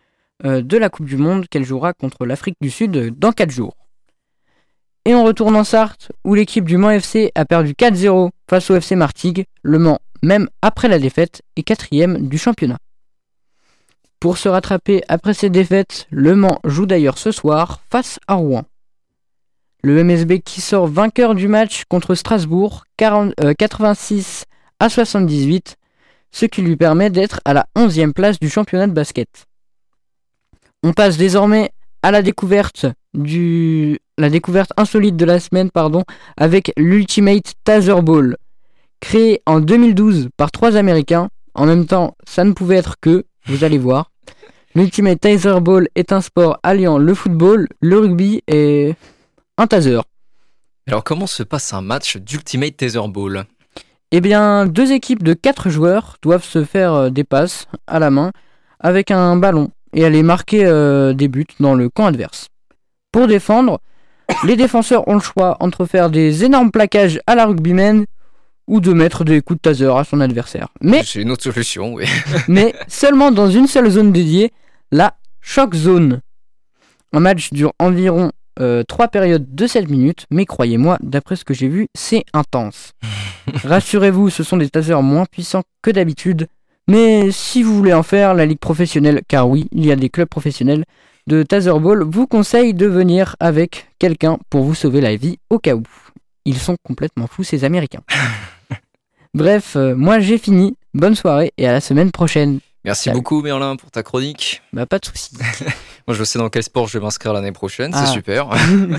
euh, 0.43 0.63
de 0.63 0.75
la 0.75 0.89
Coupe 0.89 1.05
du 1.05 1.17
Monde 1.17 1.47
qu'elle 1.47 1.63
jouera 1.63 1.93
contre 1.93 2.25
l'Afrique 2.25 2.57
du 2.61 2.71
Sud 2.71 2.97
euh, 2.97 3.11
dans 3.11 3.31
4 3.31 3.51
jours. 3.51 3.77
Et 5.05 5.13
on 5.13 5.23
retourne 5.23 5.55
en 5.55 5.63
Sarthe, 5.63 6.11
où 6.23 6.33
l'équipe 6.33 6.65
du 6.65 6.77
Mans 6.77 6.89
FC 6.89 7.31
a 7.35 7.45
perdu 7.45 7.73
4-0 7.73 8.31
face 8.49 8.71
au 8.71 8.75
FC 8.75 8.95
Martigues. 8.95 9.45
Le 9.61 9.77
Mans, 9.77 9.99
même 10.23 10.49
après 10.63 10.87
la 10.87 10.97
défaite, 10.97 11.43
est 11.55 11.61
quatrième 11.61 12.27
du 12.27 12.39
championnat. 12.39 12.79
Pour 14.25 14.39
se 14.39 14.49
rattraper 14.49 15.03
après 15.07 15.35
cette 15.35 15.51
défaite, 15.51 16.07
Le 16.09 16.35
Mans 16.35 16.59
joue 16.63 16.87
d'ailleurs 16.87 17.19
ce 17.19 17.29
soir 17.29 17.81
face 17.91 18.19
à 18.27 18.33
Rouen. 18.33 18.63
Le 19.83 20.03
MSB 20.03 20.39
qui 20.43 20.61
sort 20.61 20.87
vainqueur 20.87 21.35
du 21.35 21.47
match 21.47 21.83
contre 21.89 22.15
Strasbourg, 22.15 22.85
40 22.97 23.33
euh, 23.41 23.53
86 23.53 24.45
à 24.79 24.89
78, 24.89 25.75
ce 26.31 26.47
qui 26.47 26.63
lui 26.63 26.75
permet 26.75 27.11
d'être 27.11 27.39
à 27.45 27.53
la 27.53 27.67
11e 27.77 28.13
place 28.13 28.39
du 28.39 28.49
championnat 28.49 28.87
de 28.87 28.93
basket. 28.93 29.45
On 30.81 30.91
passe 30.91 31.17
désormais 31.17 31.69
à 32.01 32.09
la 32.09 32.23
découverte 32.23 32.87
du 33.13 33.99
la 34.17 34.31
découverte 34.31 34.71
insolite 34.75 35.17
de 35.17 35.25
la 35.25 35.39
semaine 35.39 35.69
pardon 35.69 36.03
avec 36.35 36.73
l'Ultimate 36.77 37.53
Taser 37.63 38.01
Ball 38.01 38.37
créé 39.01 39.43
en 39.45 39.59
2012 39.59 40.29
par 40.35 40.49
trois 40.49 40.77
américains 40.77 41.29
en 41.53 41.67
même 41.67 41.85
temps 41.85 42.17
ça 42.27 42.43
ne 42.43 42.53
pouvait 42.53 42.77
être 42.77 42.95
que 42.99 43.23
vous 43.45 43.63
allez 43.63 43.77
voir 43.77 44.09
l'Ultimate 44.75 45.21
Taser 45.21 45.61
Ball 45.61 45.87
est 45.95 46.11
un 46.11 46.19
sport 46.19 46.59
alliant 46.61 46.97
le 46.97 47.13
football 47.13 47.67
le 47.79 47.97
rugby 47.97 48.43
et 48.47 48.93
un 49.57 49.67
taser 49.67 50.01
Alors 50.87 51.03
comment 51.03 51.27
se 51.27 51.43
passe 51.43 51.73
un 51.73 51.81
match 51.81 52.17
d'Ultimate 52.17 52.75
Taser 52.75 53.07
Ball 53.07 53.45
Eh 54.11 54.19
bien, 54.19 54.65
deux 54.65 54.91
équipes 54.91 55.23
de 55.23 55.33
quatre 55.33 55.69
joueurs 55.69 56.17
doivent 56.21 56.43
se 56.43 56.65
faire 56.65 56.93
euh, 56.93 57.09
des 57.09 57.23
passes 57.23 57.67
à 57.87 57.99
la 57.99 58.09
main 58.09 58.31
avec 58.81 59.11
un 59.11 59.37
ballon 59.37 59.71
et 59.93 60.03
aller 60.03 60.23
marquer 60.23 60.65
euh, 60.65 61.13
des 61.13 61.29
buts 61.29 61.45
dans 61.61 61.73
le 61.73 61.87
camp 61.87 62.07
adverse. 62.07 62.49
Pour 63.13 63.27
défendre, 63.27 63.79
les 64.43 64.57
défenseurs 64.57 65.07
ont 65.07 65.13
le 65.13 65.21
choix 65.21 65.55
entre 65.61 65.85
faire 65.85 66.09
des 66.09 66.43
énormes 66.43 66.71
plaquages 66.71 67.21
à 67.27 67.35
la 67.35 67.45
rugbyman 67.45 68.05
ou 68.67 68.81
de 68.81 68.91
mettre 68.91 69.23
des 69.23 69.41
coups 69.41 69.57
de 69.59 69.69
taser 69.69 69.89
à 69.89 70.03
son 70.03 70.19
adversaire. 70.19 70.67
Mais, 70.81 71.01
C'est 71.05 71.21
une 71.21 71.31
autre 71.31 71.43
solution, 71.43 71.93
oui. 71.93 72.05
mais 72.49 72.75
seulement 72.89 73.31
dans 73.31 73.49
une 73.49 73.67
seule 73.67 73.89
zone 73.89 74.11
dédiée, 74.11 74.51
la 74.95 75.17
shock 75.41 75.75
zone. 75.75 76.21
Un 77.11 77.19
match 77.19 77.51
dure 77.51 77.73
environ 77.79 78.31
3 78.57 79.09
périodes 79.09 79.53
de 79.53 79.67
7 79.67 79.89
minutes, 79.89 80.25
mais 80.31 80.45
croyez-moi, 80.45 80.97
d'après 81.01 81.35
ce 81.35 81.43
que 81.43 81.53
j'ai 81.53 81.67
vu, 81.67 81.87
c'est 81.93 82.23
intense. 82.31 82.93
Rassurez-vous, 83.63 84.29
ce 84.29 84.43
sont 84.43 84.55
des 84.55 84.69
tasers 84.69 85.03
moins 85.03 85.25
puissants 85.25 85.63
que 85.81 85.91
d'habitude, 85.91 86.47
mais 86.87 87.29
si 87.31 87.61
vous 87.61 87.75
voulez 87.75 87.93
en 87.93 88.03
faire, 88.03 88.33
la 88.33 88.45
ligue 88.45 88.59
professionnelle, 88.59 89.21
car 89.27 89.49
oui, 89.49 89.67
il 89.73 89.85
y 89.85 89.91
a 89.91 89.97
des 89.97 90.09
clubs 90.09 90.29
professionnels 90.29 90.85
de 91.27 91.43
taserball, 91.43 92.03
vous 92.03 92.25
conseille 92.25 92.73
de 92.73 92.85
venir 92.85 93.35
avec 93.41 93.89
quelqu'un 93.99 94.37
pour 94.49 94.63
vous 94.63 94.75
sauver 94.75 95.01
la 95.01 95.17
vie 95.17 95.39
au 95.49 95.59
cas 95.59 95.75
où. 95.75 95.83
Ils 96.45 96.57
sont 96.57 96.77
complètement 96.83 97.27
fous, 97.27 97.43
ces 97.43 97.65
Américains. 97.65 98.03
Bref, 99.33 99.75
euh, 99.75 99.93
moi 99.93 100.19
j'ai 100.19 100.37
fini. 100.37 100.77
Bonne 100.93 101.15
soirée 101.15 101.51
et 101.57 101.67
à 101.67 101.73
la 101.73 101.81
semaine 101.81 102.11
prochaine. 102.11 102.59
Merci 102.85 103.05
Salut. 103.05 103.15
beaucoup, 103.15 103.41
Merlin, 103.41 103.77
pour 103.77 103.89
ta 103.89 104.03
chronique. 104.03 104.61
Bah 104.71 104.85
pas 104.85 104.99
de 104.99 105.05
soucis. 105.05 105.31
Moi, 106.07 106.15
je 106.15 106.23
sais 106.23 106.37
dans 106.37 106.49
quel 106.49 106.61
sport 106.61 106.87
je 106.87 106.99
vais 106.99 107.03
m'inscrire 107.03 107.33
l'année 107.33 107.51
prochaine. 107.51 107.89
Ah. 107.95 108.05
C'est 108.05 108.13
super. 108.13 108.47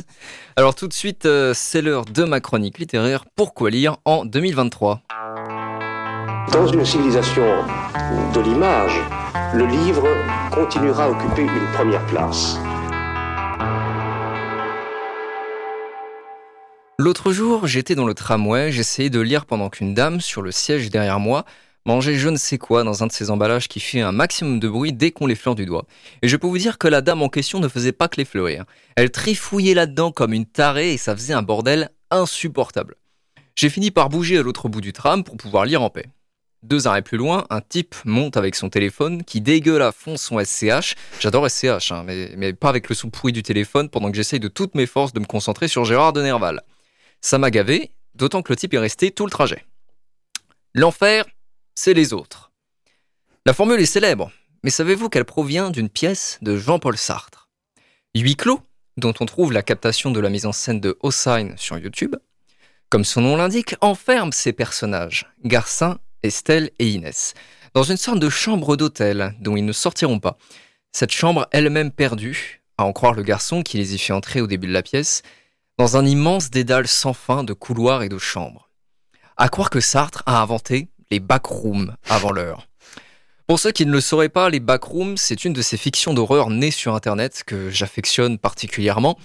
Alors, 0.57 0.74
tout 0.74 0.89
de 0.89 0.93
suite, 0.93 1.24
euh, 1.24 1.53
c'est 1.55 1.82
l'heure 1.82 2.05
de 2.05 2.24
ma 2.24 2.41
chronique 2.41 2.80
littéraire. 2.80 3.24
Pourquoi 3.37 3.70
lire 3.70 3.99
en 4.05 4.24
2023 4.24 5.03
Dans 6.53 6.66
une 6.66 6.84
civilisation 6.84 7.45
de 8.34 8.41
l'image, 8.41 9.01
le 9.55 9.66
livre 9.66 10.05
continuera 10.51 11.05
à 11.05 11.11
occuper 11.11 11.43
une 11.43 11.72
première 11.72 12.05
place. 12.07 12.59
L'autre 16.99 17.30
jour, 17.30 17.68
j'étais 17.68 17.95
dans 17.95 18.07
le 18.07 18.14
tramway, 18.14 18.72
j'essayais 18.72 19.11
de 19.11 19.20
lire 19.20 19.47
pendant 19.47 19.68
qu'une 19.68 19.95
dame, 19.95 20.20
sur 20.20 20.43
le 20.43 20.51
siège 20.51 20.91
derrière 20.91 21.20
moi, 21.20 21.45
mangeait 21.87 22.16
je 22.16 22.28
ne 22.28 22.37
sais 22.37 22.59
quoi 22.59 22.82
dans 22.84 23.03
un 23.03 23.07
de 23.07 23.12
ces 23.12 23.30
emballages 23.30 23.68
qui 23.68 23.80
fait 23.80 24.01
un 24.01 24.12
maximum 24.12 24.61
de 24.61 24.68
bruit 24.68 24.93
dès 24.93 25.12
qu'on 25.12 25.26
l'effleure 25.26 25.55
du 25.55 25.64
doigt. 25.64 25.87
Et 26.20 26.28
je 26.28 26.37
peux 26.37 26.47
vous 26.47 26.59
dire 26.59 26.78
que 26.78 26.89
la 26.89 27.01
dame 27.01 27.22
en 27.22 27.28
question 27.28 27.61
ne 27.61 27.68
faisait 27.68 27.93
pas 27.93 28.09
que 28.09 28.16
l'effleurer. 28.16 28.59
hein. 28.59 28.66
Elle 28.97 29.11
trifouillait 29.11 29.74
là-dedans 29.74 30.11
comme 30.11 30.32
une 30.32 30.47
tarée 30.47 30.93
et 30.93 30.99
ça 30.99 31.16
faisait 31.16 31.32
un 31.32 31.43
bordel 31.43 31.91
insupportable. 32.11 32.97
J'ai 33.55 33.70
fini 33.70 33.91
par 33.91 34.09
bouger 34.11 34.39
à 34.39 34.43
l'autre 34.43 34.68
bout 34.68 34.80
du 34.80 34.93
tram 34.93 35.24
pour 35.24 35.37
pouvoir 35.37 35.64
lire 35.64 35.80
en 35.80 35.89
paix. 35.89 36.07
Deux 36.62 36.89
arrêts 36.89 37.03
plus 37.03 37.16
loin, 37.16 37.47
un 37.49 37.61
type 37.61 37.95
monte 38.05 38.37
avec 38.37 38.57
son 38.57 38.68
téléphone 38.68 39.22
qui 39.22 39.41
dégueule 39.41 39.82
à 39.82 39.93
fond 39.93 40.16
son 40.16 40.43
SCH. 40.45 40.97
J'adore 41.20 41.49
SCH, 41.49 41.93
hein, 41.93 42.03
mais, 42.05 42.32
mais 42.37 42.53
pas 42.53 42.68
avec 42.68 42.89
le 42.89 42.95
son 42.95 43.09
pourri 43.11 43.32
du 43.32 43.45
téléphone 43.45 43.89
pendant 43.89 44.11
que 44.11 44.16
j'essaye 44.16 44.41
de 44.41 44.49
toutes 44.49 44.74
mes 44.74 44.87
forces 44.87 45.12
de 45.12 45.20
me 45.20 45.26
concentrer 45.26 45.68
sur 45.68 45.84
Gérard 45.84 46.12
de 46.12 46.22
Nerval. 46.22 46.62
Ça 47.20 47.39
m'a 47.39 47.51
gavé, 47.53 47.93
d'autant 48.16 48.43
que 48.43 48.53
le 48.53 48.57
type 48.57 48.74
est 48.74 48.78
resté 48.78 49.12
tout 49.12 49.24
le 49.24 49.30
trajet. 49.30 49.64
L'enfer, 50.74 51.24
c'est 51.77 51.95
les 51.95 52.12
autres. 52.12 52.51
La 53.45 53.55
formule 53.55 53.81
est 53.81 53.87
célèbre, 53.87 54.33
mais 54.64 54.70
savez-vous 54.70 55.09
qu'elle 55.09 55.24
provient 55.24 55.70
d'une 55.70 55.89
pièce 55.89 56.39
de 56.43 56.57
Jean-Paul 56.57 56.97
Sartre? 56.97 57.49
Huit 58.16 58.35
clos, 58.37 58.61
dont 58.97 59.14
on 59.20 59.27
trouve 59.27 59.53
la 59.53 59.62
captation 59.62 60.11
de 60.11 60.18
la 60.18 60.31
mise 60.31 60.47
en 60.47 60.53
scène 60.53 60.81
de 60.81 60.97
Hossein 61.01 61.53
sur 61.57 61.79
YouTube, 61.79 62.16
comme 62.89 63.05
son 63.05 63.20
nom 63.20 63.37
l'indique, 63.37 63.77
enferme 63.81 64.33
ces 64.33 64.53
personnages, 64.53 65.27
Garcin, 65.45 65.99
Estelle 66.22 66.70
et 66.79 66.89
Inès, 66.89 67.35
dans 67.74 67.83
une 67.83 67.99
sorte 67.99 68.18
de 68.18 68.31
chambre 68.31 68.77
d'hôtel 68.77 69.35
dont 69.41 69.57
ils 69.57 69.64
ne 69.64 69.72
sortiront 69.72 70.18
pas. 70.18 70.39
Cette 70.93 71.12
chambre 71.12 71.47
elle-même 71.53 71.91
perdue, 71.93 72.62
à 72.79 72.85
en 72.85 72.93
croire 72.93 73.12
le 73.12 73.22
garçon 73.22 73.62
qui 73.62 73.77
les 73.77 73.95
y 73.95 73.99
fait 73.99 74.14
entrer 74.14 74.41
au 74.41 74.47
début 74.47 74.66
de 74.66 74.72
la 74.72 74.83
pièce, 74.83 75.22
dans 75.79 75.99
un 75.99 76.07
immense 76.07 76.49
dédale 76.49 76.89
sans 76.89 77.12
fin 77.12 77.45
de 77.45 77.53
couloirs 77.53 78.03
et 78.03 78.09
de 78.09 78.18
chambres. 78.18 78.70
À 79.37 79.51
croire 79.51 79.68
que 79.68 79.81
Sartre 79.81 80.22
a 80.24 80.41
inventé 80.41 80.89
les 81.11 81.21
backrooms 81.21 81.95
avant 82.09 82.33
l'heure. 82.33 82.67
Pour 83.47 83.61
ceux 83.61 83.71
qui 83.71 83.87
ne 83.87 83.93
le 83.93 84.01
sauraient 84.01 84.29
pas, 84.29 84.51
les 84.51 84.61
backrooms, 84.61 85.17
c'est 85.17 85.45
une 85.45 85.53
de 85.53 85.63
ces 85.63 85.77
fictions 85.77 86.15
d'horreur 86.15 86.51
nées 86.51 86.73
sur 86.73 86.95
Internet 86.95 87.45
que 87.47 87.71
j'affectionne 87.71 88.39
particulièrement 88.39 89.19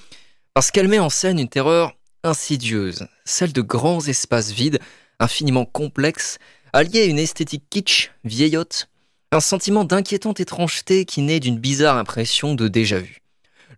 parce 0.54 0.70
qu'elle 0.70 0.88
met 0.88 1.00
en 1.00 1.10
scène 1.10 1.40
une 1.40 1.50
terreur 1.50 1.94
insidieuse, 2.24 3.08
celle 3.26 3.54
de 3.54 3.62
grands 3.62 4.06
espaces 4.06 4.52
vides, 4.52 4.80
infiniment 5.20 5.66
complexes, 5.66 6.38
alliés 6.74 7.02
à 7.02 7.06
une 7.06 7.20
esthétique 7.20 7.64
kitsch, 7.70 8.12
vieillotte, 8.24 8.90
un 9.32 9.40
sentiment 9.40 9.86
d'inquiétante 9.86 10.40
étrangeté 10.40 11.06
qui 11.06 11.22
naît 11.22 11.40
d'une 11.40 11.58
bizarre 11.58 11.98
impression 11.98 12.54
de 12.54 12.68
déjà-vu. 12.68 13.22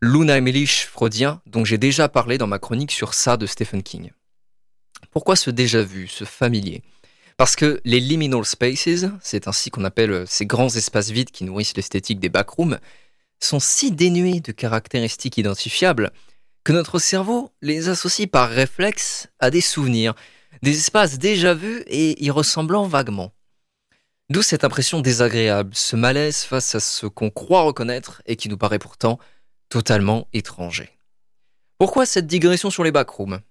Luna 0.02 0.38
Emmerich 0.38 0.86
freudien, 0.86 1.42
dont 1.46 1.64
j'ai 1.64 1.78
déjà 1.78 2.10
parlé 2.10 2.38
dans 2.38 2.48
ma 2.48 2.60
chronique 2.60 2.92
sur 2.92 3.14
ça 3.14 3.38
de 3.38 3.46
Stephen 3.46 3.84
King. 3.84 4.12
Pourquoi 5.12 5.36
ce 5.36 5.52
déjà-vu, 5.52 6.08
ce 6.08 6.26
familier? 6.26 6.82
Parce 7.38 7.56
que 7.56 7.82
les 7.84 8.00
liminal 8.00 8.46
spaces, 8.46 9.06
c'est 9.22 9.48
ainsi 9.48 9.70
qu'on 9.70 9.84
appelle 9.84 10.26
ces 10.28 10.46
grands 10.46 10.74
espaces 10.76 11.10
vides 11.10 11.32
qui 11.32 11.44
nourrissent 11.44 11.76
l'esthétique 11.76 12.20
des 12.20 12.30
backrooms, 12.30 12.80
sont 13.40 13.60
si 13.60 13.92
dénués 13.92 14.40
de 14.40 14.52
caractéristiques 14.52 15.38
identifiables 15.38 16.12
que 16.64 16.72
notre 16.72 17.00
cerveau 17.00 17.52
les 17.62 17.90
associe 17.90 18.30
par 18.30 18.50
réflexe 18.50 19.28
à 19.40 19.50
des 19.50 19.62
souvenirs, 19.62 20.14
des 20.62 20.78
espaces 20.78 21.18
déjà 21.18 21.54
vus 21.54 21.84
et 21.88 22.24
y 22.24 22.30
ressemblant 22.30 22.88
vaguement. 22.88 23.34
D'où 24.30 24.42
cette 24.42 24.64
impression 24.64 25.02
désagréable, 25.02 25.72
ce 25.74 25.96
malaise 25.96 26.44
face 26.44 26.76
à 26.76 26.80
ce 26.80 27.06
qu'on 27.06 27.30
croit 27.30 27.64
reconnaître 27.64 28.22
et 28.26 28.36
qui 28.36 28.48
nous 28.48 28.58
paraît 28.58 28.80
pourtant 28.80 29.20
totalement 29.68 30.28
étranger. 30.34 30.90
Pourquoi 31.78 32.06
cette 32.06 32.28
digression 32.28 32.70
sur 32.70 32.84
les 32.84 32.92
backrooms? 32.92 33.42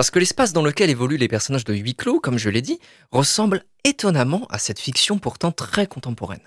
Parce 0.00 0.10
que 0.10 0.18
l'espace 0.18 0.54
dans 0.54 0.62
lequel 0.62 0.88
évoluent 0.88 1.18
les 1.18 1.28
personnages 1.28 1.66
de 1.66 1.74
huis 1.74 1.94
clos, 1.94 2.20
comme 2.20 2.38
je 2.38 2.48
l'ai 2.48 2.62
dit, 2.62 2.80
ressemble 3.10 3.66
étonnamment 3.84 4.46
à 4.48 4.58
cette 4.58 4.78
fiction 4.78 5.18
pourtant 5.18 5.52
très 5.52 5.86
contemporaine. 5.86 6.40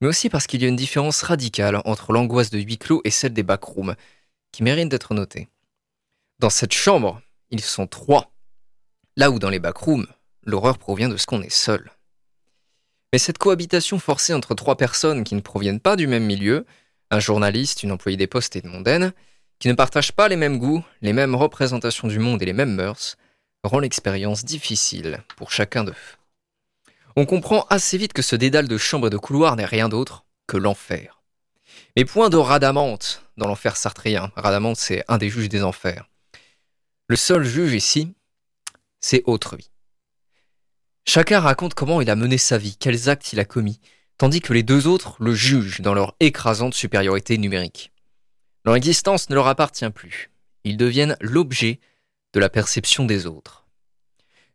Mais 0.00 0.08
aussi 0.08 0.28
parce 0.28 0.48
qu'il 0.48 0.60
y 0.60 0.64
a 0.64 0.68
une 0.68 0.74
différence 0.74 1.22
radicale 1.22 1.80
entre 1.84 2.12
l'angoisse 2.12 2.50
de 2.50 2.58
huis 2.58 2.76
clos 2.76 3.02
et 3.04 3.12
celle 3.12 3.34
des 3.34 3.44
backrooms, 3.44 3.94
qui 4.50 4.64
mérite 4.64 4.88
d'être 4.88 5.14
notée. 5.14 5.48
Dans 6.40 6.50
cette 6.50 6.72
chambre, 6.72 7.22
ils 7.50 7.60
sont 7.60 7.86
trois, 7.86 8.32
là 9.14 9.30
où 9.30 9.38
dans 9.38 9.50
les 9.50 9.60
backrooms, 9.60 10.08
l'horreur 10.42 10.76
provient 10.76 11.08
de 11.08 11.16
ce 11.16 11.26
qu'on 11.26 11.42
est 11.42 11.50
seul. 11.50 11.92
Mais 13.12 13.20
cette 13.20 13.38
cohabitation 13.38 14.00
forcée 14.00 14.34
entre 14.34 14.56
trois 14.56 14.76
personnes 14.76 15.22
qui 15.22 15.36
ne 15.36 15.40
proviennent 15.40 15.78
pas 15.78 15.94
du 15.94 16.08
même 16.08 16.26
milieu, 16.26 16.66
un 17.12 17.20
journaliste, 17.20 17.84
une 17.84 17.92
employée 17.92 18.16
des 18.16 18.26
postes 18.26 18.56
et 18.56 18.64
une 18.64 18.72
mondaine, 18.72 19.12
qui 19.60 19.68
ne 19.68 19.74
partagent 19.74 20.12
pas 20.12 20.28
les 20.28 20.36
mêmes 20.36 20.58
goûts, 20.58 20.82
les 21.02 21.12
mêmes 21.12 21.36
représentations 21.36 22.08
du 22.08 22.18
monde 22.18 22.42
et 22.42 22.46
les 22.46 22.52
mêmes 22.52 22.74
mœurs, 22.74 23.16
rend 23.62 23.78
l'expérience 23.78 24.44
difficile 24.44 25.22
pour 25.36 25.52
chacun 25.52 25.84
d'eux. 25.84 25.94
On 27.14 27.26
comprend 27.26 27.66
assez 27.68 27.98
vite 27.98 28.14
que 28.14 28.22
ce 28.22 28.36
dédale 28.36 28.68
de 28.68 28.78
chambres 28.78 29.08
et 29.08 29.10
de 29.10 29.18
couloirs 29.18 29.56
n'est 29.56 29.66
rien 29.66 29.88
d'autre 29.88 30.24
que 30.46 30.56
l'enfer. 30.56 31.20
Mais 31.96 32.04
point 32.04 32.30
de 32.30 32.36
Radamante 32.36 33.22
dans 33.36 33.46
l'enfer 33.46 33.76
sartrien. 33.76 34.32
Radamante, 34.36 34.76
c'est 34.76 35.04
un 35.08 35.18
des 35.18 35.28
juges 35.28 35.48
des 35.48 35.62
enfers. 35.62 36.08
Le 37.08 37.16
seul 37.16 37.44
juge 37.44 37.74
ici, 37.74 38.14
c'est 39.00 39.22
autre 39.26 39.56
vie. 39.56 39.70
Chacun 41.06 41.40
raconte 41.40 41.74
comment 41.74 42.00
il 42.00 42.10
a 42.10 42.16
mené 42.16 42.38
sa 42.38 42.56
vie, 42.56 42.76
quels 42.76 43.08
actes 43.10 43.32
il 43.32 43.40
a 43.40 43.44
commis, 43.44 43.80
tandis 44.16 44.40
que 44.40 44.52
les 44.52 44.62
deux 44.62 44.86
autres 44.86 45.16
le 45.18 45.34
jugent 45.34 45.80
dans 45.80 45.94
leur 45.94 46.14
écrasante 46.20 46.74
supériorité 46.74 47.36
numérique. 47.36 47.92
Leur 48.64 48.76
existence 48.76 49.30
ne 49.30 49.34
leur 49.34 49.46
appartient 49.46 49.90
plus. 49.90 50.30
Ils 50.64 50.76
deviennent 50.76 51.16
l'objet 51.20 51.80
de 52.32 52.40
la 52.40 52.50
perception 52.50 53.04
des 53.04 53.26
autres. 53.26 53.66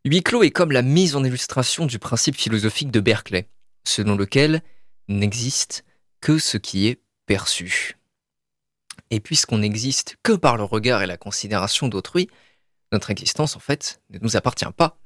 Huis 0.04 0.22
clos 0.22 0.44
est 0.44 0.50
comme 0.50 0.70
la 0.70 0.82
mise 0.82 1.16
en 1.16 1.24
illustration 1.24 1.86
du 1.86 1.98
principe 1.98 2.36
philosophique 2.36 2.92
de 2.92 3.00
Berkeley, 3.00 3.48
selon 3.84 4.14
lequel 4.16 4.62
n'existe 5.08 5.84
que 6.20 6.38
ce 6.38 6.56
qui 6.56 6.86
est 6.86 7.00
perçu. 7.26 7.96
Et 9.10 9.20
puisqu'on 9.20 9.58
n'existe 9.58 10.16
que 10.22 10.32
par 10.32 10.56
le 10.56 10.62
regard 10.62 11.02
et 11.02 11.06
la 11.06 11.16
considération 11.16 11.88
d'autrui, 11.88 12.28
notre 12.92 13.10
existence 13.10 13.56
en 13.56 13.60
fait 13.60 14.00
ne 14.10 14.18
nous 14.20 14.36
appartient 14.36 14.64
pas. 14.76 14.98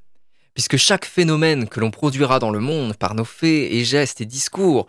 Puisque 0.53 0.77
chaque 0.77 1.07
phénomène 1.07 1.69
que 1.69 1.81
l'on 1.81 1.91
produira 1.91 2.39
dans 2.39 2.51
le 2.51 2.61
monde 2.61 2.97
par 2.97 3.15
nos 3.15 3.25
faits 3.25 3.73
et 3.73 3.85
gestes 3.85 4.21
et 4.21 4.27
discours 4.27 4.87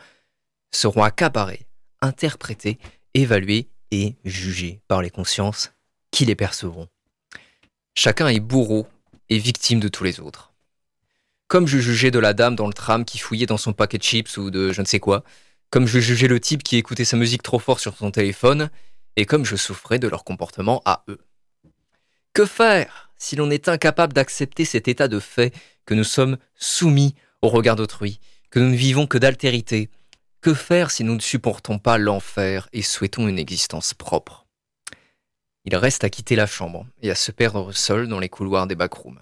seront 0.71 1.03
accaparés, 1.03 1.67
interprétés, 2.01 2.79
évalués 3.13 3.70
et 3.91 4.15
jugés 4.25 4.81
par 4.87 5.01
les 5.01 5.09
consciences 5.09 5.71
qui 6.11 6.25
les 6.25 6.35
percevront. 6.35 6.87
Chacun 7.93 8.27
est 8.27 8.39
bourreau 8.39 8.87
et 9.29 9.37
victime 9.37 9.79
de 9.79 9.87
tous 9.87 10.03
les 10.03 10.19
autres. 10.19 10.53
Comme 11.47 11.67
je 11.67 11.79
jugeais 11.79 12.11
de 12.11 12.19
la 12.19 12.33
dame 12.33 12.55
dans 12.55 12.67
le 12.67 12.73
tram 12.73 13.03
qui 13.03 13.17
fouillait 13.17 13.45
dans 13.45 13.57
son 13.57 13.73
paquet 13.73 13.97
de 13.97 14.03
chips 14.03 14.37
ou 14.37 14.49
de 14.49 14.71
je 14.71 14.81
ne 14.81 14.85
sais 14.85 14.99
quoi, 14.99 15.23
comme 15.69 15.87
je 15.87 15.99
jugeais 15.99 16.27
le 16.27 16.39
type 16.39 16.63
qui 16.63 16.77
écoutait 16.77 17.05
sa 17.05 17.17
musique 17.17 17.43
trop 17.43 17.59
fort 17.59 17.79
sur 17.79 17.97
son 17.97 18.11
téléphone, 18.11 18.69
et 19.15 19.25
comme 19.25 19.45
je 19.45 19.55
souffrais 19.55 19.99
de 19.99 20.07
leur 20.07 20.23
comportement 20.23 20.81
à 20.85 21.03
eux. 21.09 21.19
Que 22.33 22.45
faire 22.45 23.11
si 23.17 23.35
l'on 23.35 23.51
est 23.51 23.67
incapable 23.67 24.13
d'accepter 24.13 24.65
cet 24.65 24.87
état 24.87 25.07
de 25.07 25.19
fait 25.19 25.53
que 25.85 25.93
nous 25.93 26.03
sommes 26.03 26.37
soumis 26.55 27.15
au 27.41 27.49
regard 27.49 27.75
d'autrui, 27.75 28.19
que 28.49 28.59
nous 28.59 28.69
ne 28.69 28.75
vivons 28.75 29.05
que 29.05 29.17
d'altérité, 29.17 29.89
Que 30.41 30.55
faire 30.55 30.89
si 30.89 31.03
nous 31.03 31.13
ne 31.13 31.19
supportons 31.19 31.77
pas 31.77 31.99
l'enfer 31.99 32.67
et 32.73 32.81
souhaitons 32.81 33.27
une 33.27 33.37
existence 33.37 33.93
propre? 33.93 34.47
Il 35.65 35.75
reste 35.75 36.03
à 36.03 36.09
quitter 36.09 36.35
la 36.35 36.47
chambre 36.47 36.87
et 37.03 37.11
à 37.11 37.15
se 37.15 37.31
perdre 37.31 37.71
seul 37.73 38.07
dans 38.07 38.19
les 38.19 38.27
couloirs 38.29 38.65
des 38.65 38.73
backrooms. 38.73 39.19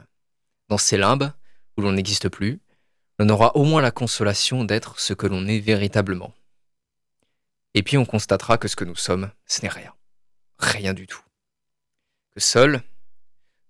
Dans 0.70 0.78
ces 0.78 0.96
limbes, 0.96 1.34
où 1.76 1.82
l'on 1.82 1.92
n'existe 1.92 2.30
plus, 2.30 2.62
l'on 3.20 3.28
aura 3.28 3.58
au 3.58 3.66
moins 3.66 3.82
la 3.82 3.92
consolation 3.92 4.64
d'être 4.64 4.98
ce 5.02 5.14
que 5.14 5.28
l'on 5.28 5.46
est 5.46 5.60
véritablement. 5.60 6.34
Et 7.74 7.84
puis 7.84 7.98
on 7.98 8.06
constatera 8.06 8.58
que 8.58 8.70
ce 8.70 8.78
que 8.78 8.86
nous 8.86 8.96
sommes, 8.96 9.30
ce 9.46 9.62
n'est 9.62 9.68
rien. 9.68 9.94
Rien 10.58 10.94
du 10.94 11.06
tout. 11.06 11.22
Que 12.34 12.40
seul, 12.40 12.82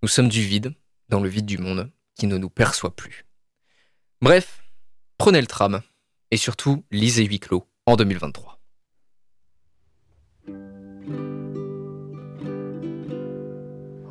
nous 0.04 0.08
sommes 0.08 0.30
du 0.30 0.44
vide, 0.44 0.76
dans 1.10 1.20
le 1.20 1.30
vide 1.30 1.48
du 1.48 1.58
monde, 1.58 1.92
qui 2.14 2.28
ne 2.28 2.38
nous 2.38 2.52
perçoit 2.52 2.96
plus. 2.96 3.26
Bref, 4.22 4.62
prenez 5.18 5.42
le 5.42 5.48
tram, 5.48 5.82
et 6.32 6.38
surtout 6.38 6.84
lisez 6.92 7.26
huis 7.26 7.40
clos 7.40 7.66
en 7.86 7.96
2023. 7.96 8.60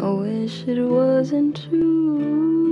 I 0.00 0.10
wish 0.10 0.62
it 0.68 0.80
wasn't 0.80 1.60
true. 1.68 2.67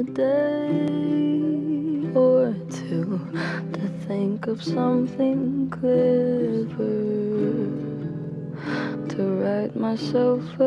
A 0.00 0.04
day 0.04 0.80
or 2.14 2.54
two 2.70 3.20
to 3.74 3.88
think 4.08 4.46
of 4.46 4.62
something 4.64 5.68
clever 5.70 6.96
to 9.10 9.22
write 9.42 9.76
myself 9.76 10.42
a 10.58 10.64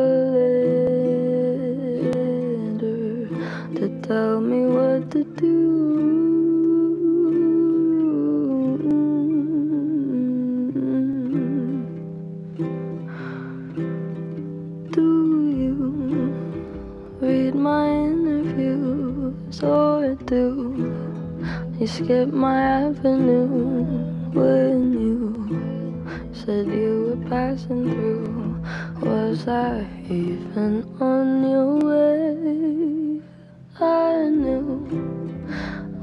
letter 2.78 3.28
to 3.76 3.88
tell 4.06 4.40
me 4.40 4.66
what 4.66 5.10
to 5.10 5.24
do. 5.24 6.23
Or 19.62 20.14
do 20.26 21.22
you 21.78 21.86
skip 21.86 22.28
my 22.28 22.60
avenue 22.86 23.46
when 24.32 24.92
you 24.92 26.32
said 26.32 26.66
you 26.66 27.16
were 27.16 27.28
passing 27.28 27.90
through? 27.92 28.62
Was 29.02 29.46
I 29.46 29.86
even 30.08 30.84
on 31.00 31.50
your 31.50 31.76
way? 31.88 33.22
I 33.80 34.28
knew 34.28 34.86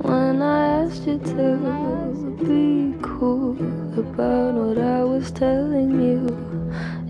when 0.02 0.42
I 0.42 0.84
asked 0.84 1.08
you 1.08 1.20
to 1.20 2.36
be 2.46 2.96
cool 3.02 3.58
about 4.00 4.54
what 4.54 4.78
I 4.78 5.04
was 5.04 5.32
telling 5.32 6.02
you. 6.02 6.51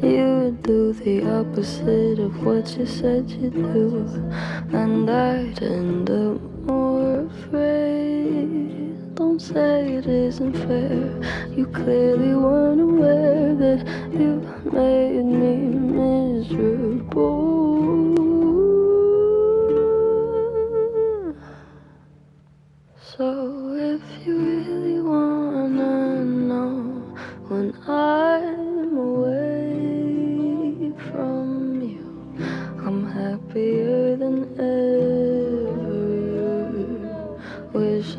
You 0.01 0.57
do 0.63 0.93
the 0.93 1.29
opposite 1.29 2.17
of 2.17 2.43
what 2.43 2.75
you 2.75 2.87
said 2.87 3.29
you'd 3.29 3.53
do, 3.53 4.07
and 4.73 5.07
I'd 5.07 5.61
end 5.61 6.09
up 6.09 6.41
more 6.65 7.27
afraid. 7.27 9.13
Don't 9.13 9.39
say 9.39 9.93
it 9.93 10.07
isn't 10.07 10.53
fair. 10.53 11.21
You 11.55 11.67
clearly 11.67 12.33
weren't 12.33 12.81
aware 12.81 13.53
that 13.53 13.85
you 14.11 14.41
made 14.73 15.23
me 15.23 15.57
miserable. 15.99 17.21
So 23.15 23.75
if 23.75 24.01
you 24.25 24.35
really 24.39 24.99
wanna 24.99 26.25
know 26.25 26.71
when 27.49 27.75
I'm 27.87 28.30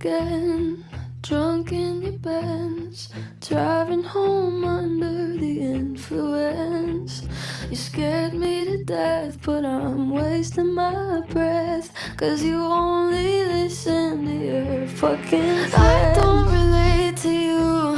Again, 0.00 0.82
drunk 1.20 1.72
in 1.72 2.00
your 2.00 2.12
Benz, 2.12 3.10
driving 3.42 4.02
home 4.02 4.64
under 4.64 5.36
the 5.36 5.60
influence. 5.60 7.28
You 7.68 7.76
scared 7.76 8.32
me 8.32 8.64
to 8.64 8.84
death, 8.84 9.36
but 9.42 9.62
I'm 9.62 10.10
wasting 10.10 10.74
my 10.74 11.20
breath. 11.28 11.92
Cause 12.16 12.42
you 12.42 12.56
only 12.56 13.44
listen 13.44 14.24
to 14.24 14.32
your 14.32 14.86
fucking 14.86 15.68
friends. 15.68 15.74
I 15.74 16.14
don't 16.14 16.46
relate 16.50 17.16
to 17.18 17.30
you. 17.30 17.96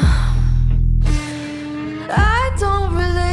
I 2.10 2.52
don't 2.58 2.96
relate 2.96 3.31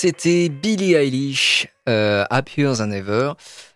C'était 0.00 0.48
Billie 0.48 0.94
Eilish, 0.94 1.66
euh, 1.88 2.24
Happier 2.30 2.70
Than 2.78 2.92
Ever. 2.92 3.32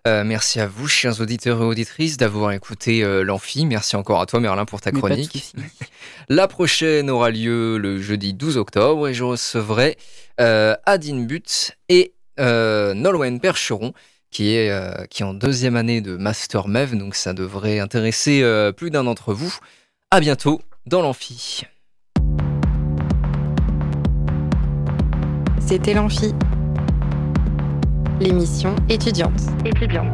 Euh, 0.07 0.23
merci 0.23 0.61
à 0.61 0.68
vous, 0.68 0.87
chers 0.87 1.20
auditeurs 1.20 1.61
et 1.61 1.64
auditrices, 1.64 2.16
d'avoir 2.16 2.53
écouté 2.53 3.03
euh, 3.03 3.25
l'Amphi. 3.25 3.66
Merci 3.66 3.97
encore 3.97 4.20
à 4.20 4.27
toi, 4.27 4.39
Merlin, 4.39 4.64
pour 4.64 4.81
ta 4.81 4.93
Mais 4.93 5.01
chronique. 5.01 5.53
La 6.29 6.47
prochaine 6.47 7.11
aura 7.11 7.33
lieu 7.33 7.77
le 7.77 8.01
jeudi 8.01 8.35
12 8.35 8.57
octobre 8.57 9.09
et 9.09 9.14
je 9.14 9.25
recevrai 9.25 9.99
euh, 10.41 10.77
Adine 10.87 11.27
But 11.27 11.77
et 11.89 12.12
euh, 12.39 12.95
Nolwenn 12.95 13.41
Percheron 13.41 13.93
qui 14.31 14.55
est, 14.55 14.70
euh, 14.70 15.05
qui 15.11 15.25
est 15.25 15.27
en 15.27 15.35
deuxième 15.35 15.75
année 15.75 16.01
de 16.01 16.16
Master 16.16 16.68
MEV, 16.68 16.97
donc 16.99 17.16
ça 17.16 17.33
devrait 17.33 17.81
intéresser 17.81 18.45
euh, 18.45 18.70
plus 18.70 18.93
d'un 18.93 19.03
d'entre 19.03 19.35
vous. 19.35 19.59
À 20.12 20.20
bientôt 20.20 20.62
dans 20.87 21.03
l'Amphi. 21.03 21.64
C'était 25.66 25.94
l'Amphi. 25.94 26.34
L'émission 28.20 28.74
étudiante. 28.88 29.40
Étudiante. 29.64 30.06